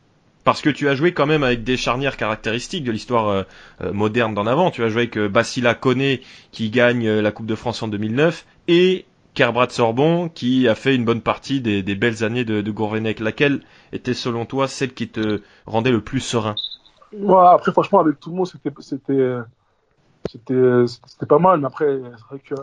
[0.44, 3.44] Parce que tu as joué quand même avec des charnières caractéristiques de l'histoire euh,
[3.82, 4.72] euh, moderne d'en avant.
[4.72, 6.22] Tu as joué avec euh, Basila Koné
[6.52, 11.06] qui gagne la Coupe de France en 2009 et Kerbrad Sorbon qui a fait une
[11.06, 13.20] bonne partie des, belles années de, de Gourvenec.
[13.20, 13.62] Laquelle
[13.94, 16.56] était selon toi celle qui te rendait le plus serein?
[17.14, 19.38] Ouais, Après franchement avec tout le monde c'était c'était
[20.30, 22.56] c'était c'était pas mal mais après c'est vrai que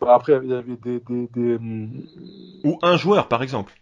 [0.00, 1.58] bah, après il y avait des, des, des,
[2.64, 3.72] ou un joueur par exemple.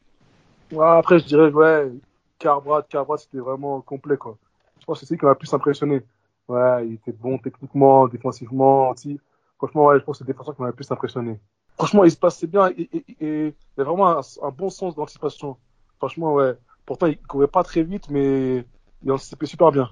[0.72, 1.90] Ouais, après je dirais ouais
[2.38, 4.36] Carbrad, Carbrad, c'était vraiment complet, quoi.
[4.80, 6.02] Je pense que c'est celui qui m'a le plus impressionné.
[6.48, 9.20] Ouais, il était bon techniquement, défensivement, aussi.
[9.58, 11.38] Franchement, ouais, je pense que c'est le défenseur qui m'a le plus impressionné.
[11.76, 12.88] Franchement, il se passait bien et,
[13.20, 15.56] il y a vraiment un, bon sens d'anticipation.
[15.98, 16.54] Franchement, ouais.
[16.86, 18.64] Pourtant, il courait pas très vite, mais
[19.04, 19.90] il anticipait super bien.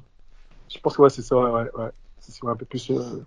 [0.68, 1.90] Je pense que ouais, c'est ça, ouais, ouais.
[2.18, 3.24] C'est ce un peu plus euh,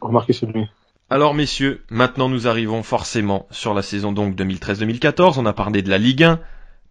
[0.00, 0.68] remarqué chez lui.
[1.10, 5.34] Alors messieurs, maintenant nous arrivons forcément sur la saison donc 2013-2014.
[5.36, 6.40] On a parlé de la Ligue 1,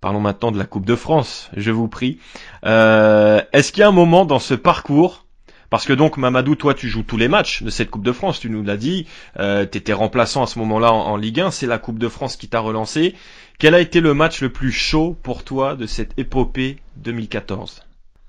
[0.01, 2.19] Parlons maintenant de la Coupe de France, je vous prie.
[2.65, 5.27] Euh, Est-ce qu'il y a un moment dans ce parcours,
[5.69, 8.39] parce que donc Mamadou, toi tu joues tous les matchs de cette Coupe de France,
[8.39, 9.05] tu nous l'as dit,
[9.37, 12.35] euh, tu étais remplaçant à ce moment-là en, Ligue 1, c'est la Coupe de France
[12.35, 13.13] qui t'a relancé.
[13.59, 17.83] Quel a été le match le plus chaud pour toi de cette épopée 2014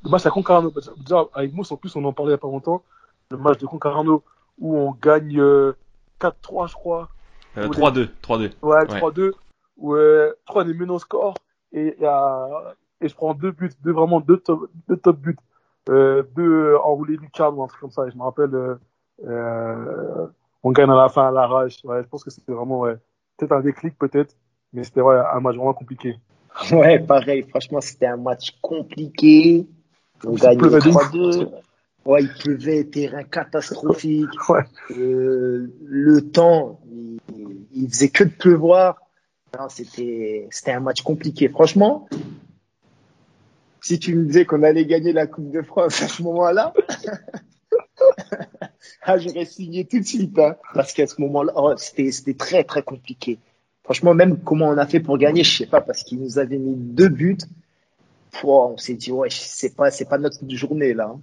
[0.04, 2.38] Le match à Concarneau, déjà avec Mousse en plus on en parlait il n'y a
[2.38, 2.82] pas longtemps,
[3.30, 4.22] le match de Concarneau
[4.58, 5.72] où on gagne 4-3
[6.20, 7.08] euh, je crois.
[7.56, 8.50] 3-2, euh, 3-2.
[8.60, 9.30] Ouais, 3-2,
[9.78, 11.34] où euh, 3 des menos score
[11.72, 11.96] et,
[13.02, 15.36] et je prends deux buts, deux vraiment deux top, deux top buts,
[15.88, 18.06] euh, deux enroulés du cadre ou un truc comme ça.
[18.06, 18.76] Et je me rappelle, euh,
[19.26, 20.26] euh,
[20.62, 21.84] on gagne à la fin à l'arrache.
[21.84, 22.96] Ouais, je pense que c'était vraiment ouais,
[23.36, 24.36] peut-être un déclic peut-être,
[24.72, 26.16] mais c'était ouais, un match vraiment compliqué.
[26.70, 27.46] Ouais, pareil.
[27.48, 29.66] Franchement, c'était un match compliqué.
[30.24, 31.48] On gagne 3-2.
[32.04, 34.28] Ouais, il pleuvait, terrain catastrophique.
[34.50, 34.64] Ouais.
[34.90, 37.18] Euh, le temps, il,
[37.72, 39.01] il faisait que de pleuvoir
[39.68, 41.48] c'était, c'était un match compliqué.
[41.48, 42.08] Franchement,
[43.80, 46.72] si tu me disais qu'on allait gagner la Coupe de France à ce moment-là,
[49.02, 50.38] ah, j'aurais signé tout de suite.
[50.38, 50.56] Hein.
[50.74, 53.38] parce qu'à ce moment-là, oh, c'était, c'était très, très compliqué.
[53.84, 56.58] Franchement, même comment on a fait pour gagner, je sais pas, parce qu'ils nous avaient
[56.58, 57.38] mis deux buts.
[58.44, 61.12] on s'est dit, ouais, c'est pas, c'est pas notre journée, là.
[61.14, 61.20] Hein.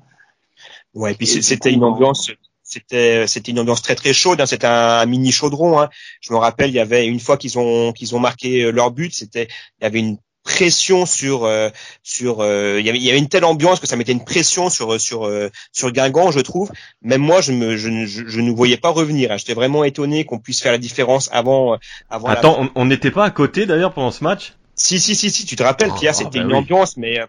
[0.93, 2.29] Ouais, et puis c'était une ambiance
[2.69, 4.39] c'était c'était une ambiance très très chaude.
[4.39, 4.45] Hein.
[4.45, 5.79] C'était un, mini chaudron.
[5.79, 5.89] Hein.
[6.21, 8.91] Je me rappelle, il y avait une fois qu'ils ont qu'ils ont marqué euh, leur
[8.91, 9.47] but, c'était
[9.79, 11.69] il y avait une pression sur euh,
[12.03, 15.29] sur euh, il, y avait, une telle ambiance que ça mettait une pression sur sur
[15.73, 19.37] sur Guingamp je trouve même moi je me je, je, ne voyais pas revenir hein.
[19.37, 21.77] j'étais vraiment étonné qu'on puisse faire la différence avant
[22.09, 24.53] avant attends on n'était pas à côté d'ailleurs pendant ce match?
[24.81, 27.19] Si si si si tu te rappelles Pierre ah, c'était bah une ambiance mais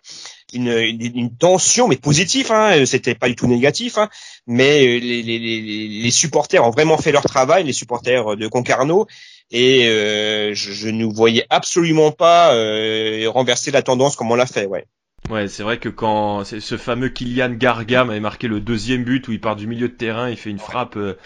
[0.53, 2.51] une, une, tension, mais positive.
[2.51, 3.99] Hein, C'était pas du tout négatif.
[3.99, 4.09] Hein,
[4.47, 9.07] mais euh, les, les, les, supporters ont vraiment fait leur travail, les supporters de Concarneau,
[9.51, 14.47] et euh, je, je ne voyais absolument pas euh, renverser la tendance comme on l'a
[14.47, 14.67] fait.
[14.67, 14.87] Ouais.
[15.29, 19.33] Ouais, c'est vrai que quand ce fameux Kylian Gargam avait marqué le deuxième but où
[19.33, 21.17] il part du milieu de terrain, il fait une frappe euh,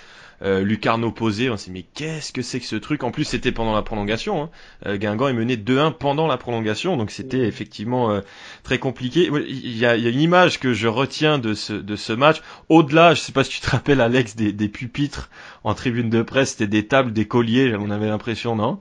[0.40, 3.02] Lucarno posé, on s'est dit mais qu'est-ce que c'est que ce truc?
[3.02, 4.42] En plus c'était pendant la prolongation.
[4.42, 4.50] Hein.
[4.86, 8.20] Euh, Guingamp est mené 2-1 pendant la prolongation, donc c'était effectivement euh,
[8.62, 9.30] très compliqué.
[9.48, 12.42] Il y, a, une image que je retiens de ce, de ce match.
[12.68, 15.30] Au-delà, je sais pas si tu te rappelles Alex, des, des pupitres
[15.62, 18.78] en tribune de presse, c'était des tables, des colliers, on avait l'impression, non?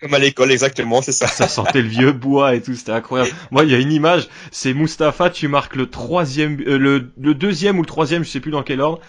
[0.00, 1.28] Comme à l'école, exactement, c'est ça.
[1.28, 3.30] Ça sentait le vieux bois et tout, c'était incroyable.
[3.52, 7.78] Moi, il y a une image, c'est Mustapha, tu marques le troisième, le, le deuxième
[7.78, 9.00] ou le troisième, je sais plus dans quel ordre,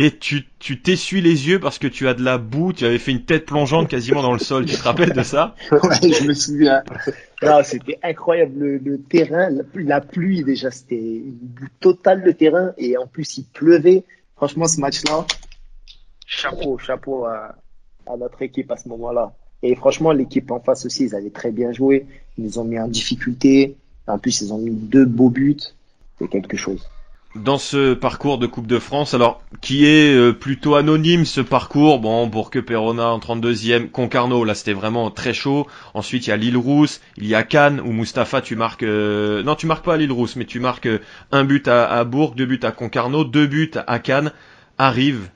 [0.00, 2.98] et tu tu t'essuies les yeux parce que tu as de la boue, tu avais
[2.98, 4.64] fait une tête plongeante quasiment dans le sol.
[4.64, 5.54] Tu te rappelles de ça?
[5.72, 6.82] Ouais, je me souviens.
[7.42, 12.96] Non, c'était incroyable le, terrain, la, pluie déjà, c'était une boue totale le terrain et
[12.96, 14.04] en plus il pleuvait.
[14.36, 15.26] Franchement, ce match-là,
[16.24, 17.54] chapeau, chapeau à,
[18.06, 19.34] à notre équipe à ce moment-là.
[19.62, 22.06] Et franchement, l'équipe en face aussi, ils avaient très bien joué.
[22.38, 23.76] Ils nous ont mis en difficulté.
[24.06, 25.60] En plus, ils ont mis deux beaux buts.
[26.18, 26.88] C'est quelque chose
[27.36, 32.00] dans ce parcours de Coupe de France, alors qui est euh, plutôt anonyme ce parcours,
[32.00, 35.68] bon Bourque Perona en 32e, Concarneau, là c'était vraiment très chaud.
[35.94, 39.44] Ensuite il y a l'île Rousse, il y a Cannes où Mustapha tu marques euh,
[39.44, 40.98] non tu marques pas à l'île Rousse mais tu marques euh,
[41.30, 44.32] un but à, à, Bourg, deux buts à Concarneau, deux buts à Cannes.
[44.76, 45.30] Arrive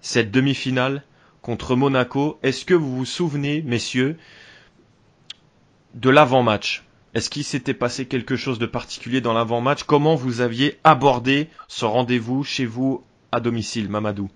[0.00, 1.02] cette demi-finale
[1.42, 2.38] contre Monaco.
[2.42, 4.16] Est-ce que vous vous souvenez, messieurs,
[5.94, 6.84] de l'avant-match?
[7.14, 9.82] Est-ce qu'il s'était passé quelque chose de particulier dans l'avant-match?
[9.82, 14.30] Comment vous aviez abordé ce rendez-vous chez vous à domicile, Mamadou?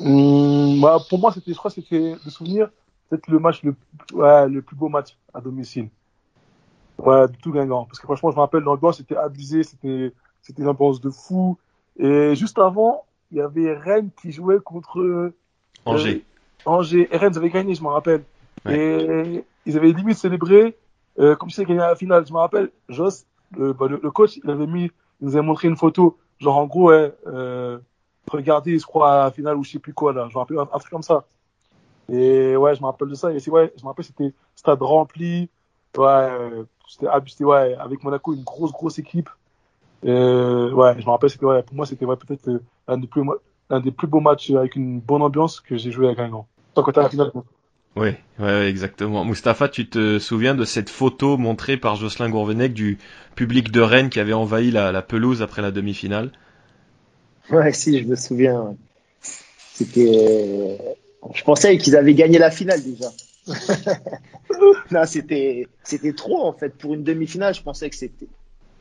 [0.00, 2.70] Hum, bah, Pour moi, c'était, je crois, c'était de souvenir,
[3.08, 3.74] peut-être le match le,
[4.12, 5.88] ouais, le plus beau match à domicile.
[6.98, 7.84] Ouais, du tout Guingamp.
[7.84, 10.12] Parce que franchement, je me rappelle, l'ambiance c'était abusé, c'était,
[10.42, 11.56] c'était une ambiance de fou.
[11.98, 15.34] Et juste avant, il y avait Rennes qui jouait contre euh,
[15.84, 16.24] Angers.
[16.64, 17.08] Angers.
[17.12, 18.24] Et Rennes avait gagné, je me rappelle.
[18.68, 20.76] Et ils avaient limite célébré
[21.18, 22.26] euh, comme si c'était gagné à la finale.
[22.26, 23.26] Je me rappelle, Joss,
[23.56, 26.66] le, bah, le, coach, il avait mis, il nous avait montré une photo, genre en
[26.66, 27.78] gros, ouais, euh,
[28.30, 30.38] regardez, il se croit à la finale ou je sais plus quoi là, je me
[30.38, 31.24] rappelle un, truc comme ça.
[32.10, 33.32] Et ouais, je me rappelle de ça.
[33.32, 35.50] Et c'est ouais, je me rappelle c'était stade rempli,
[35.96, 36.30] ouais,
[36.86, 39.28] c'était ouais, avec Monaco une grosse grosse équipe.
[40.04, 43.08] Euh, ouais, je me rappelle c'était ouais, pour moi c'était ouais, peut-être euh, un des
[43.08, 43.22] plus
[43.70, 46.46] un des plus beaux matchs avec une bonne ambiance que j'ai joué à Guingamp.
[46.74, 47.32] Tant que la finale.
[47.98, 48.10] Oui,
[48.40, 49.24] exactement.
[49.24, 52.98] Mustapha, tu te souviens de cette photo montrée par Jocelyn Gourvenec du
[53.34, 56.30] public de Rennes qui avait envahi la, pelouse après la demi-finale?
[57.50, 58.76] Ouais, si, je me souviens.
[59.20, 60.78] C'était.
[61.34, 63.10] Je pensais qu'ils avaient gagné la finale déjà.
[64.90, 67.54] non, c'était, c'était trop en fait pour une demi-finale.
[67.54, 68.28] Je pensais que c'était.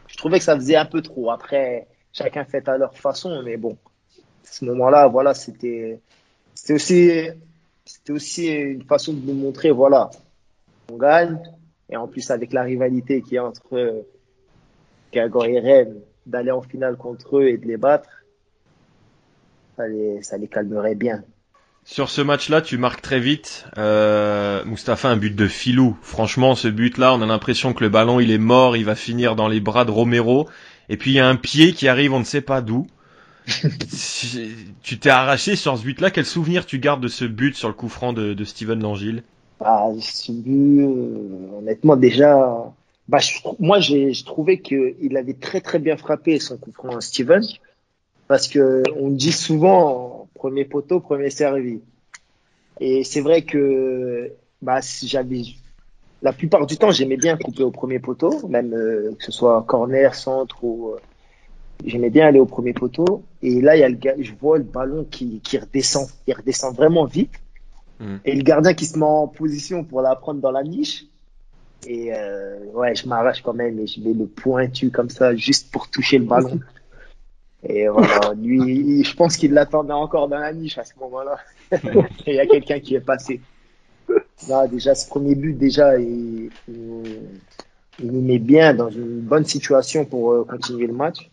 [0.08, 1.32] Je trouvais que ça faisait un peu trop.
[1.32, 3.78] Après, chacun fait à leur façon, mais bon,
[4.18, 6.00] à ce moment-là, voilà, c'était,
[6.54, 7.30] c'était aussi
[7.88, 10.10] c'était aussi une façon de nous montrer, voilà,
[10.92, 11.40] on gagne.
[11.90, 14.06] Et en plus, avec la rivalité qui est entre
[15.14, 15.96] Guingamp et Rennes,
[16.26, 18.10] d'aller en finale contre eux et de les battre,
[19.78, 21.24] ça les, ça les calmerait bien.
[21.86, 23.66] Sur ce match-là, tu marques très vite.
[23.78, 25.98] Euh, Mustapha, un but de filou.
[26.02, 29.38] Franchement, ce but-là, on a l'impression que le ballon, il est mort, il va finir
[29.38, 30.50] dans les bras de Romero.
[30.90, 32.88] Et puis, il y a un pied qui arrive, on ne sait pas d'où
[34.84, 36.12] tu t'es arraché sur ce but-là.
[36.12, 39.24] Quel souvenir tu gardes de ce but sur le coup franc de, Steven Langille?
[39.60, 42.74] Ah, Ce but, euh, honnêtement, déjà,
[43.08, 43.20] bah,
[43.60, 47.44] moi, j'ai trouvé qu'il avait très très bien frappé son coup franc Steven,
[48.28, 51.80] parce que on dit souvent premier poteau, premier servi.
[52.80, 55.42] Et c'est vrai que bah, j'avais
[56.22, 59.64] la plupart du temps, j'aimais bien couper au premier poteau, même euh, que ce soit
[59.64, 61.00] corner, centre ou euh,
[61.86, 63.24] J'aimais bien aller au premier poteau.
[63.42, 66.08] Et là, il y a le gars, je vois le ballon qui, qui redescend.
[66.26, 67.34] Il redescend vraiment vite.
[68.00, 68.18] Hmm.
[68.26, 71.06] Et le gardien qui se met en position pour la prendre dans la niche.
[71.86, 75.72] Et euh, ouais, je m'arrache quand même et je mets le pointu comme ça juste
[75.72, 76.60] pour toucher le ballon.
[77.64, 81.38] Et voilà, lui, je pense qu'il l'attendait encore dans la niche à ce moment-là.
[82.28, 83.42] il y a quelqu'un qui est passé.
[84.48, 87.22] Là, déjà, ce premier but, déjà, il, il,
[88.02, 91.30] nous met bien dans une bonne situation pour euh, continuer le match.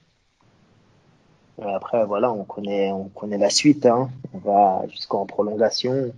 [1.62, 3.86] Après, voilà, on connaît, on connaît la suite.
[3.86, 4.10] Hein.
[4.32, 6.12] On va jusqu'en prolongation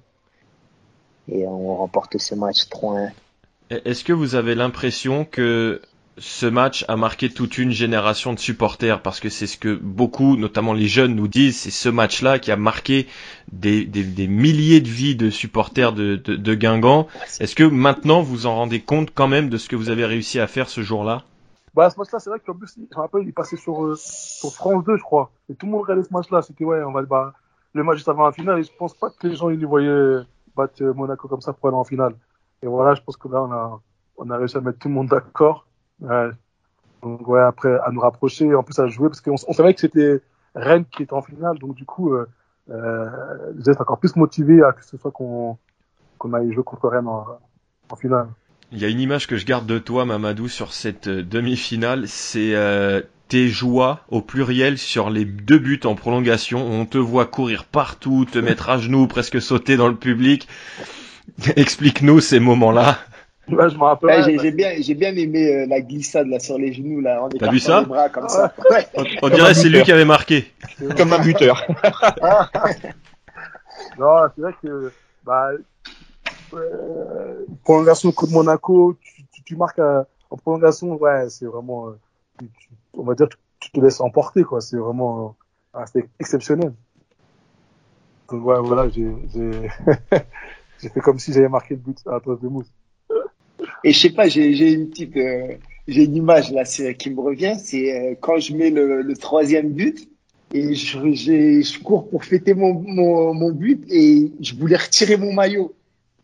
[1.29, 3.11] et on remporte ce match 3-1.
[3.71, 5.83] Est-ce que vous avez l'impression que
[6.19, 9.03] ce match a marqué toute une génération de supporters?
[9.03, 11.59] Parce que c'est ce que beaucoup, notamment les jeunes, nous disent.
[11.59, 13.07] C'est ce match-là qui a marqué
[13.53, 17.09] des, des, milliers de vies de supporters de, de, de Guingamp.
[17.41, 20.39] Est-ce que maintenant vous en rendez compte quand même de ce que vous avez réussi
[20.39, 21.25] à faire ce jour-là?
[21.77, 24.51] Bah, ce match-là, c'est vrai qu'en plus, je me rappelle, il passait sur, euh, sur
[24.51, 25.31] France 2, je crois.
[25.51, 26.41] Et tout le monde regardait ce match-là.
[26.41, 27.35] C'était, ouais, on va, bah,
[27.75, 28.61] le match juste avant la finale.
[28.61, 30.21] Et je pense pas que les gens, ils nous voyaient
[30.57, 32.15] battre euh, Monaco comme ça pour aller en finale.
[32.63, 33.81] Et voilà, je pense que là, on a,
[34.17, 35.67] on a réussi à mettre tout le monde d'accord.
[36.01, 36.31] Ouais.
[37.03, 39.81] Donc, ouais, après, à nous rapprocher, en plus à jouer, parce qu'on on savait que
[39.81, 40.23] c'était
[40.55, 41.59] Rennes qui était en finale.
[41.59, 42.27] Donc, du coup, euh,
[42.71, 45.59] euh, j'étais encore plus motivé à que ce soit qu'on,
[46.17, 47.27] qu'on aille jouer contre Rennes en,
[47.91, 48.29] en finale.
[48.73, 52.09] Il y a une image que je garde de toi, Mamadou, sur cette euh, demi-finale.
[52.09, 56.67] C'est euh, tes joies au pluriel sur les deux buts en prolongation.
[56.67, 60.49] On te voit courir partout, te mettre à genoux, presque sauter dans le public.
[61.57, 62.99] Explique-nous ces moments-là.
[63.49, 64.41] Ouais, je me rappelle.
[64.41, 67.29] j'ai bien, j'ai bien aimé euh, la glissade là sur les genoux là.
[67.39, 68.53] T'as vu ça, bras, comme ça.
[69.23, 70.51] On, dirait c'est lui qui avait marqué.
[70.97, 71.65] Comme un buteur.
[74.01, 74.91] non, c'est vrai que
[75.25, 75.51] bah,
[77.65, 82.47] prolongation contre Monaco, tu, tu, marques euh, en prolongation, ouais, c'est vraiment, euh,
[82.95, 83.29] on va dire,
[83.61, 84.61] tu, te laisses emporter, quoi.
[84.61, 85.37] C'est vraiment,
[85.75, 86.73] ah, c'est exceptionnel.
[88.31, 89.09] Donc ouais, voilà, j'ai,
[90.81, 92.73] j'ai, fait comme si j'avais marqué le but à la place de Mousse.
[93.85, 95.15] Et je sais pas, j'ai, une petite,
[95.87, 100.09] j'ai une image là qui me revient, c'est quand je mets le, le troisième but
[100.53, 105.33] et je, je cours pour fêter mon, mon, mon but et je voulais retirer mon
[105.33, 105.76] maillot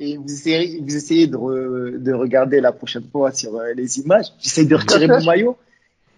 [0.03, 4.27] et vous essayez, vous essayez de, de regarder la prochaine fois sur euh, les images.
[4.41, 5.57] J'essaie de retirer mon maillot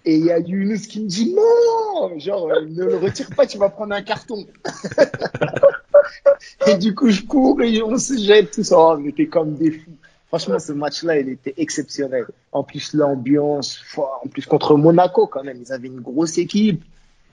[0.06, 3.46] et il y a Yunus qui me dit non, genre euh, ne le retire pas,
[3.46, 4.46] tu vas prendre un carton.
[6.66, 8.78] et du coup je cours et on se jette tout ça.
[8.78, 9.90] on était comme des fous.
[10.28, 12.24] Franchement, ce match-là, il était exceptionnel.
[12.50, 16.82] En plus, l'ambiance, en plus contre Monaco quand même, ils avaient une grosse équipe.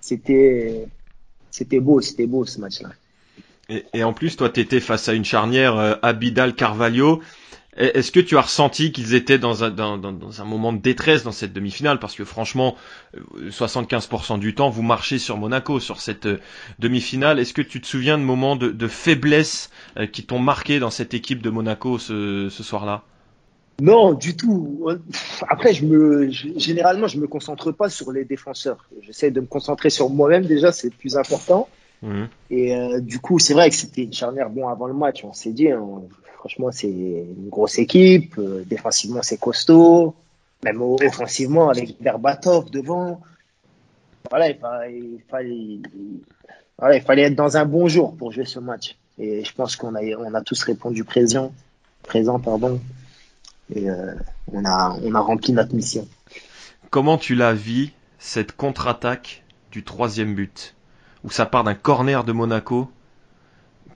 [0.01, 0.87] C'était,
[1.49, 2.89] c'était beau, c'était beau ce match-là.
[3.93, 7.21] Et, en plus, toi, tu étais face à une charnière euh, Abidal Carvalho.
[7.77, 11.23] Est-ce que tu as ressenti qu'ils étaient dans un, dans, dans un, moment de détresse
[11.23, 11.99] dans cette demi-finale?
[11.99, 12.75] Parce que franchement,
[13.47, 16.41] 75% euh, du temps, vous marchez sur Monaco, sur cette euh,
[16.79, 17.39] demi-finale.
[17.39, 19.69] Est-ce que tu te souviens de moments de, faiblesse
[20.11, 23.03] qui t'ont marqué dans cette équipe de Monaco ce, ce soir-là?
[23.81, 24.89] Non, du tout.
[25.47, 28.85] Après, je me, généralement, je me concentre pas sur les défenseurs.
[29.01, 31.69] J'essaie de me concentrer sur moi-même déjà, c'est le plus important.
[32.01, 32.27] Mhm.
[32.49, 34.49] Et euh, du coup, c'est vrai que c'était une charnière.
[34.49, 35.85] Bon, avant le match, on s'est dit, hein,
[36.37, 38.35] franchement, c'est une grosse équipe.
[38.37, 40.15] Euh, défensivement, c'est costaud.
[40.63, 43.21] Même offensivement, avec Berbatov devant.
[44.29, 45.79] Voilà, il fallait,
[46.77, 48.95] voilà, il fallait être dans un bon jour pour jouer ce match.
[49.17, 51.51] Et je pense qu'on a, on a tous répondu présent,
[52.03, 52.79] présent, pardon.
[53.73, 54.13] Et euh,
[54.51, 56.07] on a, on a rempli notre mission.
[56.89, 60.75] Comment tu l'as vu cette contre-attaque du troisième but,
[61.23, 62.89] où ça part d'un corner de Monaco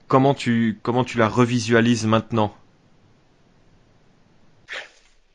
[0.08, 2.54] Comment tu, comment tu la revisualises maintenant?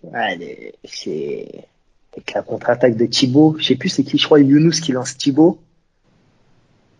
[0.03, 1.65] Ouais, c'est
[2.13, 3.57] avec la contre-attaque de Thibaut.
[3.59, 5.59] Je sais plus c'est qui, je crois Younous qui lance Thibaut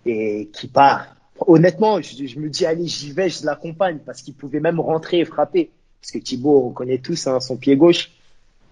[0.05, 1.15] et qui part.
[1.47, 5.26] Honnêtement, je, me dis allez j'y vais, je l'accompagne parce qu'il pouvait même rentrer et
[5.26, 8.11] frapper parce que Thibaut on connaît tous hein, son pied gauche.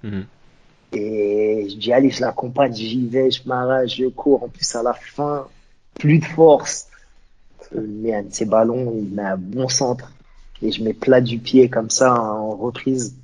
[0.03, 0.25] Mhm.
[0.91, 4.43] Et je dis allez je l'accompagne, j'y vais, je m'arrache, je cours.
[4.43, 5.47] En plus à la fin,
[5.95, 6.87] plus de force.
[7.73, 10.11] Il met un de ses ballons, il met un bon centre
[10.61, 13.15] et je mets plat du pied comme ça en reprise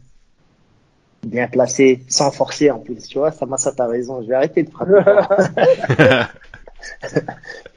[1.26, 3.08] bien placé, sans forcer en plus.
[3.08, 4.22] Tu vois, ça m'a ça, t'as raison.
[4.22, 5.02] Je vais arrêter de frapper.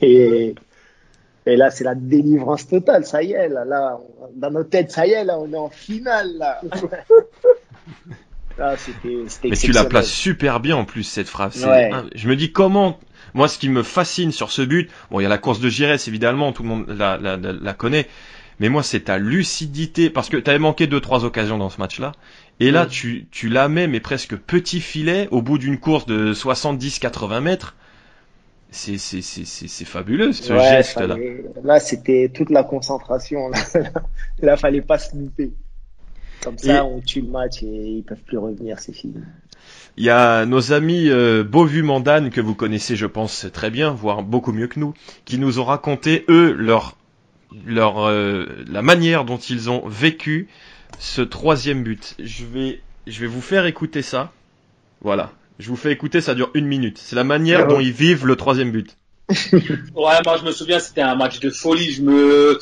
[0.02, 0.54] et,
[1.46, 3.04] et là, c'est la délivrance totale.
[3.04, 3.98] Ça y est, là, là,
[4.34, 6.60] dans nos têtes, ça y est, là, on est en finale, là.
[8.60, 8.74] ah,
[9.44, 11.66] Mais tu la places super bien en plus cette phrase.
[12.14, 12.98] Je me dis comment.
[13.34, 15.68] Moi, ce qui me fascine sur ce but, bon, il y a la course de
[15.68, 18.08] Giresse évidemment, tout le monde la, la, la connaît.
[18.60, 21.78] Mais moi, c'est ta lucidité, parce que tu avais manqué deux trois occasions dans ce
[21.78, 22.12] match-là,
[22.60, 26.34] et là, tu, tu la mets, mais presque petit filet, au bout d'une course de
[26.34, 27.76] 70-80 mètres.
[28.70, 31.16] C'est, c'est, c'est, c'est, fabuleux, ce geste-là.
[31.62, 33.48] Là, c'était toute la concentration.
[33.48, 33.58] Là,
[34.42, 35.52] là fallait pas se louper.
[36.42, 39.14] Comme ça, on tue le match et ils peuvent plus revenir, c'est fini.
[39.98, 43.90] Il y a nos amis euh, Beauvu Mandane, que vous connaissez, je pense, très bien,
[43.90, 44.94] voire beaucoup mieux que nous,
[45.24, 46.96] qui nous ont raconté, eux, leur,
[47.66, 50.46] leur, euh, la manière dont ils ont vécu
[51.00, 52.14] ce troisième but.
[52.20, 54.30] Je vais, je vais vous faire écouter ça.
[55.00, 55.32] Voilà.
[55.58, 56.98] Je vous fais écouter, ça dure une minute.
[56.98, 58.96] C'est la manière dont ils vivent le troisième but.
[59.52, 61.90] ouais, moi je me souviens, c'était un match de folie.
[61.90, 62.60] Je me,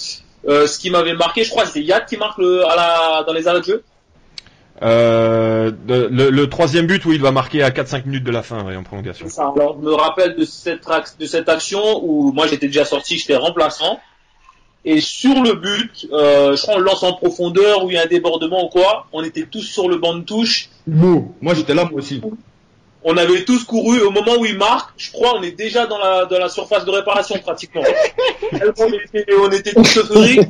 [0.49, 3.35] euh, ce qui m'avait marqué, je crois, c'est Yad qui marque le, à la, dans
[3.35, 3.85] les arrêts de jeu.
[4.83, 8.83] Euh, le, troisième but où il va marquer à 4-5 minutes de la fin en
[8.83, 9.27] prolongation.
[9.39, 10.87] Alors, je me rappelle de cette,
[11.19, 13.99] de cette action où moi j'étais déjà sorti, j'étais remplaçant.
[14.85, 18.03] Et sur le but, euh, je crois on lance en profondeur où il y a
[18.03, 19.07] un débordement ou quoi.
[19.13, 20.69] On était tous sur le banc de touche.
[20.87, 22.21] Bon, moi j'étais là moi aussi.
[23.09, 24.01] On avait tous couru.
[24.01, 26.85] Au moment où il marque, je crois on est déjà dans la, dans la surface
[26.85, 27.83] de réparation pratiquement.
[28.53, 30.41] on, était, on était tous euphoriques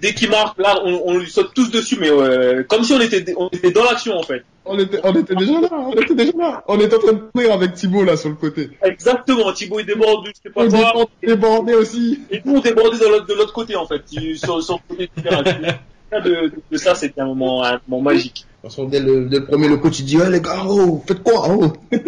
[0.00, 3.00] dès qu'il marque, là, on, on, lui saute tous dessus, mais euh, comme si on
[3.00, 4.44] était, on était dans l'action en fait.
[4.64, 6.64] On était, on était déjà là, on était déjà là.
[6.68, 8.70] On était en train de courir avec Thibaut là sur le côté.
[8.82, 11.06] Exactement, Thibaut il déborde, je sais pas quoi.
[11.20, 12.20] Il débordait aussi.
[12.30, 16.76] Et nous on débordait de l'autre côté en fait, sur, sur le côté de, de,
[16.76, 18.46] ça, c'était un moment, un moment magique.
[18.64, 20.64] De toute façon, dès le, dès le premier, le coach il dit, ouais, les gars,
[20.66, 21.70] oh, faites quoi, oh.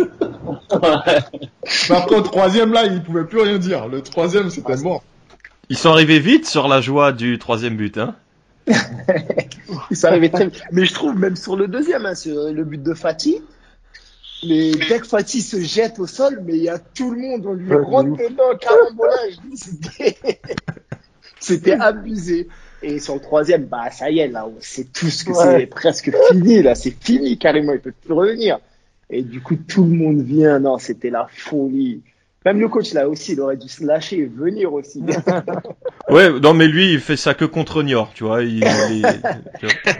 [1.90, 3.88] Après, au troisième, là, il pouvait plus rien dire.
[3.88, 5.04] Le troisième, c'était mort.
[5.68, 8.14] Ils sont arrivés vite sur la joie du troisième but, hein
[9.90, 10.62] Ils sont arrivés très vite.
[10.72, 13.42] Mais je trouve même sur le deuxième, hein, sur le but de Fatih,
[14.42, 17.44] les, dès que Fatih se jette au sol, mais il y a tout le monde,
[17.44, 19.34] on lui rentre dedans, carambolage.
[21.38, 22.48] C'était abusé.
[22.82, 26.10] Et sur le troisième, bah ça y est, là, on sait tous que c'est presque
[26.28, 28.58] fini, là, c'est fini carrément, il peut plus revenir.
[29.08, 32.02] Et du coup, tout le monde vient, non, c'était la folie.
[32.44, 35.02] Même le coach là aussi, il aurait dû se lâcher et venir aussi.
[36.10, 38.44] ouais, non mais lui, il fait ça que contre Niort, tu vois.
[38.44, 38.60] Il,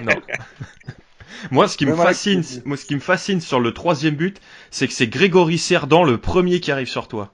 [0.05, 0.13] non.
[1.51, 4.41] Moi, ce qui me fascine, moi, ce qui me fascine sur le troisième but,
[4.71, 7.33] c'est que c'est Grégory Cerdan le premier qui arrive sur toi.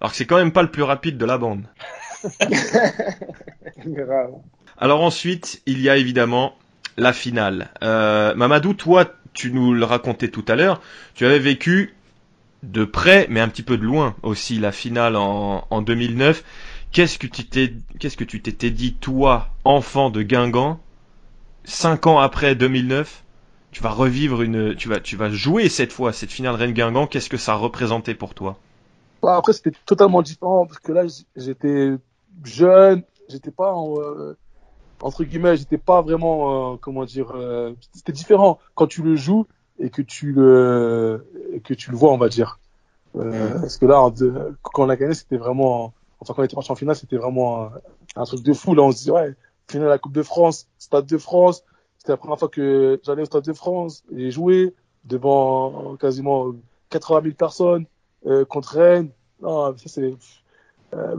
[0.00, 1.64] Alors que c'est quand même pas le plus rapide de la bande.
[4.82, 6.56] Alors ensuite, il y a évidemment
[6.96, 7.70] la finale.
[7.84, 10.80] Euh, Mamadou, toi, tu nous le racontais tout à l'heure,
[11.14, 11.94] tu avais vécu
[12.64, 16.42] de près, mais un petit peu de loin aussi, la finale en, en 2009.
[16.90, 20.80] Qu'est-ce que tu t'étais dit, toi, enfant de Guingamp,
[21.62, 23.22] cinq ans après 2009,
[23.70, 27.06] tu vas revivre une, tu vas, jouer cette fois cette finale Rennes Guingamp.
[27.06, 28.58] Qu'est-ce que ça représentait pour toi?
[29.22, 31.04] Bah, Après, c'était totalement différent parce que là,
[31.36, 31.92] j'étais
[32.42, 34.34] jeune, j'étais pas euh,
[35.02, 39.46] entre guillemets, j'étais pas vraiment, euh, comment dire, euh, c'était différent quand tu le joues
[39.78, 41.26] et que tu le
[41.64, 42.58] que tu le vois, on va dire.
[43.16, 44.10] Euh, parce que là,
[44.62, 47.70] quand on a gagné, c'était vraiment, enfin quand on était en finale, c'était vraiment
[48.16, 48.74] un, truc de fou.
[48.74, 49.34] Là, on se dit ouais,
[49.68, 51.64] finale de la Coupe de France, Stade de France,
[51.98, 54.74] c'était la première fois que j'allais au Stade de France et joué
[55.04, 56.52] devant quasiment
[56.90, 57.86] 80 000 personnes
[58.26, 59.10] euh, contre Rennes.
[59.40, 60.14] Non, ça c'est
[60.94, 61.16] euh,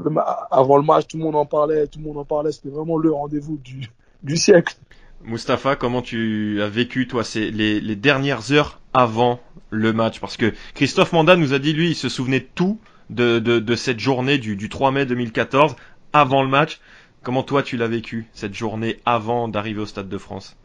[0.52, 2.52] avant le match, tout le monde en parlait, tout le monde en parlait.
[2.52, 3.90] C'était vraiment le rendez-vous du,
[4.24, 4.76] du siècle.
[5.24, 9.40] Mustapha, comment tu as vécu toi ces, les, les, dernières heures avant
[9.70, 10.20] le match?
[10.20, 12.78] Parce que Christophe Manda nous a dit lui, il se souvenait tout
[13.10, 15.76] de, de, de cette journée du, du 3 mai 2014
[16.12, 16.82] avant le match.
[17.24, 20.58] Comment toi tu l'as vécu cette journée avant d'arriver au Stade de France?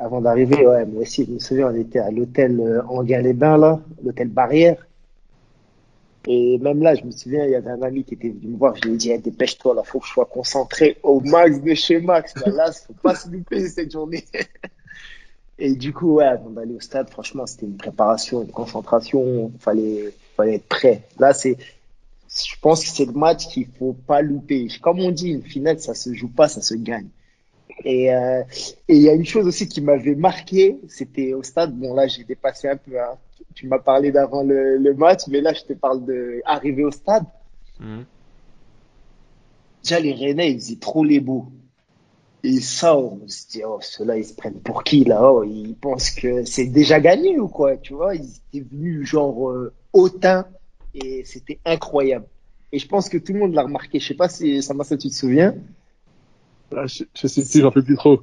[0.00, 3.80] Avant d'arriver, ouais, moi aussi, je me souviens, on était à l'hôtel euh, Anguin-les-Bains là,
[4.02, 4.76] l'hôtel Barrière.
[6.26, 8.56] Et même là, je me souviens, il y avait un ami qui était venu me
[8.56, 11.60] voir, je lui ai dit, eh, dépêche-toi, là, faut que je sois concentré au max
[11.60, 12.34] de chez Max.
[12.36, 14.24] Là, là faut pas se louper cette journée.
[15.58, 20.12] Et du coup, ouais, avant d'aller au stade, franchement, c'était une préparation, une concentration, fallait,
[20.36, 21.02] fallait être prêt.
[21.18, 21.56] Là, c'est,
[22.28, 24.66] je pense que c'est le match qu'il faut pas louper.
[24.80, 27.08] Comme on dit, une finale, ça se joue pas, ça se gagne.
[27.84, 28.42] Et euh,
[28.88, 31.76] et il y a une chose aussi qui m'avait marqué, c'était au stade.
[31.76, 33.00] Bon là, j'ai dépassé un peu.
[33.00, 33.18] Hein.
[33.54, 36.90] Tu m'as parlé d'avant le, le, match, mais là, je te parle de arriver au
[36.90, 37.24] stade.
[37.80, 38.02] Mmh.
[39.82, 41.46] Déjà, les Rennais, ils faisaient trop les beaux.
[42.42, 45.32] Et ça, on se dit, oh, ceux-là, ils se prennent pour qui, là?
[45.32, 48.14] Oh, ils pensent que c'est déjà gagné ou quoi, tu vois?
[48.14, 50.46] Ils étaient venus, genre, euh, hautain,
[50.94, 52.26] et c'était incroyable.
[52.72, 53.98] Et je pense que tout le monde l'a remarqué.
[53.98, 55.54] Je sais pas si, ça m'a ça, tu te souviens?
[56.76, 58.22] Ah, je, je sais plus, j'en peux plus trop.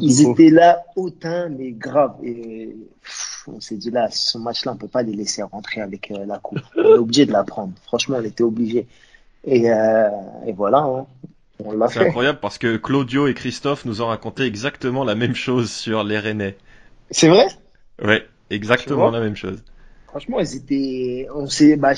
[0.00, 2.14] Ils étaient là hautain, mais grave.
[2.24, 2.76] Et
[3.46, 6.38] on s'est dit là, ce match-là, on peut pas les laisser rentrer avec euh, la
[6.38, 6.60] coupe.
[6.76, 7.72] On est obligé de la prendre.
[7.84, 8.86] Franchement, on était obligé.
[9.44, 10.08] Et, euh,
[10.46, 11.06] et voilà, hein.
[11.64, 12.00] on l'a fait.
[12.00, 16.04] C'est incroyable parce que Claudio et Christophe nous ont raconté exactement la même chose sur
[16.04, 16.56] les Rennais.
[17.10, 17.46] C'est vrai?
[18.02, 19.62] Ouais, exactement la même chose.
[20.06, 21.92] Franchement, ils étaient, on s'est, bah,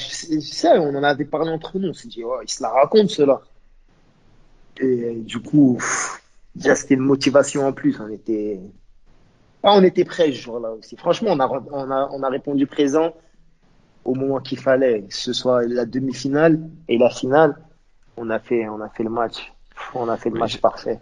[0.65, 1.89] on en avait parlé entre nous.
[1.89, 3.41] On s'est dit, oh, ils se la racontent, ceux-là.
[4.83, 5.79] Et du coup,
[6.55, 7.99] déjà, c'était une motivation en plus.
[8.01, 8.61] On était,
[9.63, 10.97] ah, on était prêts ce jour-là aussi.
[10.97, 13.15] Franchement, on a, on a, on a répondu présent
[14.05, 17.57] au moment qu'il fallait, que ce soit la demi-finale et la finale.
[18.17, 19.53] On a fait, on a fait le match.
[19.95, 21.01] On a fait le match parfait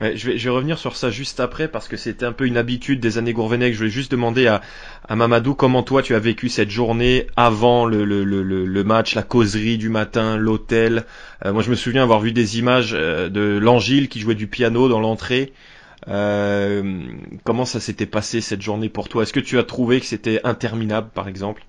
[0.00, 2.56] je, vais, je vais revenir sur ça juste après parce que c'était un peu une
[2.56, 3.72] habitude des années Gourvenec.
[3.72, 4.62] Je voulais juste demander à,
[5.08, 9.14] à Mamadou comment toi tu as vécu cette journée avant le, le, le, le match,
[9.14, 11.04] la causerie du matin, l'hôtel.
[11.44, 14.46] Euh, moi je me souviens avoir vu des images euh, de l'Angile qui jouait du
[14.46, 15.52] piano dans l'entrée.
[16.08, 17.02] Euh,
[17.44, 19.22] comment ça s'était passé cette journée pour toi?
[19.24, 21.66] Est-ce que tu as trouvé que c'était interminable par exemple?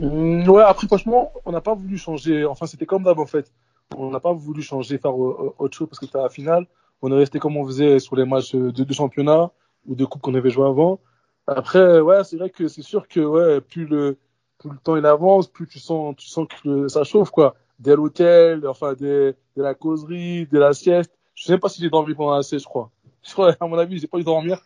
[0.00, 2.44] Mmh, Ouais, après franchement, on n'a pas voulu changer.
[2.44, 3.52] Enfin, c'était comme d'hab en fait.
[3.96, 6.66] On n'a pas voulu changer, faire autre chose parce que c'était la finale
[7.04, 9.50] on est resté comme on faisait sur les matchs de, de championnat
[9.86, 11.00] ou de coupe qu'on avait joué avant.
[11.46, 14.16] Après, ouais, c'est vrai que c'est sûr que ouais, plus le
[14.58, 17.56] plus le temps il avance, plus tu sens tu sens que ça chauffe quoi.
[17.78, 21.12] Dès l'hôtel, enfin de la causerie, de la sieste.
[21.34, 22.90] Je sais pas si j'ai dormi pendant la sieste, je crois.
[23.22, 24.60] Je crois à mon avis, j'ai pas eu dormir.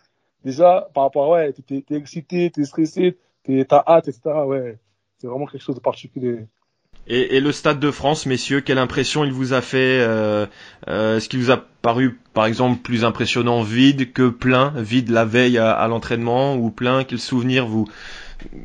[0.45, 4.21] Déjà par rapport à ouais, t'es es excité, t'es stressé, t'as hâte, etc.
[4.47, 4.79] Ouais,
[5.19, 6.47] c'est vraiment quelque chose de particulier.
[7.11, 10.47] Et, et, le Stade de France, messieurs, quelle impression il vous a fait euh,
[10.89, 15.25] euh, Est-ce qu'il vous a paru, par exemple, plus impressionnant vide que plein, vide la
[15.25, 17.89] veille à, à l'entraînement ou plein Quel souvenir vous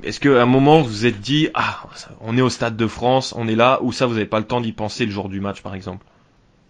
[0.03, 1.83] Est-ce qu'à un moment vous vous êtes dit ah
[2.19, 4.45] on est au Stade de France, on est là ou ça vous n'avez pas le
[4.45, 6.05] temps d'y penser le jour du match par exemple?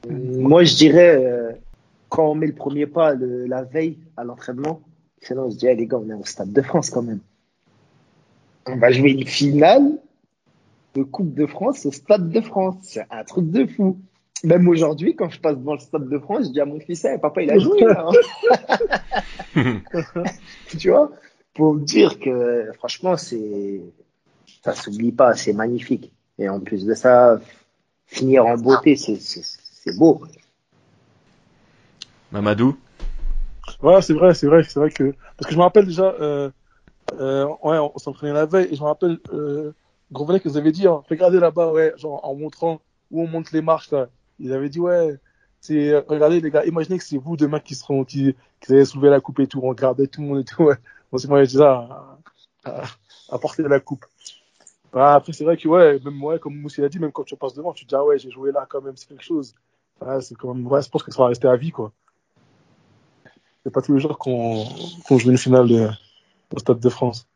[0.07, 1.53] Moi je dirais euh,
[2.09, 4.81] quand on met le premier pas le, la veille à l'entraînement,
[5.21, 7.19] sinon on se dit les gars on est au Stade de France quand même.
[8.67, 9.97] On va jouer une finale
[10.95, 12.75] de Coupe de France au Stade de France.
[12.81, 13.99] C'est un truc de fou.
[14.43, 17.05] Même aujourd'hui, quand je passe devant le Stade de France, je dis à mon fils,
[17.05, 18.07] hey, papa, il a joué là.
[19.55, 19.81] Hein.
[20.77, 21.11] tu vois?
[21.53, 23.81] Pour dire que franchement, c'est
[24.63, 26.11] ça s'oublie pas, c'est magnifique.
[26.39, 27.39] Et en plus de ça,
[28.07, 30.21] finir en beauté, c'est beau.
[32.31, 32.75] Mamadou?
[33.81, 36.49] Ouais, c'est vrai, c'est vrai, c'est vrai que parce que je me rappelle déjà, euh,
[37.19, 39.19] euh, ouais, on s'entraînait la veille et je me rappelle.
[39.31, 39.71] Euh,
[40.13, 43.63] Gros que vous avez dit, regardez là-bas, ouais, genre en montrant où on monte les
[43.63, 44.09] marches, là.
[44.39, 45.17] Ils avaient dit, ouais,
[45.59, 49.09] c'est, regardez les gars, imaginez que c'est vous demain qui seront, qui, qui allez soulever
[49.09, 50.75] la coupe et tout, on regardait tout le monde et tout, ouais.
[51.11, 52.17] On s'est dit ça
[52.63, 54.05] à, porter la coupe.
[54.91, 57.35] Bah, après, c'est vrai que, ouais, même moi, comme Moussi l'a dit, même quand tu
[57.35, 59.55] passes devant, tu te dis, ah ouais, j'ai joué là quand même, c'est quelque chose.
[59.99, 61.91] Ouais, c'est quand même, ouais, je pense que ça va rester à vie, quoi.
[63.63, 64.63] C'est pas tous les jours qu'on
[65.09, 65.97] joue une finale
[66.55, 67.27] au Stade de France.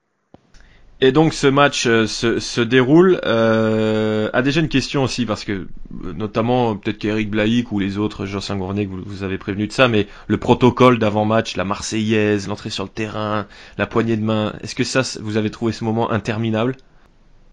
[1.00, 3.22] Et donc ce match euh, se, se, déroule.
[3.24, 5.68] Euh, a déjà une question aussi parce que euh,
[6.14, 9.88] notamment peut-être qu'Eric Blaïc ou les autres, Jocelyn Gournet, vous, vous avez prévenu de ça,
[9.88, 13.46] mais le protocole d'avant-match, la Marseillaise, l'entrée sur le terrain,
[13.78, 16.76] la poignée de main, est-ce que ça, vous avez trouvé ce moment interminable?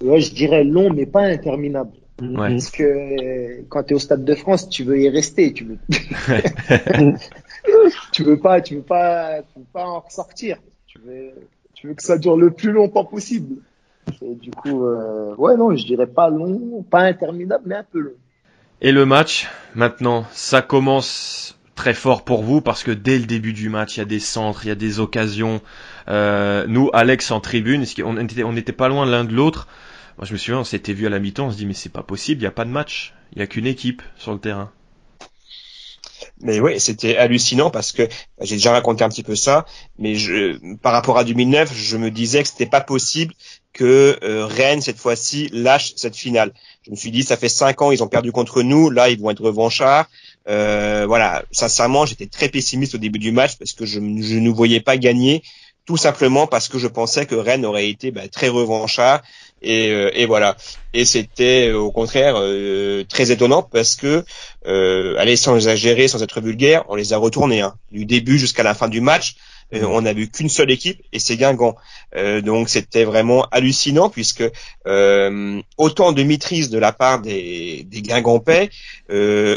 [0.02, 1.90] Ouais, je dirais long, mais pas interminable.
[2.36, 5.78] Parce que quand tu es au Stade de France, tu veux y rester, tu veux.
[8.12, 10.58] tu veux pas, tu veux pas, tu veux pas en ressortir.
[10.86, 11.32] Tu veux,
[11.84, 13.56] tu veux que ça dure le plus longtemps possible.
[14.22, 17.98] Et du coup, euh, ouais, non, je dirais pas long, pas interminable, mais un peu
[17.98, 18.14] long.
[18.80, 23.52] Et le match, maintenant, ça commence très fort pour vous parce que dès le début
[23.52, 25.60] du match, il y a des centres, il y a des occasions.
[26.08, 29.68] Euh, nous, Alex en tribune, on n'était pas loin l'un de l'autre.
[30.16, 31.92] Moi, je me souviens, on s'était vu à la mi-temps, on se dit mais c'est
[31.92, 34.38] pas possible, il n'y a pas de match, il y a qu'une équipe sur le
[34.38, 34.72] terrain.
[36.40, 38.08] Mais oui, c'était hallucinant parce que
[38.40, 39.64] j'ai déjà raconté un petit peu ça,
[39.98, 43.34] mais je, par rapport à 2009, je me disais que c'était pas possible
[43.72, 46.52] que euh, Rennes cette fois-ci lâche cette finale.
[46.82, 49.20] Je me suis dit, ça fait cinq ans, ils ont perdu contre nous, là ils
[49.20, 50.06] vont être revanchards.
[50.48, 54.50] Euh, voilà, sincèrement, j'étais très pessimiste au début du match parce que je, je ne
[54.50, 55.42] voyais pas gagner,
[55.86, 59.22] tout simplement parce que je pensais que Rennes aurait été bah, très revanchard
[59.62, 60.56] et, euh, et, voilà.
[60.92, 64.24] Et c'était au contraire euh, très étonnant parce que,
[64.66, 67.74] euh, allez, sans exagérer, sans être vulgaire, on les a retournés hein.
[67.90, 69.36] du début jusqu'à la fin du match.
[69.72, 69.90] Euh, mmh.
[69.90, 71.76] on n'a vu qu'une seule équipe et c'est Guingamp.
[72.16, 74.44] Euh, donc c'était vraiment hallucinant puisque
[74.86, 78.70] euh, autant de maîtrise de la part des, des Guingampais,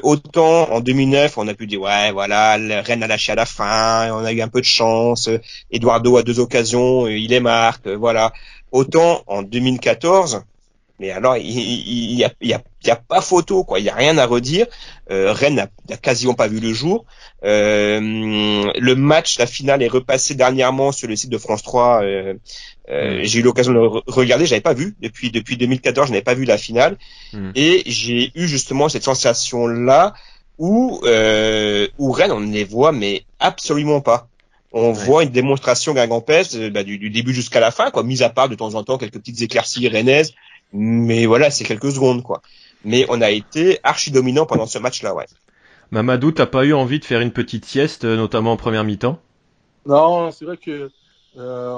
[0.03, 4.11] autant en 2009 on a pu dire ouais voilà Rennes a lâché à la fin,
[4.14, 5.30] on a eu un peu de chance,
[5.72, 8.34] Eduardo a deux occasions, il est marque, voilà.
[8.77, 10.43] Autant en 2014,
[10.99, 13.95] mais alors il y, a, y, a, y a pas photo quoi, il y a
[13.95, 14.67] rien à redire.
[15.09, 17.03] Euh, Rennes n'a quasiment pas vu le jour.
[17.43, 22.03] Euh, le match, la finale est repassé dernièrement sur le site de France 3.
[22.03, 22.33] Euh,
[22.87, 23.23] mm.
[23.23, 26.35] J'ai eu l'occasion de le regarder, j'avais pas vu depuis depuis 2014, je n'avais pas
[26.35, 26.99] vu la finale,
[27.33, 27.53] mm.
[27.55, 30.13] et j'ai eu justement cette sensation là
[30.59, 31.01] où
[31.97, 34.29] où Rennes on ne les voit mais absolument pas
[34.73, 38.30] on voit une démonstration guingampèse euh, bah, du, début jusqu'à la fin, quoi, mis à
[38.30, 40.34] part de temps en temps quelques petites éclaircies rennaises,
[40.73, 42.41] mais voilà, c'est quelques secondes, quoi.
[42.84, 45.26] Mais on a été archi dominant pendant ce match-là, ouais.
[45.91, 49.19] Mamadou, t'as pas eu envie de faire une petite sieste, euh, notamment en première mi-temps?
[49.85, 50.91] Non, c'est vrai que
[51.38, 51.77] euh,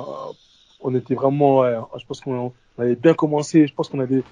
[0.81, 4.23] on était vraiment, je pense qu'on avait bien commencé, je pense qu'on avait,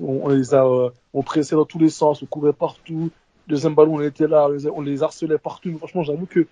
[0.00, 0.66] on, les a,
[1.14, 3.10] on pressait dans tous les sens, on courait partout,
[3.46, 5.76] deuxième ballon on était là, on les, harcelait partout.
[5.78, 6.46] franchement, j'avoue que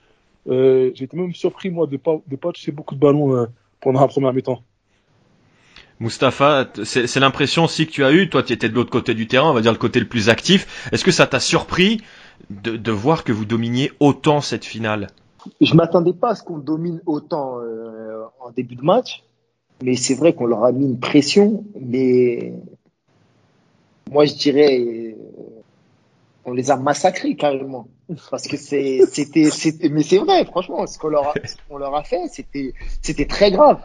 [0.49, 3.47] euh, j'ai été même surpris, moi, de pas, de pas toucher beaucoup de ballons euh,
[3.81, 4.63] pendant la première mi-temps.
[6.01, 9.27] Mustapha, c'est l'impression aussi que tu as eu, toi tu étais de l'autre côté du
[9.27, 10.89] terrain, on va dire le côté le plus actif.
[10.93, 12.01] Est-ce que ça t'a surpris
[12.51, 15.09] de, de, voir que vous dominiez autant cette finale?
[15.61, 19.25] Je m'attendais pas à ce qu'on domine autant euh, en début de match,
[19.83, 22.53] mais c'est vrai qu'on leur a mis une pression, mais
[24.09, 25.08] moi je dirais
[26.45, 27.89] on les a massacrés carrément.
[28.31, 31.35] Parce que c'est, c'était, c'était, mais c'est vrai, franchement, ce qu'on leur a,
[31.69, 33.81] qu'on leur a fait, c'était, c'était très grave.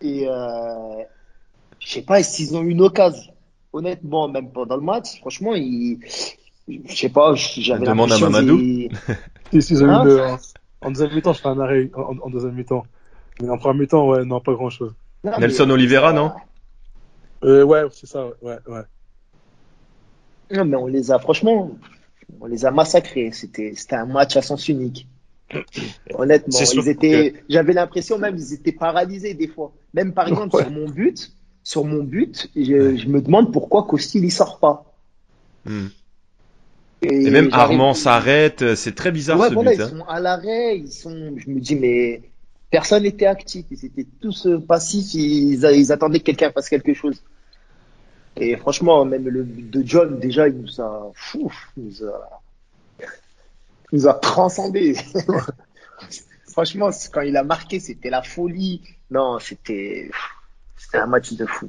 [0.00, 1.02] Et euh,
[1.78, 3.32] je sais pas s'ils ont eu une occasion.
[3.72, 5.98] Honnêtement, même pendant le match, franchement, ils,
[6.68, 8.58] je sais pas, j'avais Demande à Mamadou.
[9.52, 9.84] Ils...
[9.84, 10.38] ont eu hein
[10.80, 12.84] en deuxième mi-temps, je fais un arrêt en, deuxième mi-temps.
[13.40, 14.94] Mais en première mi-temps, ouais, non, pas grand chose.
[15.24, 16.32] Nelson Oliveira, non?
[17.44, 18.82] Euh, ouais, c'est ça, ouais, ouais.
[20.50, 21.70] Non, mais on les a, franchement,
[22.40, 23.30] on les a massacrés.
[23.32, 25.06] C'était, c'était un match à sens unique.
[26.14, 29.72] Honnêtement, ils étaient, j'avais l'impression même, ils étaient paralysés des fois.
[29.94, 34.30] Même par exemple, sur mon but, sur mon but, je, me demande pourquoi Costil il
[34.30, 34.84] sort pas.
[35.64, 35.86] Hmm.
[37.02, 39.76] Et, même Armand s'arrête, c'est très bizarre ce voilà, but.
[39.76, 39.88] Ils hein.
[39.88, 42.22] sont à l'arrêt, ils sont, je me dis, mais
[42.70, 46.94] personne n'était actif, ils étaient tous euh, passifs, ils, ils attendaient que quelqu'un fasse quelque
[46.94, 47.22] chose.
[48.40, 52.40] Et franchement, même le but de John, déjà, il nous a, fou, il nous a,
[53.92, 54.96] il nous a transcendé.
[56.48, 58.82] franchement, quand il a marqué, c'était la folie.
[59.10, 60.10] Non, c'était,
[60.76, 61.68] c'était un match de fou.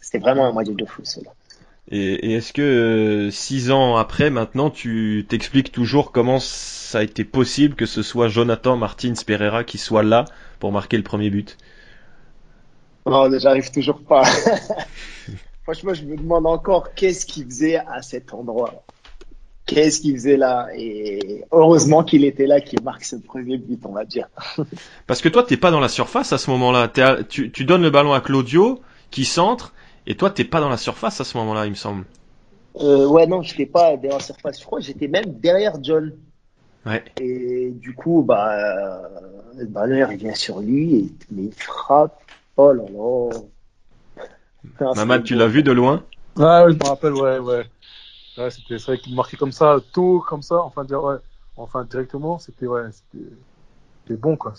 [0.00, 1.30] C'était vraiment un match de fou, cela.
[1.90, 7.02] Et, et est-ce que euh, six ans après, maintenant, tu t'expliques toujours comment ça a
[7.02, 10.24] été possible que ce soit Jonathan Martins Pereira qui soit là
[10.58, 11.56] pour marquer le premier but?
[13.06, 14.24] Non, j'arrive toujours pas.
[15.64, 18.84] Franchement, je me demande encore qu'est-ce qu'il faisait à cet endroit.
[19.66, 20.68] Qu'est-ce qu'il faisait là?
[20.76, 24.28] Et heureusement qu'il était là, qu'il marque ce premier but, on va dire.
[25.06, 26.92] Parce que toi, t'es pas dans la surface à ce moment-là.
[27.28, 29.72] Tu, tu donnes le ballon à Claudio, qui centre,
[30.06, 32.04] et toi, t'es pas dans la surface à ce moment-là, il me semble.
[32.80, 34.60] Euh, ouais, non, je n'étais pas derrière la surface.
[34.60, 36.12] Je crois que j'étais même derrière John.
[36.84, 37.02] Ouais.
[37.18, 39.00] Et du coup, bah,
[39.56, 42.20] le ballon, il vient sur lui, et, mais il frappe.
[42.56, 43.30] Oh là là.
[44.94, 46.04] Mamad, tu l'as vu de loin?
[46.38, 47.64] Ah oui, je me rappelle, ouais, ouais.
[48.36, 51.16] ouais c'était vrai qu'il marquait comme ça, tôt, comme ça, enfin, dire, ouais,
[51.56, 54.54] enfin directement, c'était ouais, c'était bon quoi.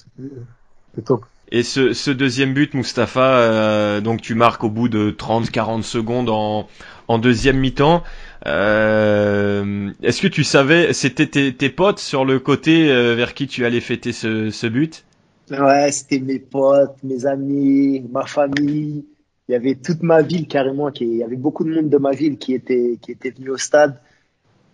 [0.95, 1.26] c'est top.
[1.52, 6.30] Et ce, ce, deuxième but, Mustapha, euh, donc tu marques au bout de 30-40 secondes
[6.30, 6.68] en,
[7.07, 8.03] en deuxième mi-temps.
[8.48, 13.48] Euh, Est-ce que tu savais, c'était tes, tes, potes sur le côté euh, vers qui
[13.48, 15.06] tu allais fêter ce, ce but?
[15.52, 19.06] Ouais, c'était mes potes, mes amis, ma famille.
[19.47, 21.97] Il y avait toute ma ville carrément, qui, il y avait beaucoup de monde de
[21.97, 23.99] ma ville qui était, qui était venu au stade.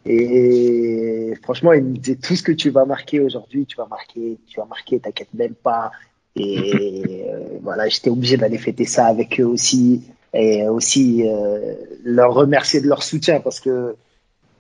[0.06, 4.38] Et franchement, ils me disaient tout ce que tu vas marquer aujourd'hui, tu vas marquer,
[4.48, 5.92] tu vas marquer, t'inquiète même pas.
[6.36, 10.04] Et euh, voilà, j'étais obligé d'aller fêter ça avec eux aussi
[10.34, 13.96] et aussi euh, leur remercier de leur soutien parce que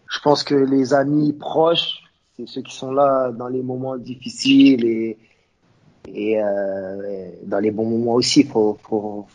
[0.09, 2.03] je pense que les amis proches,
[2.35, 5.17] c'est ceux qui sont là dans les moments difficiles et,
[6.13, 8.43] et euh, dans les bons moments aussi.
[8.43, 9.25] Faut, faut,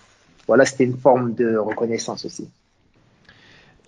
[0.47, 2.49] voilà, c'était une forme de reconnaissance aussi.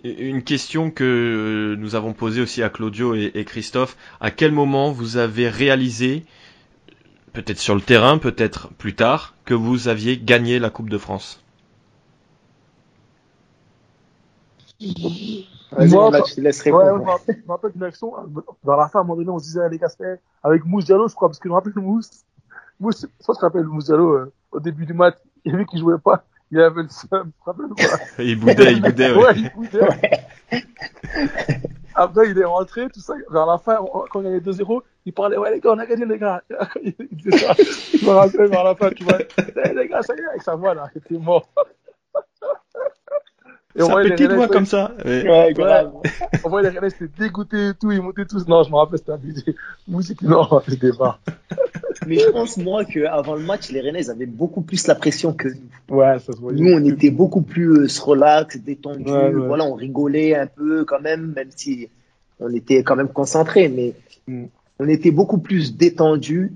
[0.03, 3.97] Une question que nous avons posée aussi à Claudio et, et Christophe.
[4.21, 6.25] À quel moment vous avez réalisé
[7.33, 11.43] peut-être sur le terrain, peut-être plus tard, que vous aviez gagné la Coupe de France?
[14.81, 17.03] Moi, là, je te laisse répondre.
[17.03, 18.13] Ouais, je me rappelle d'une action,
[18.63, 19.89] dans la fin, à un moment donné, on se disait, les gars,
[20.43, 22.23] avec Mousse Diallo, je crois, parce que je me rappelle Mousse,
[22.79, 25.55] Mousse, je crois que je rappelle Mousse Diallo, euh, au début du match, il y
[25.55, 27.31] avait qui jouait pas, il avait le seum,
[28.19, 29.23] Il boudait, il boudait, ouais.
[29.23, 30.29] ouais il boudait, ouais.
[31.95, 33.13] Après, il est rentré, tout ça.
[33.29, 33.77] Vers la fin,
[34.09, 36.41] quand il y avait 2-0, il parlait, ouais, les gars, on a gagné, les gars.
[36.81, 37.53] Il disait ça.
[37.57, 39.19] Je me rappelle vers la fin, tu vois.
[39.19, 41.49] Hey, les gars, ça y est, avec sa voix, là, il était mort.
[43.75, 44.95] Et sa petite voix comme ça.
[45.05, 45.91] Ouais, ouais grave.
[46.43, 48.47] On voit les Rennais, c'était dégoûté et tout, ils montaient tous.
[48.47, 49.55] Non, je me rappelle, c'était abusé.
[49.87, 51.19] Musique, non, c'était pas.
[52.07, 55.49] Mais je pense, moi, qu'avant le match, les Rennais avaient beaucoup plus la pression que
[55.49, 55.95] nous.
[55.95, 56.59] Ouais, ça se voyait.
[56.59, 59.03] Nous, on était beaucoup plus euh, relax, détendus.
[59.03, 59.47] Ouais, ouais.
[59.47, 61.89] Voilà, on rigolait un peu quand même, même si
[62.39, 63.69] on était quand même concentrés.
[63.69, 63.93] Mais
[64.27, 64.45] mm.
[64.79, 66.53] on était beaucoup plus détendus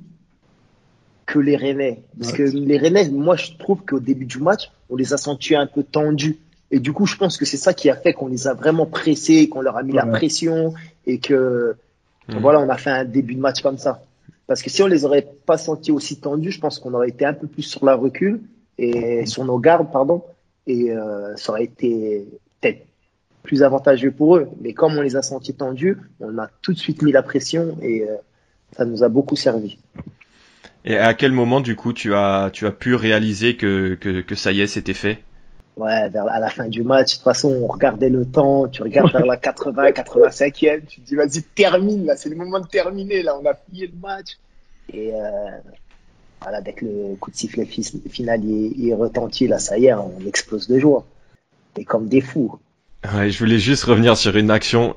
[1.28, 2.02] que les Rennais.
[2.20, 5.56] Parce que les Rennais, moi, je trouve qu'au début du match, on les a sentis
[5.56, 6.38] un peu tendus.
[6.74, 8.88] Et du coup, je pense que c'est ça qui a fait qu'on les a vraiment
[8.88, 10.74] pressés, qu'on leur a mis la pression
[11.06, 11.76] et que,
[12.30, 12.40] mm.
[12.40, 14.04] voilà, on a fait un début de match comme ça.
[14.48, 17.26] Parce que si on les aurait pas sentis aussi tendus, je pense qu'on aurait été
[17.26, 18.42] un peu plus sur la recul
[18.80, 20.24] et sur nos gardes, pardon,
[20.66, 22.26] et euh, ça aurait été
[22.60, 22.88] peut-être
[23.44, 24.50] plus avantageux pour eux.
[24.60, 27.78] Mais comme on les a sentis tendus, on a tout de suite mis la pression
[27.84, 28.16] et euh,
[28.76, 29.78] ça nous a beaucoup servi.
[30.86, 34.34] Et à quel moment, du coup, tu as, tu as pu réaliser que, que, que
[34.34, 35.20] ça y est, c'était fait?
[35.76, 38.84] Ouais, vers, à la fin du match, de toute façon, on regardait le temps, tu
[38.84, 42.68] regardes vers la 80, 85e, tu te dis, vas-y, termine, là, c'est le moment de
[42.68, 44.38] terminer, là, on a plié le match.
[44.94, 45.50] Et euh,
[46.42, 49.94] voilà, dès que le coup de sifflet final il, est retentit, là, ça y est,
[49.94, 51.06] on explose de joie.
[51.78, 52.60] Et comme des fous.
[53.16, 54.96] Ouais, je voulais juste revenir sur une action,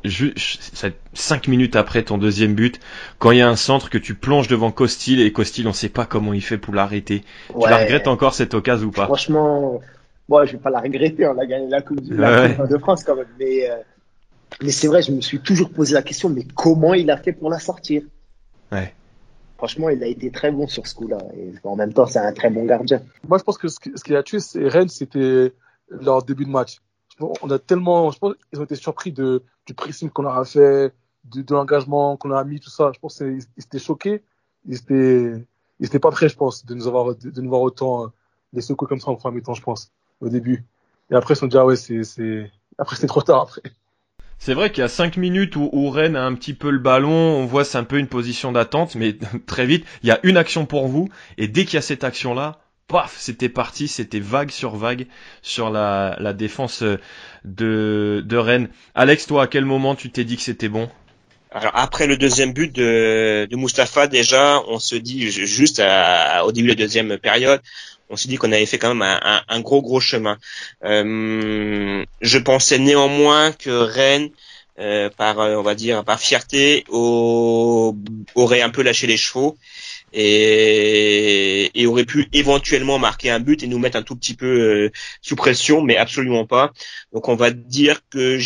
[1.15, 2.79] cinq minutes après ton deuxième but,
[3.19, 5.89] quand il y a un centre que tu plonges devant Costil et Costil, on sait
[5.89, 7.25] pas comment il fait pour l'arrêter.
[7.53, 7.65] Ouais.
[7.65, 9.07] Tu la regrettes encore cette occasion ou pas?
[9.07, 9.81] Franchement,
[10.29, 13.05] moi, je vais pas la regretter, on a gagné la Coupe, la coupe de France
[13.05, 13.29] quand même.
[13.39, 13.77] Mais, euh,
[14.63, 17.33] mais c'est vrai, je me suis toujours posé la question, mais comment il a fait
[17.33, 18.03] pour la sortir?
[18.73, 18.93] Ouais.
[19.57, 21.19] Franchement, il a été très bon sur ce coup-là.
[21.37, 23.01] Et en même temps, c'est un très bon gardien.
[23.27, 25.53] Moi, je pense que ce qui, a tué Rennes, c'était
[25.89, 26.81] leur début de match.
[27.21, 30.45] On a tellement, je pense qu'ils ont été surpris de, du pressing qu'on leur a
[30.45, 30.93] fait,
[31.25, 32.91] de, de l'engagement qu'on a mis, tout ça.
[32.93, 34.23] Je pense qu'ils étaient choqués.
[34.67, 35.33] Ils étaient,
[35.81, 38.13] ils étaient pas prêts, je pense, de nous avoir, de, de nous voir autant
[38.53, 40.65] les secouer comme ça en premier temps, je pense au début.
[41.11, 43.63] Et après, ils sont dit, ah ouais, c'est, c'est, après, c'est trop tard après.
[44.39, 46.79] C'est vrai qu'il y a cinq minutes où, où, Rennes a un petit peu le
[46.79, 49.17] ballon, on voit c'est un peu une position d'attente, mais
[49.47, 52.05] très vite, il y a une action pour vous, et dès qu'il y a cette
[52.05, 55.07] action-là, paf, c'était parti, c'était vague sur vague
[55.43, 56.83] sur la, la défense
[57.45, 58.69] de, de Rennes.
[58.95, 60.89] Alex, toi, à quel moment tu t'es dit que c'était bon?
[61.51, 66.53] Alors après le deuxième but de, de Mustapha, déjà, on se dit juste à, au
[66.53, 67.63] début de la deuxième période,
[68.11, 70.39] on s'est dit qu'on avait fait quand même un, un, gros gros chemin.
[70.85, 74.31] Euh, je pensais néanmoins que Rennes,
[74.79, 77.97] euh, par on va dire par fierté, au,
[78.35, 79.57] aurait un peu lâché les chevaux
[80.13, 84.47] et, et, aurait pu éventuellement marquer un but et nous mettre un tout petit peu
[84.47, 86.73] euh, sous pression, mais absolument pas.
[87.13, 88.39] Donc on va dire que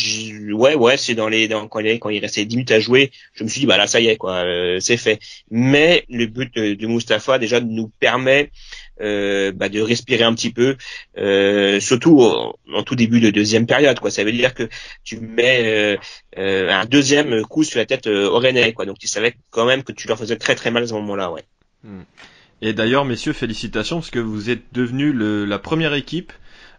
[0.53, 3.13] ouais ouais c'est dans les dans, quand, il, quand il restait 10 minutes à jouer,
[3.35, 5.21] je me suis dit bah là ça y est quoi, euh, c'est fait.
[5.51, 8.51] Mais le but de, de Mustapha déjà nous permet
[9.01, 10.77] euh, bah, de respirer un petit peu,
[11.19, 13.99] euh, surtout en, tout début de deuxième période.
[14.01, 14.11] Quoi.
[14.11, 14.69] Ça veut dire que
[15.05, 15.99] tu mets
[16.39, 18.73] euh, un deuxième coup sur la tête au Rennais.
[18.73, 18.87] Quoi.
[18.87, 21.31] Donc tu savais quand même que tu leur faisais très très mal à ce moment-là.
[21.31, 21.45] Ouais.
[21.85, 22.03] Hmm.
[22.63, 26.33] Et d'ailleurs, messieurs, félicitations parce que vous êtes devenus la première équipe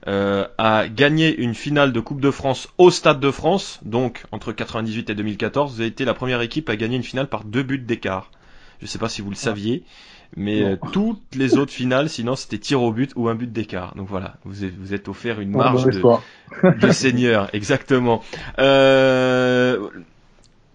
[0.07, 3.80] euh, à gagner une finale de Coupe de France au Stade de France.
[3.84, 7.27] Donc entre 98 et 2014, vous avez été la première équipe à gagner une finale
[7.27, 8.31] par deux buts d'écart.
[8.81, 9.84] Je sais pas si vous le saviez,
[10.35, 13.95] mais euh, toutes les autres finales, sinon c'était tir au but ou un but d'écart.
[13.95, 16.01] Donc voilà, vous êtes, vous êtes offert une marge de,
[16.79, 18.21] de, seigneur, exactement.
[18.59, 19.89] Euh,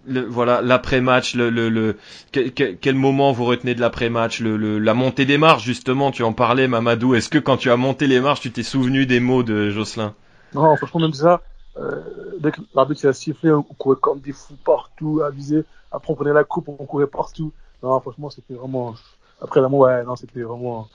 [0.05, 1.97] le, voilà l'après-match, le, le, le
[2.31, 6.67] quel, moment vous retenez de l'après-match, le, la montée des marches justement, tu en parlais
[6.67, 7.15] Mamadou.
[7.15, 10.13] Est-ce que quand tu as monté les marches, tu t'es souvenu des mots de Jocelyn?
[10.53, 11.41] Non, franchement même ça.
[11.77, 12.01] Euh,
[12.39, 15.63] dès que l'arbitre a sifflé, on courait comme des fous partout, à viser.
[15.91, 17.51] Après on prenait la coupe, on courait partout.
[17.83, 18.95] Non, franchement c'était vraiment.
[19.41, 20.87] Après la ouais, non c'était vraiment.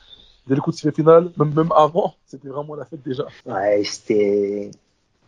[0.47, 3.27] Dès le coup de sifflet final, même, même avant, c'était vraiment la fête déjà.
[3.47, 4.70] Ouais, c'était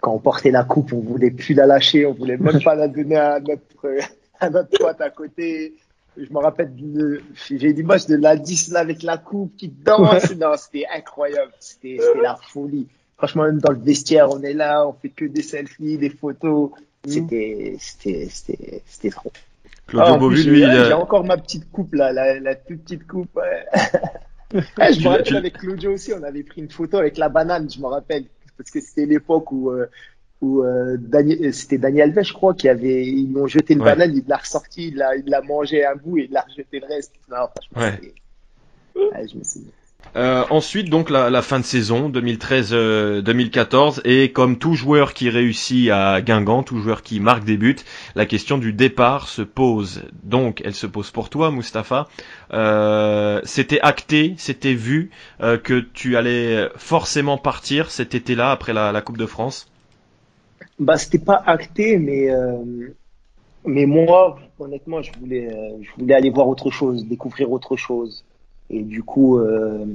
[0.01, 2.89] quand on portait la coupe, on voulait plus la lâcher, on voulait même pas la
[2.89, 3.89] donner à notre,
[4.41, 5.75] à notre pote à côté.
[6.17, 6.73] Je me rappelle
[7.49, 10.31] j'ai une image de la 10 là avec la coupe qui danse.
[10.37, 11.53] Non, c'était incroyable.
[11.59, 12.87] C'était, la folie.
[13.17, 16.71] Franchement, même dans le vestiaire, on est là, on fait que des selfies, des photos.
[17.07, 17.11] Mm.
[17.11, 19.33] C'était, c'était, c'était, c'était trop.
[19.87, 23.39] Claudio ah, lui, j'ai encore ma petite coupe là, la, la toute petite coupe.
[24.79, 27.71] Ah, je me rappelle avec Claudio aussi, on avait pris une photo avec la banane,
[27.71, 28.25] je me rappelle
[28.57, 29.87] parce que c'était l'époque où euh,
[30.41, 33.81] où euh, Daniel, c'était Daniel Alves, je crois, qui avait, ils lui ont jeté une
[33.81, 37.15] banane, il l'a ressorti, il l'a, mangé un bout et il l'a rejeté le reste.
[37.31, 38.15] Non, ouais.
[38.95, 39.65] je me suis
[40.17, 45.91] euh, ensuite, donc la, la, fin de saison 2013-2014 et comme tout joueur qui réussit
[45.91, 47.77] à Guingamp, tout joueur qui marque des buts,
[48.15, 50.03] la question du départ se pose.
[50.23, 52.07] Donc, elle se pose pour toi, Mustapha.
[52.53, 55.11] Euh, c'était acté, c'était vu
[55.41, 59.69] euh, que tu allais forcément partir cet été-là après la, la, Coupe de France?
[60.79, 62.95] Bah, c'était pas acté, mais euh,
[63.65, 65.49] mais moi, honnêtement, je voulais
[65.83, 68.25] je voulais aller voir autre chose, découvrir autre chose.
[68.75, 69.87] Et du coup, euh,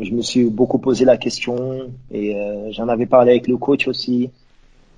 [0.00, 3.86] je me suis beaucoup posé la question et euh, j'en avais parlé avec le coach
[3.86, 4.30] aussi,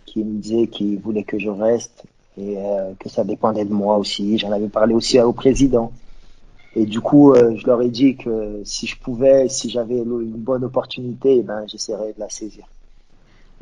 [0.05, 2.05] qui me disait qu'il voulait que je reste
[2.39, 4.39] et euh, que ça dépendait de moi aussi.
[4.39, 5.93] J'en avais parlé aussi au président.
[6.77, 10.63] Et du coup, je leur ai dit que si je pouvais, si j'avais une bonne
[10.63, 12.67] opportunité, eh ben, j'essaierais de la saisir.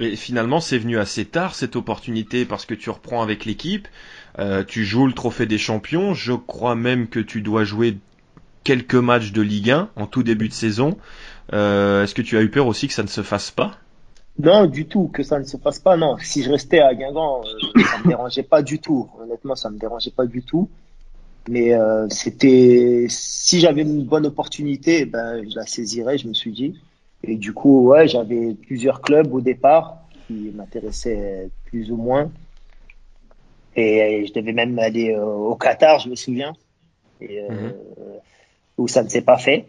[0.01, 3.86] Et finalement, c'est venu assez tard cette opportunité parce que tu reprends avec l'équipe,
[4.66, 6.12] tu joues le trophée des champions.
[6.12, 7.99] Je crois même que tu dois jouer
[8.65, 10.97] quelques matchs de Ligue 1 en tout début de saison.
[11.53, 13.78] Euh, est-ce que tu as eu peur aussi que ça ne se fasse pas?
[14.39, 15.97] Non, du tout, que ça ne se fasse pas.
[15.97, 19.09] Non, si je restais à Guingamp, euh, ça me dérangeait pas du tout.
[19.20, 20.69] Honnêtement, ça me dérangeait pas du tout.
[21.49, 26.19] Mais euh, c'était si j'avais une bonne opportunité, ben je la saisirais.
[26.19, 26.74] Je me suis dit.
[27.23, 32.32] Et du coup, ouais, j'avais plusieurs clubs au départ qui m'intéressaient plus ou moins.
[33.77, 36.55] Et je devais même aller au Qatar, je me souviens.
[37.20, 37.73] Et, mhm
[38.78, 39.66] où ça ne s'est pas fait.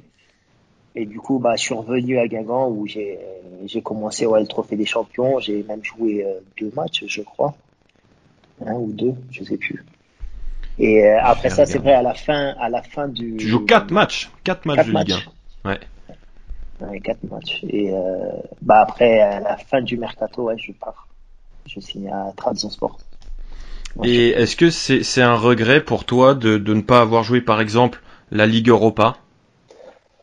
[0.95, 3.19] Et du coup, bah, je suis revenu à Guingamp où j'ai,
[3.65, 5.39] j'ai commencé ouais, le trophée des champions.
[5.39, 7.53] J'ai même joué euh, deux matchs, je crois.
[8.65, 9.83] Un ou deux, je sais plus.
[10.79, 13.35] Et euh, après ça, c'est vrai, à la fin, à la fin du.
[13.37, 15.13] Tu joues quatre matchs, quatre matchs de Ligue
[15.65, 15.69] 1.
[15.69, 15.79] Ouais.
[16.81, 17.61] Ouais, quatre matchs.
[17.69, 21.07] Et euh, bah après, à la fin du mercato, ouais, je pars.
[21.65, 22.99] Je signe à Trabzonsport.
[24.03, 27.39] Et est-ce que c'est, c'est un regret pour toi de, de ne pas avoir joué,
[27.39, 29.17] par exemple, la Ligue Europa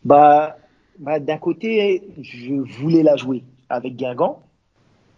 [0.05, 0.57] bah,
[0.99, 4.43] bah, d'un côté, je voulais la jouer avec Guingamp.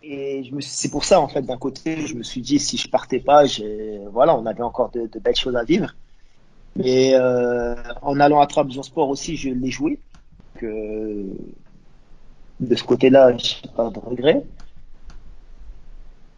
[0.03, 3.21] Et c'est pour ça, en fait, d'un côté, je me suis dit, si je partais
[3.21, 3.45] pas,
[4.13, 5.95] voilà, on avait encore de, belles choses à vivre.
[6.77, 9.99] Mais euh, en allant à Trabzonspor aussi, je l'ai joué.
[10.57, 11.25] Que
[12.61, 14.45] de ce côté-là, j'ai pas de regret.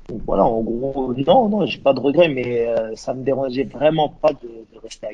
[0.09, 3.65] Donc voilà, en gros, non, non, j'ai pas de regret, mais euh, ça me dérangeait
[3.65, 5.11] vraiment pas de, rester à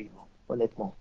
[0.49, 0.93] honnêtement.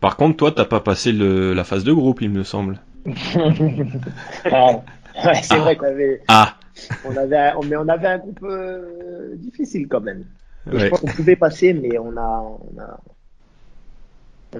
[0.00, 2.80] Par contre, toi, t'as pas passé le, la phase de groupe, il me semble.
[3.06, 4.82] ah,
[5.24, 6.56] ouais, c'est vrai qu'on avait, ah.
[7.04, 10.24] on avait, mais on avait un groupe euh, difficile quand même.
[10.66, 13.00] Je pense qu'on pouvait passer, mais on a, on a,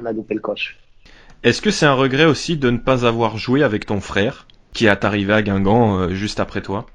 [0.00, 0.78] on a loupé le coche.
[1.42, 4.86] Est-ce que c'est un regret aussi de ne pas avoir joué avec ton frère, qui
[4.86, 6.86] est arrivé à Guingamp euh, juste après toi?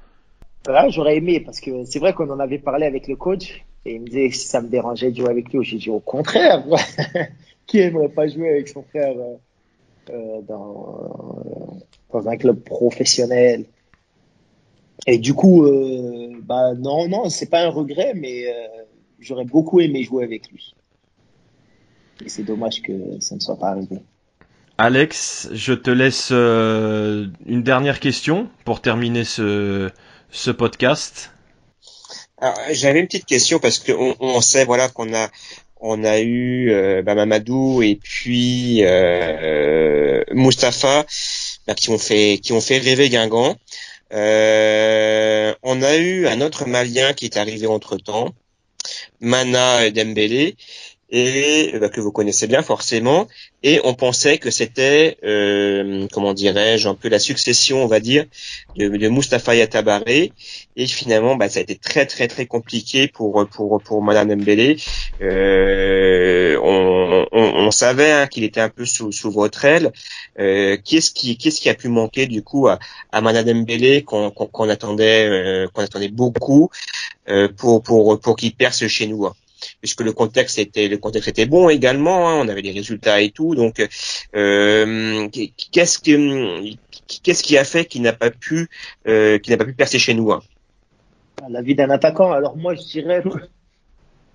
[0.88, 4.00] J'aurais aimé parce que c'est vrai qu'on en avait parlé avec le coach et il
[4.00, 5.64] me disait si ça me dérangeait de jouer avec lui.
[5.64, 6.64] J'ai dit au contraire
[7.76, 9.36] qui aimerait pas jouer avec son frère euh,
[10.10, 11.80] euh, dans,
[12.12, 13.64] dans un club professionnel
[15.06, 18.44] Et du coup, euh, bah non, non, c'est pas un regret, mais
[19.18, 20.74] j'aurais beaucoup aimé jouer avec lui.
[22.24, 23.98] Et c'est dommage que ça ne soit pas arrivé.
[24.78, 29.90] Alex, je te laisse une dernière question pour terminer ce,
[30.30, 31.32] ce podcast.
[32.70, 35.30] J'avais une petite question parce qu'on on sait voilà qu'on a
[35.80, 41.06] on a eu euh, bah, Mamadou et puis euh, Mustapha
[41.66, 43.56] bah, qui ont fait qui ont fait rêver Guingamp.
[44.12, 48.34] Euh, on a eu un autre Malien qui est arrivé entre temps,
[49.20, 50.56] Mana Dembélé,
[51.10, 53.28] et bah, que vous connaissez bien forcément,
[53.62, 58.24] et on pensait que c'était, euh, comment dirais-je, un peu la succession, on va dire,
[58.76, 60.32] de, de Mustafa Yatabaré,
[60.76, 64.76] et finalement, bah, ça a été très très très compliqué pour pour pour Madame Mbele.
[65.22, 69.92] Euh, on, on, on, savait hein, qu'il était un peu sous, sous votre aile.
[70.38, 72.78] Euh, qu'est-ce qui qu'est-ce qui a pu manquer du coup à,
[73.12, 73.64] à Madame
[74.04, 76.70] qu'on qu'on attendait euh, qu'on attendait beaucoup
[77.28, 79.26] euh, pour pour pour qu'il perce chez nous.
[79.26, 79.34] Hein?
[79.80, 83.30] Puisque le contexte était le contexte était bon également, hein, on avait les résultats et
[83.30, 83.54] tout.
[83.54, 83.86] Donc,
[84.34, 85.28] euh,
[85.72, 86.78] qu'est-ce qui
[87.22, 88.68] qu'est-ce qui a fait qu'il n'a pas pu
[89.06, 90.42] euh, qu'il n'a pas pu percer chez nous hein?
[91.48, 92.32] La vie d'un attaquant.
[92.32, 93.22] Alors moi, je dirais.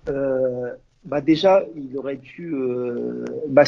[0.08, 0.70] Euh,
[1.04, 2.54] bah déjà, il aurait dû.
[3.48, 3.64] Bah,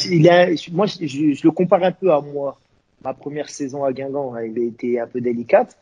[0.73, 2.59] moi, je, le compare un peu à moi.
[3.05, 5.77] Ma première saison à Guingamp, elle a été un peu délicate,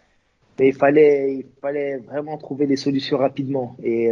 [0.58, 3.76] mais il fallait, il fallait vraiment trouver des solutions rapidement.
[3.84, 4.10] Et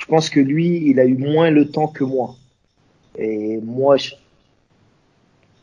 [0.00, 2.34] je pense que lui, il a eu moins le temps que moi.
[3.18, 3.96] Et moi,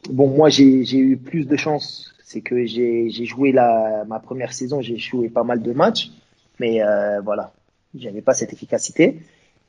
[0.09, 2.13] bon, moi, j'ai eu plus de chance.
[2.23, 6.11] C'est que j'ai joué la, ma première saison, j'ai joué pas mal de matchs,
[6.59, 7.53] mais euh, voilà,
[7.95, 9.19] j'avais pas cette efficacité.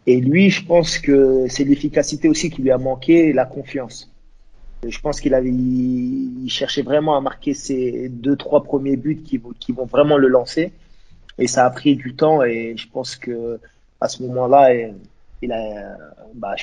[0.07, 4.11] Et lui, je pense que c'est l'efficacité aussi qui lui a manqué, la confiance.
[4.87, 9.41] je pense qu'il avait, il cherchait vraiment à marquer ses deux, trois premiers buts qui,
[9.61, 10.73] qui vont vraiment le lancer.
[11.39, 13.61] Et ça a pris du temps et je pense que
[14.01, 14.71] à ce moment-là,
[15.43, 15.97] il a,
[16.35, 16.55] bah,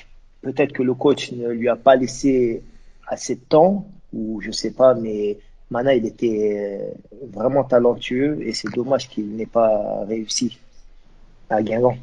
[0.41, 2.63] peut-être que le coach ne lui a pas laissé
[3.07, 5.37] assez de temps, ou je sais pas, mais
[5.69, 6.93] Mana, il était
[7.33, 10.59] vraiment talentueux et c'est dommage qu'il n'ait pas réussi
[11.49, 11.97] à Guingamp.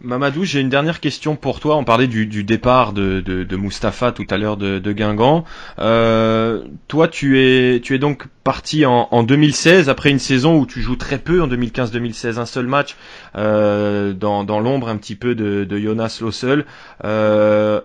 [0.00, 1.76] Mamadou, j'ai une dernière question pour toi.
[1.76, 5.44] On parlait du, départ de, de, Mustapha tout à l'heure de, de, Guingamp.
[5.78, 10.66] Euh, toi, tu es, tu es donc parti en, en, 2016 après une saison où
[10.66, 12.96] tu joues très peu en 2015-2016, un seul match
[13.36, 16.66] euh, dans, dans l'ombre un petit peu de, de Jonas Lossel.
[17.04, 17.80] Euh,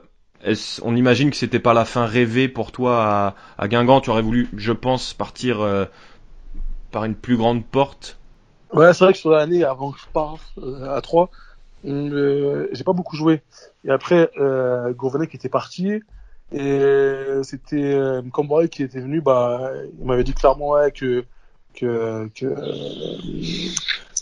[0.82, 4.02] on imagine que c'était pas la fin rêvée pour toi à, à Guingamp?
[4.02, 5.86] Tu aurais voulu, je pense, partir euh,
[6.92, 8.18] par une plus grande porte?
[8.74, 11.28] Ouais, c'est vrai que sur l'année avant que je parte euh, à 3, euh,
[11.84, 13.42] j'ai pas beaucoup joué.
[13.86, 16.02] Et après, euh, Gourvenet qui était parti,
[16.52, 16.82] et
[17.44, 21.24] c'était euh, Comboy qui était venu, bah, il m'avait dit clairement ouais, que
[21.76, 22.56] que que,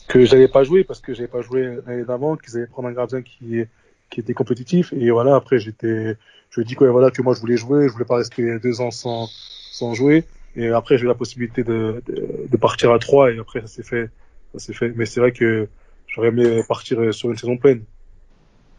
[0.07, 2.93] que j'allais pas jouer parce que j'avais pas joué l'année d'avant, qu'ils allaient prendre un
[2.93, 3.63] gardien qui
[4.09, 4.93] qui était compétitif.
[4.93, 6.17] Et voilà, après j'étais,
[6.49, 8.59] je lui ai dit quoi, voilà que moi je voulais jouer, je voulais pas rester
[8.59, 9.27] deux ans sans
[9.71, 10.25] sans jouer.
[10.55, 13.67] Et après j'ai eu la possibilité de, de, de partir à trois et après ça
[13.67, 14.09] s'est fait,
[14.53, 14.91] ça s'est fait.
[14.95, 15.67] Mais c'est vrai que
[16.15, 17.83] J'aurais aimé partir sur une saison pleine.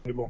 [0.05, 0.29] Mais bon.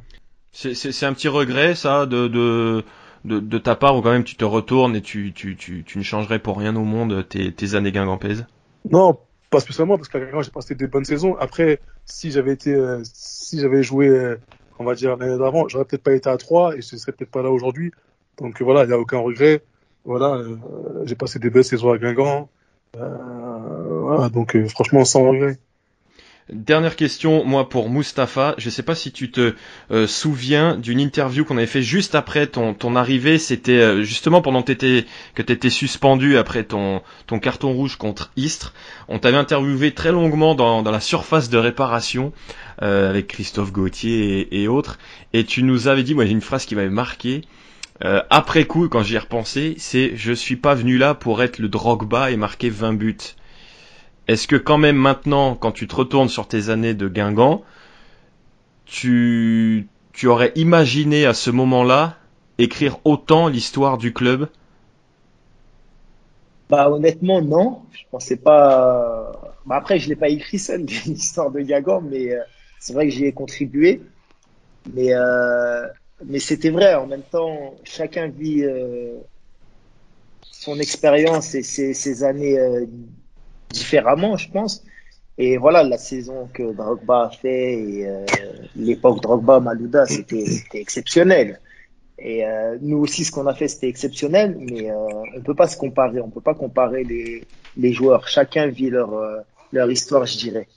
[0.51, 2.83] C'est un petit regret, ça, de, de,
[3.23, 5.97] de, de, ta part, ou quand même tu te retournes et tu, tu, tu, tu
[5.99, 8.45] ne changerais pour rien au monde tes, tes années guingampaises?
[8.89, 9.19] Non,
[9.49, 11.35] pas spécialement, parce Guingamp, j'ai passé des bonnes saisons.
[11.37, 14.39] Après, si j'avais été, euh, si j'avais joué, euh,
[14.79, 17.31] on va dire, l'année d'avant, j'aurais peut-être pas été à 3 et je serais peut-être
[17.31, 17.91] pas là aujourd'hui.
[18.39, 19.63] Donc voilà, il n'y a aucun regret.
[20.03, 20.57] Voilà, euh,
[21.05, 22.49] j'ai passé des belles saisons à Guingamp.
[22.93, 25.59] voilà, donc franchement, sans regret.
[26.49, 29.53] Dernière question, moi pour Mustapha, je ne sais pas si tu te
[29.91, 34.63] euh, souviens d'une interview qu'on avait fait juste après ton, arrivée, c'était euh, justement pendant
[34.63, 35.05] que tu
[35.35, 38.73] étais suspendu après ton, ton carton rouge contre Istres.
[39.09, 42.31] On t'avait interviewé très longuement dans, dans la surface de réparation
[42.81, 44.99] euh, avec Christophe Gauthier et, autres,
[45.33, 47.41] et tu nous avais dit, moi j'ai une phrase qui m'avait marqué,
[48.29, 51.67] après coup, quand j'y ai repensé, c'est je suis pas venu là pour être le
[51.67, 53.17] Drogba et marquer 20 buts.
[54.29, 57.63] Est-ce que quand même maintenant, quand tu te retournes sur tes années de Guingamp,
[58.85, 62.17] tu, tu aurais imaginé à ce moment-là
[62.57, 64.49] écrire autant l'histoire du club?
[66.69, 69.31] Bah honnêtement non, je pensais pas.
[69.65, 72.43] Bah, après je l'ai pas écrit seul l'histoire de Guingamp, mais euh,
[72.79, 74.01] c'est vrai que j'y ai contribué.
[74.85, 75.87] Mais euh,
[76.25, 76.95] mais c'était vrai.
[76.95, 79.19] En même temps, chacun vit euh,
[80.51, 82.57] son expérience et ses, ses années
[83.69, 84.83] différemment, je pense.
[85.37, 88.25] Et voilà, la saison que Drogba a fait et euh,
[88.75, 91.59] l'époque Drogba-Malouda, c'était exceptionnel.
[92.17, 94.95] Et euh, nous aussi, ce qu'on a fait, c'était exceptionnel, mais euh,
[95.35, 96.19] on peut pas se comparer.
[96.19, 98.27] On peut pas comparer les, joueurs.
[98.27, 99.11] Chacun vit leur,
[99.71, 100.67] leur histoire, je dirais.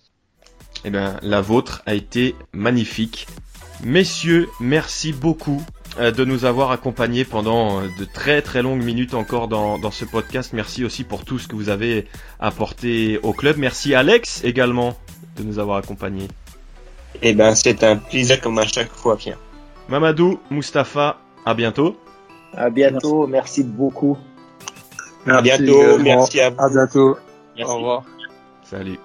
[0.84, 3.26] Eh bien, la vôtre a été magnifique.
[3.82, 5.64] Messieurs, merci beaucoup
[5.98, 10.04] de nous avoir accompagnés pendant euh, de très très longues minutes encore dans, dans ce
[10.04, 10.52] podcast.
[10.52, 12.06] Merci aussi pour tout ce que vous avez
[12.38, 13.56] apporté au club.
[13.58, 14.96] Merci Alex également
[15.36, 16.28] de nous avoir accompagnés.
[17.22, 19.38] Eh ben, c'est un plaisir comme à chaque fois, Pierre.
[19.88, 21.96] Mamadou, Mustapha, à bientôt.
[22.54, 24.16] À bientôt, merci, beaucoup.
[25.26, 26.60] à bientôt, merci à vous.
[26.60, 27.16] À bientôt.
[27.62, 28.04] Au revoir.
[28.64, 28.98] Salut.